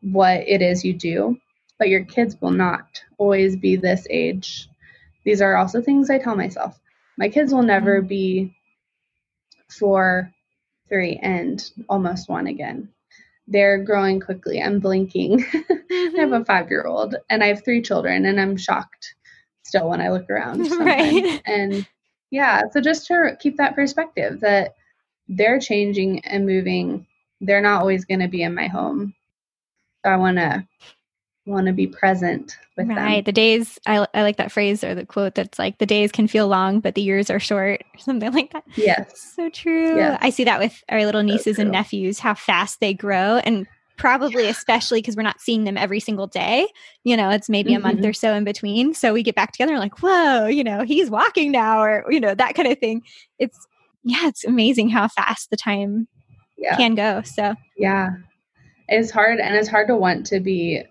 what 0.00 0.40
it 0.48 0.62
is 0.62 0.84
you 0.84 0.94
do, 0.94 1.38
but 1.78 1.88
your 1.88 2.04
kids 2.04 2.36
will 2.40 2.50
not 2.50 3.02
always 3.18 3.56
be 3.56 3.76
this 3.76 4.06
age. 4.10 4.68
These 5.24 5.42
are 5.42 5.56
also 5.56 5.82
things 5.82 6.10
I 6.10 6.18
tell 6.18 6.36
myself. 6.36 6.78
My 7.18 7.28
kids 7.28 7.52
will 7.52 7.62
never 7.62 7.98
mm-hmm. 7.98 8.08
be 8.08 8.56
four, 9.68 10.32
three, 10.88 11.18
and 11.22 11.62
almost 11.88 12.28
one 12.28 12.46
again 12.46 12.88
they're 13.50 13.78
growing 13.82 14.20
quickly. 14.20 14.62
I'm 14.62 14.78
blinking. 14.78 15.44
I 15.54 16.12
have 16.16 16.32
a 16.32 16.36
mm-hmm. 16.36 16.42
five 16.44 16.70
year 16.70 16.86
old 16.86 17.16
and 17.28 17.44
I 17.44 17.48
have 17.48 17.64
three 17.64 17.82
children, 17.82 18.24
and 18.24 18.40
I'm 18.40 18.56
shocked 18.56 19.14
still 19.64 19.90
when 19.90 20.00
I 20.00 20.10
look 20.10 20.30
around. 20.30 20.66
Sometimes. 20.68 20.86
Right. 20.86 21.42
And 21.44 21.86
yeah, 22.30 22.62
so 22.72 22.80
just 22.80 23.06
to 23.06 23.36
keep 23.40 23.56
that 23.56 23.74
perspective 23.74 24.40
that 24.40 24.74
they're 25.28 25.60
changing 25.60 26.24
and 26.24 26.46
moving, 26.46 27.06
they're 27.40 27.60
not 27.60 27.80
always 27.80 28.04
going 28.04 28.20
to 28.20 28.28
be 28.28 28.42
in 28.42 28.54
my 28.54 28.66
home. 28.66 29.14
So 30.04 30.10
I 30.10 30.16
want 30.16 30.38
to 30.38 30.66
want 31.46 31.66
to 31.66 31.72
be 31.72 31.86
present 31.86 32.56
with 32.76 32.88
right. 32.88 32.94
them. 32.94 33.04
Right. 33.04 33.24
The 33.24 33.32
days, 33.32 33.78
I, 33.86 34.06
I 34.14 34.22
like 34.22 34.36
that 34.36 34.52
phrase 34.52 34.84
or 34.84 34.94
the 34.94 35.04
quote 35.06 35.34
that's 35.34 35.58
like, 35.58 35.78
the 35.78 35.86
days 35.86 36.12
can 36.12 36.28
feel 36.28 36.46
long, 36.46 36.80
but 36.80 36.94
the 36.94 37.02
years 37.02 37.30
are 37.30 37.40
short, 37.40 37.82
or 37.94 37.98
something 37.98 38.32
like 38.32 38.52
that. 38.52 38.64
Yes. 38.76 39.32
So 39.34 39.48
true. 39.50 39.96
Yes. 39.96 40.18
I 40.22 40.30
see 40.30 40.44
that 40.44 40.60
with 40.60 40.82
our 40.88 41.04
little 41.04 41.22
nieces 41.22 41.56
so 41.56 41.62
and 41.62 41.72
nephews, 41.72 42.18
how 42.18 42.34
fast 42.34 42.80
they 42.80 42.94
grow. 42.94 43.38
And 43.38 43.66
probably 44.00 44.46
especially 44.46 44.98
because 44.98 45.14
we're 45.14 45.22
not 45.22 45.40
seeing 45.40 45.64
them 45.64 45.76
every 45.76 46.00
single 46.00 46.26
day. 46.26 46.66
You 47.04 47.18
know, 47.18 47.28
it's 47.28 47.50
maybe 47.50 47.72
mm-hmm. 47.72 47.80
a 47.80 47.82
month 47.82 48.00
mm-hmm. 48.00 48.08
or 48.08 48.12
so 48.14 48.32
in 48.32 48.44
between. 48.44 48.94
So 48.94 49.12
we 49.12 49.22
get 49.22 49.34
back 49.34 49.52
together 49.52 49.72
and 49.72 49.80
like, 49.80 49.98
whoa, 49.98 50.46
you 50.46 50.64
know, 50.64 50.82
he's 50.82 51.10
walking 51.10 51.52
now, 51.52 51.82
or, 51.82 52.10
you 52.10 52.18
know, 52.18 52.34
that 52.34 52.54
kind 52.54 52.66
of 52.66 52.78
thing. 52.78 53.02
It's, 53.38 53.58
yeah, 54.02 54.26
it's 54.26 54.44
amazing 54.44 54.88
how 54.88 55.06
fast 55.08 55.50
the 55.50 55.58
time 55.58 56.08
yeah. 56.56 56.76
can 56.76 56.94
go. 56.94 57.20
So, 57.22 57.54
yeah. 57.76 58.08
It's 58.88 59.10
hard 59.10 59.38
and 59.38 59.54
it's 59.54 59.68
hard 59.68 59.86
to 59.88 59.96
want 59.96 60.24
to 60.26 60.40
be 60.40 60.82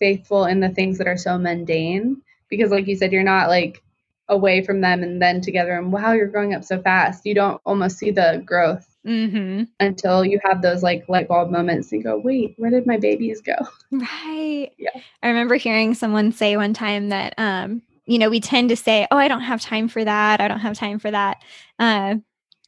faithful 0.00 0.46
in 0.46 0.60
the 0.60 0.70
things 0.70 0.96
that 0.98 1.06
are 1.06 1.18
so 1.18 1.38
mundane 1.38 2.20
because 2.48 2.70
like 2.70 2.86
you 2.86 2.96
said 2.96 3.12
you're 3.12 3.22
not 3.22 3.48
like 3.48 3.82
away 4.28 4.62
from 4.62 4.80
them 4.80 5.02
and 5.02 5.22
then 5.22 5.40
together 5.40 5.72
and 5.72 5.92
wow 5.92 6.12
you're 6.12 6.26
growing 6.26 6.52
up 6.52 6.62
so 6.62 6.82
fast 6.82 7.24
you 7.24 7.34
don't 7.34 7.60
almost 7.64 7.96
see 7.96 8.10
the 8.10 8.42
growth 8.44 8.95
mm-hmm. 9.06 9.64
until 9.80 10.24
you 10.24 10.40
have 10.44 10.62
those 10.62 10.82
like 10.82 11.08
light 11.08 11.28
bulb 11.28 11.50
moments 11.50 11.92
and 11.92 12.02
go 12.02 12.18
wait 12.18 12.54
where 12.58 12.70
did 12.70 12.86
my 12.86 12.96
babies 12.96 13.40
go? 13.40 13.56
Right. 13.90 14.70
Yeah. 14.78 14.90
I 15.22 15.28
remember 15.28 15.56
hearing 15.56 15.94
someone 15.94 16.32
say 16.32 16.56
one 16.56 16.74
time 16.74 17.08
that 17.08 17.34
um 17.38 17.82
you 18.04 18.18
know 18.18 18.28
we 18.28 18.40
tend 18.40 18.68
to 18.68 18.76
say 18.76 19.06
oh 19.10 19.16
i 19.16 19.28
don't 19.28 19.40
have 19.40 19.60
time 19.60 19.88
for 19.88 20.04
that. 20.04 20.40
I 20.40 20.48
don't 20.48 20.60
have 20.60 20.76
time 20.76 20.98
for 20.98 21.10
that. 21.10 21.42
Uh, 21.78 22.16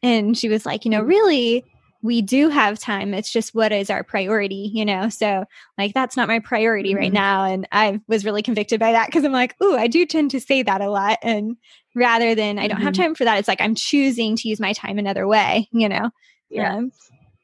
and 0.02 0.36
she 0.36 0.48
was 0.48 0.64
like 0.64 0.84
you 0.84 0.90
know 0.90 1.02
really 1.02 1.64
we 2.08 2.22
do 2.22 2.48
have 2.48 2.78
time. 2.78 3.12
It's 3.12 3.30
just 3.30 3.54
what 3.54 3.70
is 3.70 3.90
our 3.90 4.02
priority, 4.02 4.70
you 4.72 4.86
know? 4.86 5.10
So, 5.10 5.44
like, 5.76 5.92
that's 5.92 6.16
not 6.16 6.26
my 6.26 6.38
priority 6.38 6.92
mm-hmm. 6.92 6.98
right 6.98 7.12
now. 7.12 7.44
And 7.44 7.68
I 7.70 8.00
was 8.08 8.24
really 8.24 8.40
convicted 8.40 8.80
by 8.80 8.92
that 8.92 9.08
because 9.08 9.24
I'm 9.24 9.32
like, 9.32 9.54
ooh, 9.62 9.76
I 9.76 9.88
do 9.88 10.06
tend 10.06 10.30
to 10.30 10.40
say 10.40 10.62
that 10.62 10.80
a 10.80 10.88
lot. 10.88 11.18
And 11.22 11.58
rather 11.94 12.34
than 12.34 12.56
mm-hmm. 12.56 12.64
I 12.64 12.68
don't 12.68 12.80
have 12.80 12.94
mm-hmm. 12.94 13.02
time 13.02 13.14
for 13.14 13.24
that, 13.24 13.38
it's 13.38 13.46
like 13.46 13.60
I'm 13.60 13.74
choosing 13.74 14.36
to 14.36 14.48
use 14.48 14.58
my 14.58 14.72
time 14.72 14.98
another 14.98 15.28
way, 15.28 15.68
you 15.70 15.86
know? 15.86 16.08
Yeah. 16.48 16.76
Um, 16.76 16.92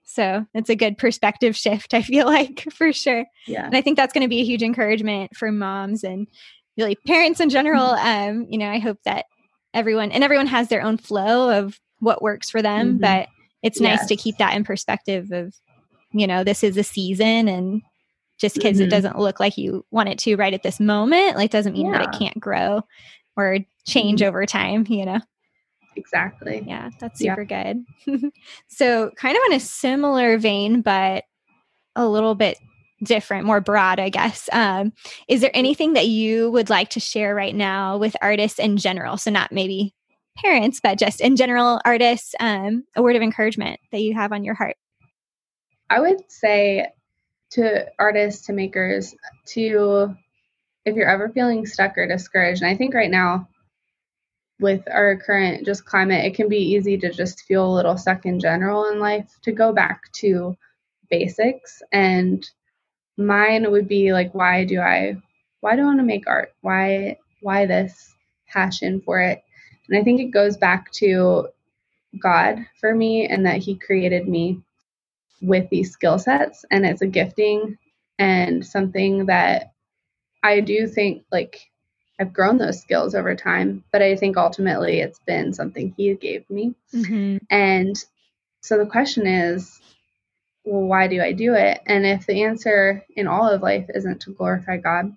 so 0.06 0.46
it's 0.54 0.70
a 0.70 0.76
good 0.76 0.96
perspective 0.96 1.54
shift, 1.54 1.92
I 1.92 2.00
feel 2.00 2.24
like, 2.26 2.66
for 2.72 2.90
sure. 2.90 3.26
Yeah. 3.46 3.66
And 3.66 3.76
I 3.76 3.82
think 3.82 3.98
that's 3.98 4.14
going 4.14 4.22
to 4.22 4.28
be 4.28 4.40
a 4.40 4.44
huge 4.44 4.62
encouragement 4.62 5.36
for 5.36 5.52
moms 5.52 6.04
and 6.04 6.26
really 6.78 6.96
parents 7.06 7.38
in 7.38 7.50
general. 7.50 7.88
Mm-hmm. 7.88 8.30
Um, 8.38 8.46
you 8.48 8.56
know, 8.56 8.70
I 8.70 8.78
hope 8.78 8.96
that 9.04 9.26
everyone 9.74 10.10
and 10.10 10.24
everyone 10.24 10.46
has 10.46 10.68
their 10.68 10.80
own 10.80 10.96
flow 10.96 11.50
of 11.50 11.78
what 11.98 12.22
works 12.22 12.48
for 12.48 12.62
them, 12.62 12.92
mm-hmm. 12.92 13.00
but 13.00 13.28
it's 13.64 13.80
yes. 13.80 14.00
nice 14.00 14.08
to 14.08 14.16
keep 14.16 14.36
that 14.36 14.54
in 14.54 14.62
perspective 14.62 15.32
of 15.32 15.52
you 16.12 16.28
know 16.28 16.44
this 16.44 16.62
is 16.62 16.76
a 16.76 16.84
season 16.84 17.48
and 17.48 17.82
just 18.38 18.54
because 18.54 18.76
mm-hmm. 18.76 18.84
it 18.84 18.90
doesn't 18.90 19.18
look 19.18 19.40
like 19.40 19.56
you 19.56 19.84
want 19.90 20.08
it 20.08 20.18
to 20.18 20.36
right 20.36 20.54
at 20.54 20.62
this 20.62 20.78
moment 20.78 21.36
like 21.36 21.50
doesn't 21.50 21.72
mean 21.72 21.86
yeah. 21.86 21.98
that 21.98 22.14
it 22.14 22.18
can't 22.18 22.38
grow 22.38 22.82
or 23.36 23.58
change 23.86 24.20
mm-hmm. 24.20 24.28
over 24.28 24.46
time 24.46 24.84
you 24.88 25.04
know 25.04 25.20
exactly 25.96 26.62
yeah 26.66 26.90
that's 27.00 27.18
super 27.20 27.46
yeah. 27.48 27.74
good 28.06 28.32
so 28.68 29.10
kind 29.16 29.36
of 29.36 29.42
in 29.46 29.56
a 29.56 29.60
similar 29.60 30.38
vein 30.38 30.82
but 30.82 31.24
a 31.96 32.06
little 32.06 32.34
bit 32.34 32.58
different 33.02 33.46
more 33.46 33.60
broad 33.60 33.98
i 33.98 34.08
guess 34.08 34.48
um, 34.52 34.92
is 35.28 35.40
there 35.40 35.50
anything 35.54 35.92
that 35.92 36.06
you 36.06 36.50
would 36.50 36.70
like 36.70 36.90
to 36.90 37.00
share 37.00 37.34
right 37.34 37.54
now 37.54 37.96
with 37.96 38.16
artists 38.22 38.58
in 38.58 38.76
general 38.76 39.16
so 39.16 39.30
not 39.30 39.52
maybe 39.52 39.94
parents, 40.36 40.80
but 40.82 40.98
just 40.98 41.20
in 41.20 41.36
general, 41.36 41.80
artists, 41.84 42.34
um, 42.40 42.84
a 42.96 43.02
word 43.02 43.16
of 43.16 43.22
encouragement 43.22 43.80
that 43.92 44.00
you 44.00 44.14
have 44.14 44.32
on 44.32 44.44
your 44.44 44.54
heart? 44.54 44.76
I 45.90 46.00
would 46.00 46.30
say 46.30 46.88
to 47.52 47.86
artists, 47.98 48.46
to 48.46 48.52
makers, 48.52 49.14
to 49.48 50.14
if 50.84 50.96
you're 50.96 51.08
ever 51.08 51.28
feeling 51.30 51.66
stuck 51.66 51.96
or 51.96 52.06
discouraged, 52.06 52.62
and 52.62 52.70
I 52.70 52.76
think 52.76 52.94
right 52.94 53.10
now 53.10 53.48
with 54.60 54.82
our 54.90 55.16
current 55.16 55.64
just 55.64 55.84
climate, 55.84 56.24
it 56.24 56.34
can 56.34 56.48
be 56.48 56.58
easy 56.74 56.98
to 56.98 57.10
just 57.12 57.42
feel 57.42 57.66
a 57.66 57.74
little 57.74 57.96
stuck 57.96 58.26
in 58.26 58.40
general 58.40 58.88
in 58.90 58.98
life, 58.98 59.30
to 59.42 59.52
go 59.52 59.72
back 59.72 60.12
to 60.12 60.56
basics 61.10 61.82
and 61.92 62.48
mine 63.16 63.70
would 63.70 63.86
be 63.86 64.12
like 64.12 64.34
why 64.34 64.64
do 64.64 64.80
I 64.80 65.16
why 65.60 65.76
do 65.76 65.82
I 65.82 65.84
want 65.84 65.98
to 66.00 66.04
make 66.04 66.26
art? 66.26 66.52
Why 66.60 67.18
why 67.40 67.66
this 67.66 68.12
passion 68.48 69.00
for 69.00 69.20
it? 69.20 69.43
And 69.88 69.98
I 69.98 70.02
think 70.02 70.20
it 70.20 70.30
goes 70.30 70.56
back 70.56 70.90
to 70.92 71.48
God 72.18 72.58
for 72.80 72.94
me 72.94 73.26
and 73.26 73.46
that 73.46 73.58
he 73.58 73.74
created 73.74 74.28
me 74.28 74.60
with 75.42 75.68
these 75.70 75.90
skill 75.90 76.18
sets 76.18 76.64
and 76.70 76.86
it's 76.86 77.02
a 77.02 77.06
gifting 77.06 77.76
and 78.18 78.64
something 78.64 79.26
that 79.26 79.72
I 80.42 80.60
do 80.60 80.86
think 80.86 81.24
like 81.32 81.70
I've 82.20 82.32
grown 82.32 82.58
those 82.58 82.80
skills 82.80 83.14
over 83.14 83.34
time, 83.34 83.82
but 83.90 84.00
I 84.02 84.16
think 84.16 84.36
ultimately 84.36 85.00
it's 85.00 85.18
been 85.26 85.52
something 85.52 85.92
he 85.96 86.14
gave 86.14 86.48
me. 86.48 86.74
Mm-hmm. 86.94 87.38
And 87.50 87.96
so 88.60 88.78
the 88.78 88.86
question 88.86 89.26
is, 89.26 89.80
well, 90.64 90.82
why 90.82 91.08
do 91.08 91.20
I 91.20 91.32
do 91.32 91.54
it? 91.54 91.80
And 91.86 92.06
if 92.06 92.26
the 92.26 92.44
answer 92.44 93.04
in 93.16 93.26
all 93.26 93.48
of 93.48 93.62
life 93.62 93.86
isn't 93.92 94.22
to 94.22 94.30
glorify 94.32 94.76
God, 94.76 95.12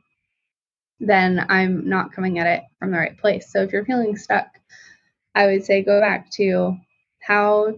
then 1.00 1.46
I'm 1.50 1.88
not 1.88 2.14
coming 2.14 2.40
at 2.40 2.48
it 2.48 2.64
from 2.80 2.92
the 2.92 2.98
right 2.98 3.18
place. 3.18 3.52
So 3.52 3.62
if 3.62 3.72
you're 3.72 3.86
feeling 3.86 4.18
stuck, 4.18 4.48
I 5.36 5.46
would 5.46 5.64
say 5.64 5.84
go 5.84 6.00
back 6.00 6.32
to 6.32 6.78
how 7.20 7.76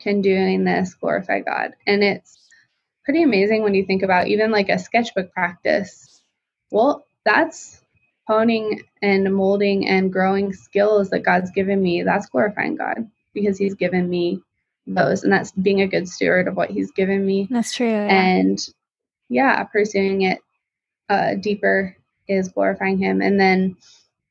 can 0.00 0.20
doing 0.20 0.64
this 0.64 0.94
glorify 0.94 1.40
God? 1.40 1.72
And 1.86 2.02
it's 2.02 2.38
pretty 3.04 3.22
amazing 3.22 3.62
when 3.62 3.74
you 3.74 3.84
think 3.86 4.02
about 4.02 4.28
even 4.28 4.50
like 4.50 4.68
a 4.68 4.78
sketchbook 4.78 5.32
practice. 5.32 6.22
Well, 6.70 7.06
that's 7.24 7.80
honing 8.26 8.82
and 9.00 9.34
molding 9.34 9.88
and 9.88 10.12
growing 10.12 10.52
skills 10.52 11.10
that 11.10 11.20
God's 11.20 11.50
given 11.50 11.82
me. 11.82 12.02
That's 12.02 12.28
glorifying 12.28 12.76
God 12.76 13.10
because 13.32 13.56
He's 13.56 13.74
given 13.74 14.08
me 14.08 14.42
those. 14.86 15.24
And 15.24 15.32
that's 15.32 15.52
being 15.52 15.80
a 15.80 15.88
good 15.88 16.08
steward 16.08 16.48
of 16.48 16.56
what 16.56 16.70
He's 16.70 16.90
given 16.90 17.24
me. 17.24 17.48
That's 17.50 17.72
true. 17.72 17.88
Yeah. 17.88 18.08
And 18.08 18.58
yeah, 19.30 19.64
pursuing 19.64 20.22
it 20.22 20.40
uh, 21.08 21.34
deeper 21.34 21.96
is 22.28 22.48
glorifying 22.48 22.98
Him. 22.98 23.20
And 23.22 23.38
then 23.38 23.76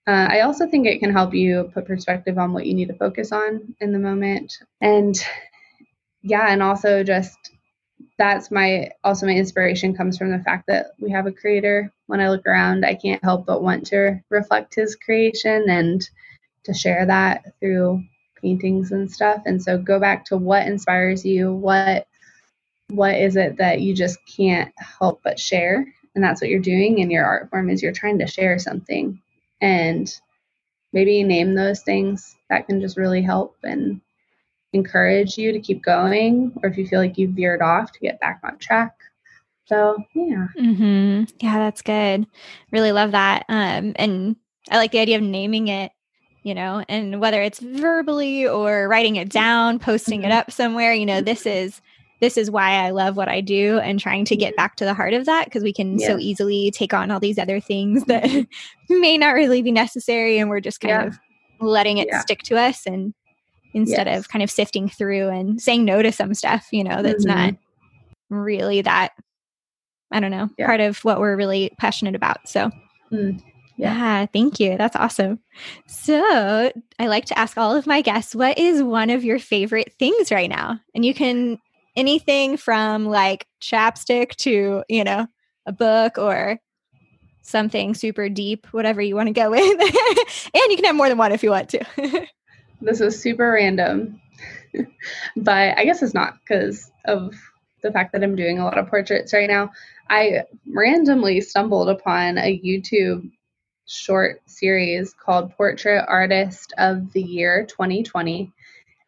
uh, 0.07 0.27
I 0.29 0.41
also 0.41 0.67
think 0.67 0.87
it 0.87 0.99
can 0.99 1.11
help 1.11 1.33
you 1.33 1.69
put 1.73 1.85
perspective 1.85 2.37
on 2.37 2.53
what 2.53 2.65
you 2.65 2.73
need 2.73 2.87
to 2.87 2.95
focus 2.95 3.31
on 3.31 3.75
in 3.81 3.91
the 3.91 3.99
moment. 3.99 4.59
And 4.79 5.15
yeah, 6.21 6.47
and 6.49 6.63
also 6.63 7.03
just 7.03 7.37
that's 8.17 8.49
my 8.49 8.89
also 9.03 9.25
my 9.25 9.33
inspiration 9.33 9.95
comes 9.95 10.17
from 10.17 10.31
the 10.31 10.43
fact 10.43 10.65
that 10.67 10.91
we 10.99 11.11
have 11.11 11.27
a 11.27 11.31
creator. 11.31 11.91
When 12.07 12.21
I 12.21 12.29
look 12.29 12.45
around, 12.45 12.85
I 12.85 12.95
can't 12.95 13.23
help 13.23 13.45
but 13.45 13.61
want 13.61 13.85
to 13.87 14.19
reflect 14.29 14.75
his 14.75 14.95
creation 14.95 15.65
and 15.69 16.07
to 16.63 16.73
share 16.73 17.05
that 17.05 17.59
through 17.59 18.03
paintings 18.41 18.91
and 18.91 19.11
stuff. 19.11 19.41
And 19.45 19.61
so 19.61 19.77
go 19.77 19.99
back 19.99 20.25
to 20.25 20.37
what 20.37 20.67
inspires 20.67 21.25
you, 21.25 21.53
what 21.53 22.07
what 22.89 23.15
is 23.15 23.35
it 23.35 23.57
that 23.57 23.81
you 23.81 23.93
just 23.93 24.19
can't 24.25 24.73
help 24.77 25.21
but 25.23 25.39
share? 25.39 25.85
And 26.17 26.23
that's 26.23 26.41
what 26.41 26.49
you're 26.49 26.59
doing 26.59 26.97
in 26.97 27.11
your 27.11 27.23
art 27.23 27.47
form 27.51 27.69
is 27.69 27.83
you're 27.83 27.91
trying 27.91 28.17
to 28.17 28.25
share 28.25 28.57
something. 28.57 29.21
And 29.61 30.11
maybe 30.91 31.21
name 31.21 31.53
those 31.53 31.81
things 31.81 32.35
that 32.49 32.65
can 32.65 32.81
just 32.81 32.97
really 32.97 33.21
help 33.21 33.55
and 33.61 34.01
encourage 34.73 35.37
you 35.37 35.51
to 35.51 35.59
keep 35.59 35.83
going 35.83 36.53
or 36.63 36.69
if 36.69 36.75
you 36.75 36.87
feel 36.87 36.99
like 36.99 37.19
you 37.19 37.27
veered 37.27 37.61
off 37.61 37.91
to 37.91 37.99
get 37.99 38.19
back 38.19 38.39
on 38.43 38.57
track. 38.57 38.95
So 39.65 40.03
yeah. 40.15 40.47
Mm-hmm. 40.59 41.25
yeah 41.39 41.59
that's 41.59 41.83
good. 41.83 42.25
Really 42.71 42.91
love 42.91 43.11
that. 43.11 43.45
Um, 43.47 43.93
and 43.97 44.37
i 44.71 44.77
like 44.77 44.91
the 44.91 44.99
idea 44.99 45.17
of 45.17 45.23
naming 45.23 45.67
it 45.67 45.91
you 46.41 46.55
know 46.55 46.83
and 46.89 47.21
whether 47.21 47.43
it's 47.43 47.59
verbally 47.59 48.45
or 48.45 48.89
writing 48.89 49.17
it 49.17 49.29
down 49.29 49.77
posting 49.77 50.21
mm-hmm. 50.21 50.31
it 50.31 50.33
up 50.33 50.51
somewhere 50.51 50.93
you 50.93 51.05
know 51.05 51.21
this 51.21 51.45
is 51.45 51.79
this 52.19 52.37
is 52.37 52.49
why 52.49 52.71
I 52.85 52.89
love 52.89 53.15
what 53.15 53.27
I 53.27 53.41
do 53.41 53.79
and 53.79 53.99
trying 53.99 54.25
to 54.25 54.35
get 54.35 54.55
back 54.55 54.75
to 54.77 54.85
the 54.85 54.93
heart 54.93 55.13
of 55.13 55.25
that 55.25 55.45
because 55.45 55.63
we 55.63 55.73
can 55.73 55.99
yeah. 55.99 56.07
so 56.07 56.17
easily 56.17 56.71
take 56.71 56.93
on 56.93 57.11
all 57.11 57.19
these 57.19 57.37
other 57.37 57.59
things 57.59 58.03
that 58.05 58.23
mm-hmm. 58.23 58.99
may 59.01 59.17
not 59.17 59.35
really 59.35 59.61
be 59.61 59.71
necessary 59.71 60.39
and 60.39 60.49
we're 60.49 60.59
just 60.59 60.79
kind 60.79 60.91
yeah. 60.91 61.07
of 61.07 61.19
letting 61.59 61.97
it 61.97 62.07
yeah. 62.09 62.21
stick 62.21 62.43
to 62.43 62.57
us 62.57 62.85
and 62.85 63.13
instead 63.73 64.07
yes. 64.07 64.19
of 64.19 64.29
kind 64.29 64.43
of 64.43 64.49
sifting 64.49 64.89
through 64.89 65.29
and 65.29 65.61
saying 65.61 65.85
no 65.85 66.01
to 66.01 66.11
some 66.11 66.33
stuff, 66.33 66.67
you 66.71 66.83
know, 66.83 67.03
that's 67.03 67.25
mm-hmm. 67.25 67.37
not 67.37 67.55
really 68.29 68.81
that 68.81 69.11
I 70.11 70.19
don't 70.19 70.31
know, 70.31 70.49
part 70.59 70.79
of 70.79 70.97
what 70.99 71.19
we're 71.19 71.35
really 71.35 71.71
passionate 71.77 72.15
about. 72.15 72.47
So 72.47 72.71
mm. 73.11 73.41
Yeah. 73.77 73.95
yeah, 73.95 74.25
thank 74.25 74.59
you. 74.59 74.75
That's 74.75 74.95
awesome. 74.95 75.39
So, 75.85 76.71
I 76.97 77.07
like 77.07 77.25
to 77.25 77.37
ask 77.37 77.57
all 77.57 77.75
of 77.75 77.85
my 77.85 78.01
guests, 78.01 78.33
what 78.33 78.57
is 78.57 78.81
one 78.81 79.11
of 79.11 79.23
your 79.23 79.37
favorite 79.37 79.93
things 79.99 80.31
right 80.31 80.49
now? 80.49 80.79
And 80.95 81.05
you 81.05 81.13
can 81.13 81.59
anything 81.97 82.55
from 82.55 83.05
like 83.05 83.47
chapstick 83.59 84.35
to, 84.37 84.83
you 84.87 85.03
know, 85.03 85.27
a 85.65 85.73
book 85.73 86.17
or 86.17 86.59
something 87.41 87.93
super 87.93 88.29
deep, 88.29 88.67
whatever 88.71 89.01
you 89.01 89.15
want 89.15 89.27
to 89.27 89.33
go 89.33 89.49
with. 89.51 89.81
and 89.81 90.71
you 90.71 90.75
can 90.75 90.85
have 90.85 90.95
more 90.95 91.09
than 91.09 91.17
one 91.17 91.31
if 91.31 91.43
you 91.43 91.49
want 91.49 91.69
to. 91.69 91.83
this 92.81 93.01
is 93.01 93.19
super 93.19 93.51
random, 93.51 94.21
but 95.35 95.77
I 95.77 95.83
guess 95.83 96.01
it's 96.01 96.13
not 96.13 96.35
because 96.39 96.91
of 97.05 97.33
the 97.81 97.91
fact 97.91 98.13
that 98.13 98.23
I'm 98.23 98.35
doing 98.35 98.59
a 98.59 98.63
lot 98.63 98.77
of 98.77 98.87
portraits 98.87 99.33
right 99.33 99.49
now. 99.49 99.71
I 100.09 100.43
randomly 100.73 101.41
stumbled 101.41 101.89
upon 101.89 102.37
a 102.37 102.59
YouTube 102.59 103.29
short 103.87 104.41
series 104.45 105.13
called 105.13 105.55
Portrait 105.55 106.05
Artist 106.07 106.73
of 106.77 107.11
the 107.13 107.21
Year 107.21 107.65
2020. 107.65 108.51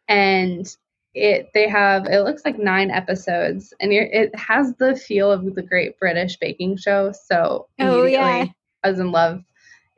And 0.08 0.76
it 1.14 1.50
they 1.54 1.68
have 1.68 2.06
it 2.06 2.20
looks 2.20 2.44
like 2.44 2.58
nine 2.58 2.90
episodes 2.90 3.74
and 3.80 3.92
it 3.92 4.34
has 4.36 4.74
the 4.76 4.94
feel 4.94 5.30
of 5.30 5.54
the 5.54 5.62
great 5.62 5.98
british 5.98 6.36
baking 6.36 6.76
show 6.76 7.12
so 7.12 7.66
oh 7.80 8.04
yeah. 8.04 8.46
i 8.84 8.88
was 8.88 9.00
in 9.00 9.10
love. 9.10 9.42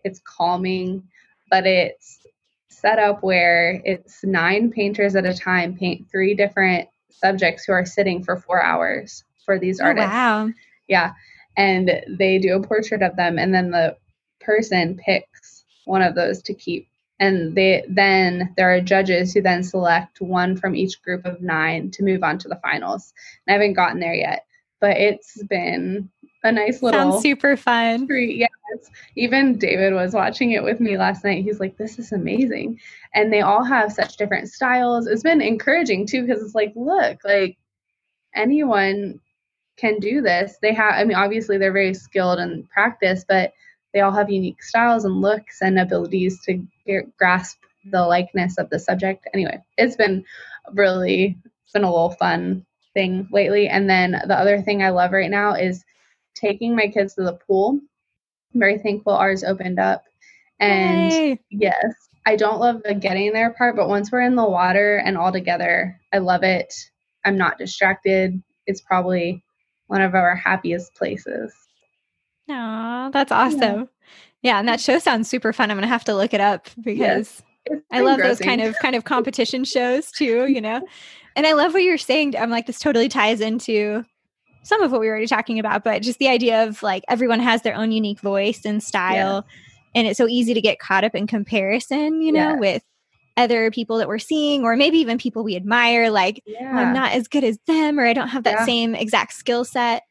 It's 0.04 0.20
calming 0.24 1.02
but 1.50 1.66
it's 1.66 2.26
set 2.68 2.98
up 2.98 3.22
where 3.22 3.80
it's 3.84 4.24
nine 4.24 4.70
painters 4.70 5.14
at 5.14 5.26
a 5.26 5.34
time 5.34 5.76
paint 5.76 6.10
three 6.10 6.34
different 6.34 6.88
subjects 7.10 7.64
who 7.64 7.72
are 7.72 7.84
sitting 7.84 8.24
for 8.24 8.36
four 8.36 8.62
hours 8.62 9.22
for 9.44 9.58
these 9.58 9.80
artists 9.80 10.10
oh, 10.10 10.16
artists. 10.16 10.58
wow. 10.58 10.62
Yeah 10.88 11.12
and 11.56 11.90
they 12.18 12.38
do 12.38 12.56
a 12.56 12.62
portrait 12.62 13.02
of 13.02 13.16
them 13.16 13.38
and 13.38 13.54
then 13.54 13.70
the 13.70 13.96
person 14.40 14.96
picks 14.96 15.64
one 15.84 16.02
of 16.02 16.14
those 16.14 16.42
to 16.42 16.54
keep 16.54 16.88
and 17.22 17.54
they 17.54 17.84
then 17.88 18.52
there 18.56 18.74
are 18.74 18.80
judges 18.80 19.32
who 19.32 19.40
then 19.40 19.62
select 19.62 20.20
one 20.20 20.56
from 20.56 20.74
each 20.74 21.00
group 21.02 21.24
of 21.24 21.40
nine 21.40 21.88
to 21.92 22.02
move 22.02 22.24
on 22.24 22.36
to 22.38 22.48
the 22.48 22.58
finals. 22.62 23.14
And 23.46 23.52
I 23.52 23.54
haven't 23.54 23.74
gotten 23.74 24.00
there 24.00 24.14
yet, 24.14 24.44
but 24.80 24.96
it's 24.96 25.40
been 25.44 26.10
a 26.42 26.50
nice 26.50 26.82
little 26.82 27.12
sounds 27.12 27.22
super 27.22 27.56
fun. 27.56 28.08
Treat. 28.08 28.38
Yes, 28.38 28.90
even 29.14 29.56
David 29.56 29.94
was 29.94 30.14
watching 30.14 30.50
it 30.50 30.64
with 30.64 30.80
me 30.80 30.98
last 30.98 31.22
night. 31.22 31.44
He's 31.44 31.60
like, 31.60 31.76
"This 31.76 32.00
is 32.00 32.10
amazing," 32.10 32.80
and 33.14 33.32
they 33.32 33.42
all 33.42 33.62
have 33.62 33.92
such 33.92 34.16
different 34.16 34.48
styles. 34.48 35.06
It's 35.06 35.22
been 35.22 35.40
encouraging 35.40 36.06
too 36.08 36.26
because 36.26 36.42
it's 36.42 36.56
like, 36.56 36.72
look, 36.74 37.18
like 37.24 37.56
anyone 38.34 39.20
can 39.76 40.00
do 40.00 40.22
this. 40.22 40.58
They 40.60 40.74
have, 40.74 40.94
I 40.94 41.04
mean, 41.04 41.16
obviously 41.16 41.56
they're 41.56 41.72
very 41.72 41.94
skilled 41.94 42.40
and 42.40 42.68
practice, 42.68 43.24
but 43.28 43.52
they 43.94 44.00
all 44.00 44.12
have 44.12 44.28
unique 44.28 44.62
styles 44.62 45.04
and 45.04 45.20
looks 45.20 45.62
and 45.62 45.78
abilities 45.78 46.42
to 46.46 46.66
grasp 47.18 47.58
the 47.84 47.98
mm. 47.98 48.08
likeness 48.08 48.58
of 48.58 48.70
the 48.70 48.78
subject. 48.78 49.26
Anyway, 49.34 49.62
it's 49.76 49.96
been 49.96 50.24
really 50.72 51.36
it's 51.64 51.72
been 51.72 51.84
a 51.84 51.90
little 51.90 52.10
fun 52.10 52.64
thing 52.94 53.28
lately. 53.32 53.68
And 53.68 53.88
then 53.88 54.12
the 54.26 54.38
other 54.38 54.60
thing 54.60 54.82
I 54.82 54.90
love 54.90 55.12
right 55.12 55.30
now 55.30 55.54
is 55.54 55.84
taking 56.34 56.76
my 56.76 56.88
kids 56.88 57.14
to 57.14 57.22
the 57.22 57.34
pool. 57.34 57.80
I'm 58.54 58.60
very 58.60 58.78
thankful 58.78 59.12
ours 59.12 59.44
opened 59.44 59.78
up. 59.78 60.04
And 60.60 61.10
Yay. 61.10 61.40
yes, 61.50 61.94
I 62.26 62.36
don't 62.36 62.60
love 62.60 62.82
the 62.84 62.94
getting 62.94 63.32
there 63.32 63.50
part, 63.50 63.74
but 63.74 63.88
once 63.88 64.12
we're 64.12 64.20
in 64.20 64.36
the 64.36 64.48
water 64.48 64.98
and 64.98 65.16
all 65.16 65.32
together, 65.32 65.98
I 66.12 66.18
love 66.18 66.44
it. 66.44 66.72
I'm 67.24 67.36
not 67.36 67.58
distracted. 67.58 68.40
It's 68.66 68.80
probably 68.80 69.42
one 69.86 70.02
of 70.02 70.14
our 70.14 70.36
happiest 70.36 70.94
places. 70.94 71.52
Oh, 72.48 73.10
that's 73.12 73.32
awesome. 73.32 73.60
Yeah. 73.60 73.84
Yeah. 74.42 74.58
and 74.58 74.68
that 74.68 74.80
show 74.80 74.98
sounds 74.98 75.28
super 75.28 75.52
fun. 75.52 75.70
I'm 75.70 75.76
gonna 75.76 75.86
have 75.86 76.04
to 76.04 76.14
look 76.14 76.34
it 76.34 76.40
up 76.40 76.68
because 76.82 77.42
I 77.90 78.00
love 78.00 78.18
those 78.18 78.38
kind 78.38 78.60
of 78.60 78.76
kind 78.78 78.94
of 78.94 79.04
competition 79.14 79.64
shows 79.64 80.10
too, 80.10 80.46
you 80.46 80.60
know. 80.60 80.86
And 81.34 81.46
I 81.46 81.52
love 81.52 81.72
what 81.72 81.82
you're 81.82 81.98
saying. 81.98 82.36
I'm 82.36 82.50
like, 82.50 82.66
this 82.66 82.78
totally 82.78 83.08
ties 83.08 83.40
into 83.40 84.04
some 84.64 84.82
of 84.82 84.92
what 84.92 85.00
we 85.00 85.06
were 85.06 85.12
already 85.12 85.26
talking 85.26 85.58
about, 85.58 85.82
but 85.82 86.02
just 86.02 86.18
the 86.18 86.28
idea 86.28 86.64
of 86.64 86.82
like 86.82 87.04
everyone 87.08 87.40
has 87.40 87.62
their 87.62 87.74
own 87.74 87.90
unique 87.90 88.20
voice 88.20 88.64
and 88.64 88.82
style. 88.82 89.44
Yeah. 89.46 89.54
And 89.94 90.06
it's 90.08 90.18
so 90.18 90.28
easy 90.28 90.54
to 90.54 90.60
get 90.60 90.78
caught 90.78 91.04
up 91.04 91.14
in 91.14 91.26
comparison, 91.26 92.22
you 92.22 92.32
know, 92.32 92.50
yeah. 92.50 92.56
with 92.56 92.82
other 93.36 93.70
people 93.70 93.98
that 93.98 94.08
we're 94.08 94.18
seeing, 94.18 94.62
or 94.62 94.76
maybe 94.76 94.98
even 94.98 95.18
people 95.18 95.42
we 95.42 95.56
admire, 95.56 96.10
like, 96.10 96.42
yeah. 96.46 96.70
oh, 96.72 96.76
I'm 96.78 96.94
not 96.94 97.12
as 97.12 97.28
good 97.28 97.44
as 97.44 97.58
them, 97.66 97.98
or 97.98 98.06
I 98.06 98.12
don't 98.12 98.28
have 98.28 98.44
that 98.44 98.64
same 98.64 98.94
exact 98.94 99.34
skill 99.34 99.64
set 99.64 100.02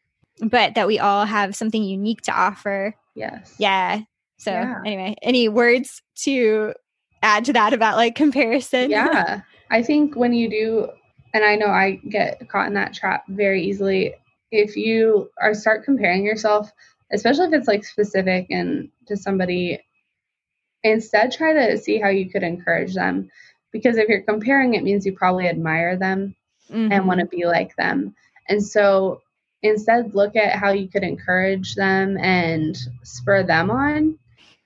but 0.41 0.75
that 0.75 0.87
we 0.87 0.99
all 0.99 1.25
have 1.25 1.55
something 1.55 1.83
unique 1.83 2.21
to 2.21 2.31
offer. 2.31 2.95
Yes. 3.15 3.55
Yeah. 3.57 4.01
So 4.41 4.51
yeah. 4.51 4.81
anyway, 4.83 5.15
any 5.21 5.49
words 5.49 6.01
to 6.23 6.73
add 7.21 7.45
to 7.45 7.53
that 7.53 7.73
about 7.73 7.95
like 7.95 8.15
comparison? 8.15 8.89
Yeah. 8.89 9.41
I 9.69 9.83
think 9.83 10.15
when 10.15 10.33
you 10.33 10.49
do 10.49 10.89
and 11.33 11.45
I 11.45 11.55
know 11.55 11.67
I 11.67 12.01
get 12.09 12.49
caught 12.49 12.67
in 12.67 12.73
that 12.73 12.93
trap 12.93 13.23
very 13.29 13.63
easily. 13.63 14.15
If 14.51 14.75
you 14.75 15.29
are 15.39 15.53
start 15.53 15.85
comparing 15.85 16.25
yourself, 16.25 16.71
especially 17.13 17.45
if 17.47 17.53
it's 17.53 17.67
like 17.67 17.85
specific 17.85 18.47
and 18.49 18.89
to 19.07 19.15
somebody, 19.15 19.79
instead 20.83 21.31
try 21.31 21.53
to 21.53 21.77
see 21.77 21.99
how 21.99 22.09
you 22.09 22.29
could 22.29 22.43
encourage 22.43 22.95
them. 22.95 23.29
Because 23.71 23.95
if 23.97 24.09
you're 24.09 24.23
comparing, 24.23 24.73
it 24.73 24.83
means 24.83 25.05
you 25.05 25.13
probably 25.13 25.47
admire 25.47 25.95
them 25.95 26.35
mm-hmm. 26.69 26.91
and 26.91 27.07
want 27.07 27.19
to 27.19 27.27
be 27.27 27.45
like 27.45 27.75
them. 27.75 28.15
And 28.49 28.61
so 28.61 29.21
instead, 29.61 30.15
look 30.15 30.35
at 30.35 30.55
how 30.55 30.71
you 30.71 30.89
could 30.89 31.03
encourage 31.03 31.75
them 31.75 32.17
and 32.17 32.75
spur 33.03 33.43
them 33.43 33.69
on 33.69 34.17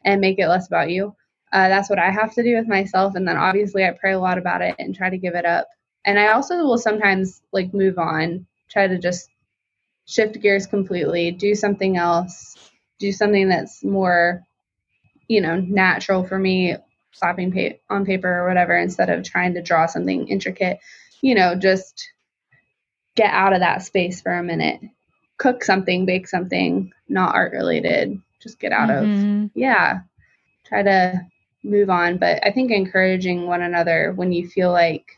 and 0.05 0.21
make 0.21 0.39
it 0.39 0.49
less 0.49 0.67
about 0.67 0.91
you. 0.91 1.15
Uh, 1.53 1.69
that's 1.69 1.89
what 1.89 1.99
I 1.99 2.11
have 2.11 2.33
to 2.35 2.43
do 2.43 2.57
with 2.57 2.69
myself. 2.69 3.15
And 3.15 3.27
then 3.27 3.37
obviously, 3.37 3.85
I 3.85 3.91
pray 3.91 4.13
a 4.13 4.19
lot 4.19 4.39
about 4.39 4.61
it 4.63 4.75
and 4.79 4.95
try 4.95 5.09
to 5.11 5.19
give 5.19 5.35
it 5.35 5.45
up 5.45 5.59
and 6.05 6.19
I 6.19 6.33
also 6.33 6.57
will 6.57 6.77
sometimes 6.77 7.41
like 7.51 7.73
move 7.73 7.97
on, 7.97 8.45
try 8.69 8.87
to 8.87 8.97
just 8.97 9.29
shift 10.07 10.41
gears 10.41 10.67
completely, 10.67 11.31
do 11.31 11.55
something 11.55 11.97
else, 11.97 12.57
do 12.99 13.11
something 13.11 13.49
that's 13.49 13.83
more, 13.83 14.43
you 15.27 15.41
know, 15.41 15.59
natural 15.59 16.25
for 16.25 16.39
me, 16.39 16.75
slapping 17.13 17.51
pa- 17.51 17.77
on 17.95 18.05
paper 18.05 18.41
or 18.41 18.47
whatever, 18.47 18.77
instead 18.77 19.09
of 19.09 19.23
trying 19.23 19.55
to 19.55 19.61
draw 19.63 19.85
something 19.87 20.27
intricate. 20.27 20.79
You 21.21 21.35
know, 21.35 21.55
just 21.55 22.09
get 23.15 23.33
out 23.33 23.53
of 23.53 23.61
that 23.61 23.83
space 23.83 24.21
for 24.21 24.33
a 24.33 24.43
minute, 24.43 24.81
cook 25.37 25.63
something, 25.63 26.05
bake 26.05 26.27
something, 26.27 26.91
not 27.09 27.35
art 27.35 27.53
related. 27.53 28.21
Just 28.45 28.59
get 28.59 28.71
out 28.71 28.89
mm-hmm. 28.89 29.45
of, 29.45 29.51
yeah, 29.55 30.01
try 30.65 30.83
to 30.83 31.19
move 31.63 31.89
on. 31.89 32.17
But 32.17 32.45
I 32.45 32.51
think 32.51 32.69
encouraging 32.69 33.47
one 33.47 33.63
another 33.63 34.13
when 34.13 34.31
you 34.31 34.47
feel 34.47 34.71
like 34.71 35.17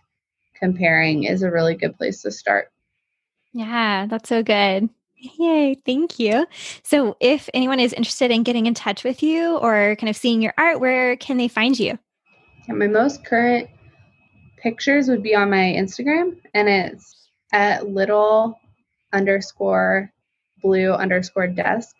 comparing 0.57 1.25
is 1.25 1.43
a 1.43 1.51
really 1.51 1.75
good 1.75 1.97
place 1.97 2.21
to 2.21 2.31
start. 2.31 2.71
Yeah, 3.51 4.05
that's 4.05 4.29
so 4.29 4.43
good. 4.43 4.89
Yay, 5.17 5.75
thank 5.85 6.19
you. 6.19 6.45
So, 6.83 7.17
if 7.19 7.49
anyone 7.53 7.79
is 7.79 7.91
interested 7.93 8.31
in 8.31 8.43
getting 8.43 8.65
in 8.65 8.73
touch 8.73 9.03
with 9.03 9.21
you 9.21 9.57
or 9.57 9.95
kind 9.95 10.09
of 10.09 10.15
seeing 10.15 10.41
your 10.41 10.53
art, 10.57 10.79
where 10.79 11.17
can 11.17 11.37
they 11.37 11.47
find 11.49 11.77
you? 11.77 11.97
Yeah, 12.67 12.75
my 12.75 12.87
most 12.87 13.25
current 13.25 13.67
pictures 14.57 15.09
would 15.09 15.23
be 15.23 15.35
on 15.35 15.49
my 15.49 15.75
Instagram, 15.75 16.37
and 16.53 16.69
it's 16.69 17.29
at 17.51 17.89
little 17.89 18.59
underscore 19.11 20.11
blue 20.61 20.91
underscore 20.91 21.47
desk. 21.47 21.95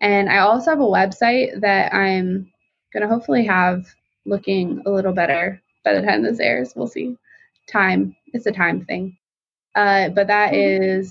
And 0.00 0.28
I 0.28 0.38
also 0.38 0.70
have 0.70 0.80
a 0.80 0.84
website 0.84 1.60
that 1.60 1.94
I'm 1.94 2.52
going 2.92 3.02
to 3.02 3.08
hopefully 3.08 3.46
have 3.46 3.86
looking 4.24 4.82
a 4.86 4.90
little 4.90 5.12
better 5.12 5.60
by 5.84 5.94
the 5.94 6.02
time 6.02 6.22
this 6.22 6.40
airs. 6.40 6.74
We'll 6.76 6.86
see 6.86 7.16
time. 7.70 8.16
It's 8.32 8.46
a 8.46 8.52
time 8.52 8.84
thing. 8.84 9.18
Uh, 9.74 10.10
but 10.10 10.28
that 10.28 10.52
mm-hmm. 10.52 11.08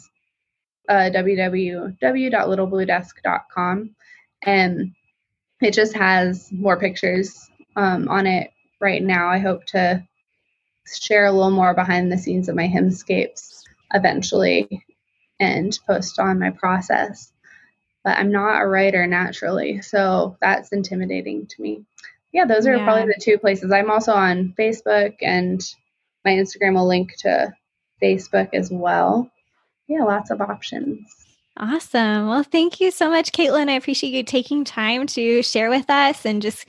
uh, 0.90 1.10
www.littlebluedesk.com. 1.14 3.96
And 4.44 4.94
it 5.62 5.74
just 5.74 5.94
has 5.94 6.52
more 6.52 6.78
pictures 6.80 7.50
um, 7.76 8.08
on 8.10 8.28
it 8.28 8.52
right 8.80 9.02
now. 9.02 9.30
I 9.30 9.40
hope 9.40 9.66
to 9.68 10.06
share 10.86 11.26
a 11.26 11.32
little 11.32 11.52
more 11.52 11.74
behind 11.74 12.12
the 12.12 12.18
scenes 12.18 12.50
of 12.50 12.56
my 12.56 12.68
hymnscapes 12.68 13.64
eventually 13.94 14.86
and 15.40 15.80
post 15.88 16.20
on 16.20 16.40
my 16.40 16.50
process. 16.52 17.32
But 18.06 18.18
I'm 18.18 18.32
not 18.32 18.62
a 18.62 18.68
writer 18.68 19.06
naturally, 19.08 19.82
so 19.82 20.38
that's 20.40 20.72
intimidating 20.72 21.48
to 21.48 21.62
me. 21.62 21.84
Yeah, 22.32 22.46
those 22.46 22.68
are 22.68 22.76
yeah. 22.76 22.86
probably 22.86 23.08
the 23.08 23.20
two 23.20 23.38
places. 23.38 23.72
I'm 23.72 23.90
also 23.90 24.14
on 24.14 24.54
Facebook 24.58 25.16
and 25.22 25.62
my 26.24 26.32
Instagram 26.32 26.76
will 26.76 26.88
link 26.88 27.16
to 27.20 27.54
Facebook 28.02 28.50
as 28.54 28.70
well. 28.72 29.30
Yeah, 29.88 30.04
lots 30.04 30.30
of 30.30 30.40
options. 30.40 31.00
Awesome. 31.58 32.28
Well, 32.28 32.44
thank 32.44 32.80
you 32.80 32.92
so 32.92 33.10
much, 33.10 33.32
Katelyn. 33.32 33.70
I 33.70 33.74
appreciate 33.74 34.14
you 34.14 34.24
taking 34.24 34.66
time 34.66 35.08
to 35.08 35.42
share 35.42 35.70
with 35.70 35.90
us 35.90 36.26
and 36.26 36.42
just 36.42 36.66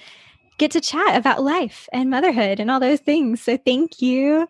get 0.59 0.71
to 0.71 0.81
chat 0.81 1.17
about 1.17 1.43
life 1.43 1.89
and 1.93 2.09
motherhood 2.09 2.61
and 2.61 2.71
all 2.71 2.81
those 2.81 3.01
things. 3.01 3.43
So, 3.43 3.59
thank 3.59 4.01
you. 4.01 4.47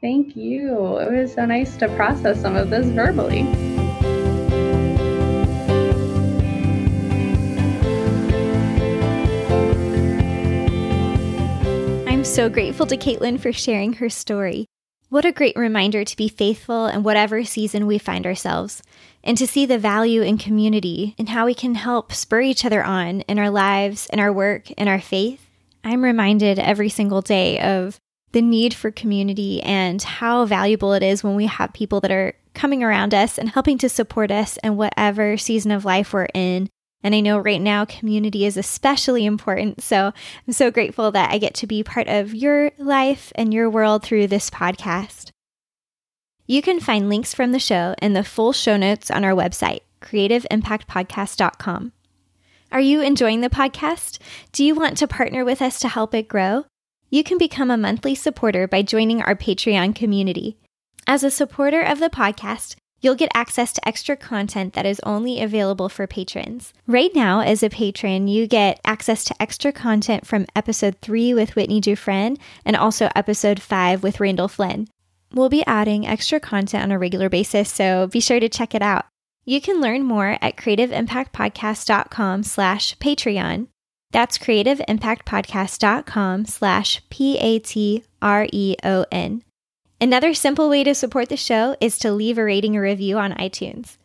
Thank 0.00 0.36
you. 0.36 0.98
It 1.00 1.12
was 1.12 1.34
so 1.34 1.44
nice 1.44 1.76
to 1.78 1.88
process 1.96 2.40
some 2.40 2.56
of 2.56 2.70
this 2.70 2.86
verbally. 2.86 3.69
So 12.30 12.48
grateful 12.48 12.86
to 12.86 12.96
Katelyn 12.96 13.40
for 13.40 13.52
sharing 13.52 13.94
her 13.94 14.08
story. 14.08 14.64
What 15.08 15.24
a 15.24 15.32
great 15.32 15.56
reminder 15.56 16.04
to 16.04 16.16
be 16.16 16.28
faithful 16.28 16.86
in 16.86 17.02
whatever 17.02 17.42
season 17.44 17.88
we 17.88 17.98
find 17.98 18.24
ourselves, 18.24 18.84
and 19.24 19.36
to 19.36 19.48
see 19.48 19.66
the 19.66 19.78
value 19.78 20.22
in 20.22 20.38
community 20.38 21.16
and 21.18 21.28
how 21.28 21.44
we 21.44 21.54
can 21.54 21.74
help 21.74 22.12
spur 22.12 22.40
each 22.40 22.64
other 22.64 22.84
on 22.84 23.22
in 23.22 23.40
our 23.40 23.50
lives, 23.50 24.08
in 24.12 24.20
our 24.20 24.32
work, 24.32 24.70
in 24.70 24.86
our 24.86 25.00
faith. 25.00 25.50
I'm 25.82 26.04
reminded 26.04 26.60
every 26.60 26.88
single 26.88 27.20
day 27.20 27.60
of 27.60 27.98
the 28.30 28.42
need 28.42 28.74
for 28.74 28.92
community 28.92 29.60
and 29.62 30.00
how 30.00 30.44
valuable 30.44 30.92
it 30.92 31.02
is 31.02 31.24
when 31.24 31.34
we 31.34 31.46
have 31.46 31.72
people 31.72 32.00
that 32.00 32.12
are 32.12 32.34
coming 32.54 32.84
around 32.84 33.12
us 33.12 33.38
and 33.38 33.48
helping 33.48 33.76
to 33.78 33.88
support 33.88 34.30
us 34.30 34.56
in 34.62 34.76
whatever 34.76 35.36
season 35.36 35.72
of 35.72 35.84
life 35.84 36.12
we're 36.12 36.28
in 36.32 36.70
and 37.02 37.14
I 37.14 37.20
know 37.20 37.38
right 37.38 37.60
now 37.60 37.84
community 37.84 38.44
is 38.44 38.56
especially 38.56 39.24
important. 39.24 39.82
So 39.82 40.12
I'm 40.46 40.52
so 40.52 40.70
grateful 40.70 41.10
that 41.12 41.30
I 41.30 41.38
get 41.38 41.54
to 41.54 41.66
be 41.66 41.82
part 41.82 42.08
of 42.08 42.34
your 42.34 42.72
life 42.78 43.32
and 43.34 43.54
your 43.54 43.70
world 43.70 44.02
through 44.02 44.26
this 44.26 44.50
podcast. 44.50 45.30
You 46.46 46.62
can 46.62 46.80
find 46.80 47.08
links 47.08 47.32
from 47.32 47.52
the 47.52 47.58
show 47.58 47.94
and 47.98 48.14
the 48.14 48.24
full 48.24 48.52
show 48.52 48.76
notes 48.76 49.10
on 49.10 49.24
our 49.24 49.34
website, 49.34 49.80
creativeimpactpodcast.com. 50.02 51.92
Are 52.72 52.80
you 52.80 53.02
enjoying 53.02 53.40
the 53.40 53.50
podcast? 53.50 54.18
Do 54.52 54.64
you 54.64 54.74
want 54.74 54.96
to 54.98 55.08
partner 55.08 55.44
with 55.44 55.62
us 55.62 55.80
to 55.80 55.88
help 55.88 56.14
it 56.14 56.28
grow? 56.28 56.66
You 57.08 57.24
can 57.24 57.38
become 57.38 57.70
a 57.70 57.76
monthly 57.76 58.14
supporter 58.14 58.68
by 58.68 58.82
joining 58.82 59.22
our 59.22 59.34
Patreon 59.34 59.94
community. 59.94 60.56
As 61.06 61.24
a 61.24 61.30
supporter 61.30 61.80
of 61.80 61.98
the 61.98 62.10
podcast, 62.10 62.76
You'll 63.00 63.14
get 63.14 63.30
access 63.34 63.72
to 63.72 63.88
extra 63.88 64.14
content 64.16 64.74
that 64.74 64.84
is 64.84 65.00
only 65.04 65.40
available 65.40 65.88
for 65.88 66.06
patrons. 66.06 66.74
Right 66.86 67.10
now, 67.14 67.40
as 67.40 67.62
a 67.62 67.70
patron, 67.70 68.28
you 68.28 68.46
get 68.46 68.78
access 68.84 69.24
to 69.24 69.34
extra 69.40 69.72
content 69.72 70.26
from 70.26 70.44
episode 70.54 70.96
3 71.00 71.32
with 71.32 71.56
Whitney 71.56 71.80
Dufresne 71.80 72.36
and 72.64 72.76
also 72.76 73.08
episode 73.16 73.62
5 73.62 74.02
with 74.02 74.20
Randall 74.20 74.48
Flynn. 74.48 74.88
We'll 75.32 75.48
be 75.48 75.64
adding 75.66 76.06
extra 76.06 76.38
content 76.40 76.84
on 76.84 76.92
a 76.92 76.98
regular 76.98 77.30
basis, 77.30 77.72
so 77.72 78.08
be 78.08 78.20
sure 78.20 78.40
to 78.40 78.48
check 78.48 78.74
it 78.74 78.82
out. 78.82 79.06
You 79.44 79.60
can 79.60 79.80
learn 79.80 80.02
more 80.04 80.36
at 80.42 80.56
creativeimpactpodcast.com 80.56 82.42
slash 82.42 82.98
Patreon. 82.98 83.68
That's 84.12 84.38
creativeimpactpodcast.com 84.38 86.46
slash 86.46 87.00
P-A-T-R-E-O-N. 87.10 88.02
Another 90.02 90.32
simple 90.32 90.70
way 90.70 90.82
to 90.84 90.94
support 90.94 91.28
the 91.28 91.36
show 91.36 91.76
is 91.78 91.98
to 91.98 92.10
leave 92.10 92.38
a 92.38 92.44
rating 92.44 92.74
or 92.74 92.80
review 92.80 93.18
on 93.18 93.34
iTunes. 93.34 93.98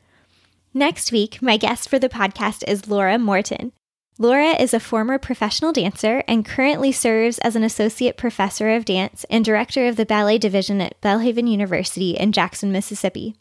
Next 0.74 1.10
week, 1.14 1.41
my 1.41 1.56
guest 1.56 1.88
for 1.88 1.98
the 1.98 2.10
podcast 2.10 2.66
is 2.68 2.89
Laura 2.89 3.18
Morton. 3.18 3.72
Laura 4.18 4.62
is 4.62 4.74
a 4.74 4.80
former 4.82 5.18
professional 5.18 5.72
dancer 5.72 6.22
and 6.28 6.43
currently 6.46 6.91
serves 6.91 7.39
as 7.39 7.56
an 7.56 7.64
associate 7.64 8.18
professor 8.18 8.76
of 8.76 8.84
dance 8.84 9.26
and 9.30 9.46
director 9.46 9.88
of 9.88 9.96
the 9.96 10.06
ballet 10.06 10.38
division 10.38 10.82
at 10.82 11.00
Belhaven 11.00 11.50
University 11.50 12.12
in 12.12 12.34
Jackson, 12.34 12.74
Mississippi. 12.74 13.36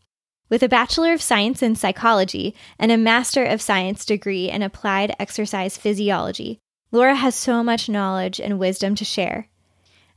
With 0.48 0.62
a 0.62 0.68
Bachelor 0.68 1.12
of 1.12 1.22
Science 1.22 1.60
in 1.60 1.74
Psychology 1.74 2.54
and 2.78 2.92
a 2.92 2.96
Master 2.96 3.44
of 3.44 3.62
Science 3.62 4.04
degree 4.04 4.48
in 4.48 4.62
Applied 4.62 5.16
Exercise 5.18 5.76
Physiology, 5.76 6.60
Laura 6.92 7.16
has 7.16 7.34
so 7.34 7.64
much 7.64 7.88
knowledge 7.88 8.38
and 8.40 8.60
wisdom 8.60 8.94
to 8.94 9.04
share. 9.04 9.48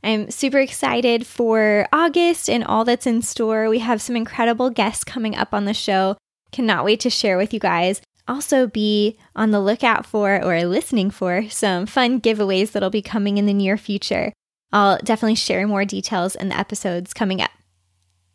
I'm 0.02 0.30
super 0.30 0.58
excited 0.58 1.26
for 1.26 1.86
August 1.92 2.48
and 2.48 2.64
all 2.64 2.84
that's 2.84 3.06
in 3.06 3.22
store. 3.22 3.68
We 3.68 3.80
have 3.80 4.00
some 4.00 4.16
incredible 4.16 4.70
guests 4.70 5.04
coming 5.04 5.34
up 5.34 5.52
on 5.52 5.64
the 5.64 5.74
show. 5.74 6.16
Cannot 6.52 6.84
wait 6.84 7.00
to 7.00 7.10
share 7.10 7.36
with 7.36 7.52
you 7.52 7.60
guys. 7.60 8.00
Also, 8.26 8.66
be 8.66 9.18
on 9.34 9.50
the 9.50 9.60
lookout 9.60 10.04
for 10.04 10.42
or 10.44 10.64
listening 10.64 11.10
for 11.10 11.48
some 11.48 11.86
fun 11.86 12.20
giveaways 12.20 12.72
that'll 12.72 12.90
be 12.90 13.02
coming 13.02 13.38
in 13.38 13.46
the 13.46 13.54
near 13.54 13.76
future. 13.76 14.32
I'll 14.72 14.98
definitely 14.98 15.34
share 15.34 15.66
more 15.66 15.84
details 15.84 16.34
in 16.34 16.50
the 16.50 16.58
episodes 16.58 17.14
coming 17.14 17.40
up. 17.40 17.50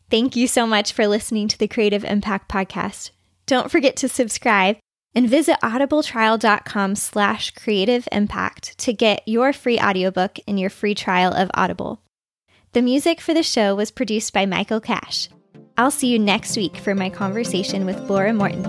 Thank 0.10 0.36
you 0.36 0.48
so 0.48 0.66
much 0.66 0.92
for 0.92 1.08
listening 1.08 1.48
to 1.48 1.58
the 1.58 1.68
Creative 1.68 2.04
Impact 2.04 2.52
Podcast. 2.52 3.12
Don't 3.46 3.72
forget 3.72 3.96
to 3.98 4.10
subscribe 4.10 4.78
and 5.16 5.30
visit 5.30 5.58
audibletrial.com 5.62 6.96
slash 6.96 7.52
creative 7.52 8.08
impact 8.12 8.78
to 8.80 8.94
get 8.94 9.28
your 9.28 9.54
free 9.54 9.80
audiobook 9.80 10.40
and 10.48 10.60
your 10.60 10.70
free 10.70 10.96
trial 10.96 11.34
of 11.34 11.52
Audible. 11.54 12.02
The 12.74 12.82
music 12.82 13.22
for 13.22 13.34
the 13.34 13.44
show 13.44 13.76
was 13.76 13.92
produced 13.92 14.34
by 14.34 14.46
Michael 14.46 14.82
Cash. 14.82 15.30
I'll 15.78 15.92
see 15.92 16.08
you 16.08 16.20
next 16.20 16.58
week 16.58 16.78
for 16.78 16.96
my 16.96 17.10
conversation 17.10 17.86
with 17.86 18.10
Laura 18.10 18.34
Morton. 18.34 18.64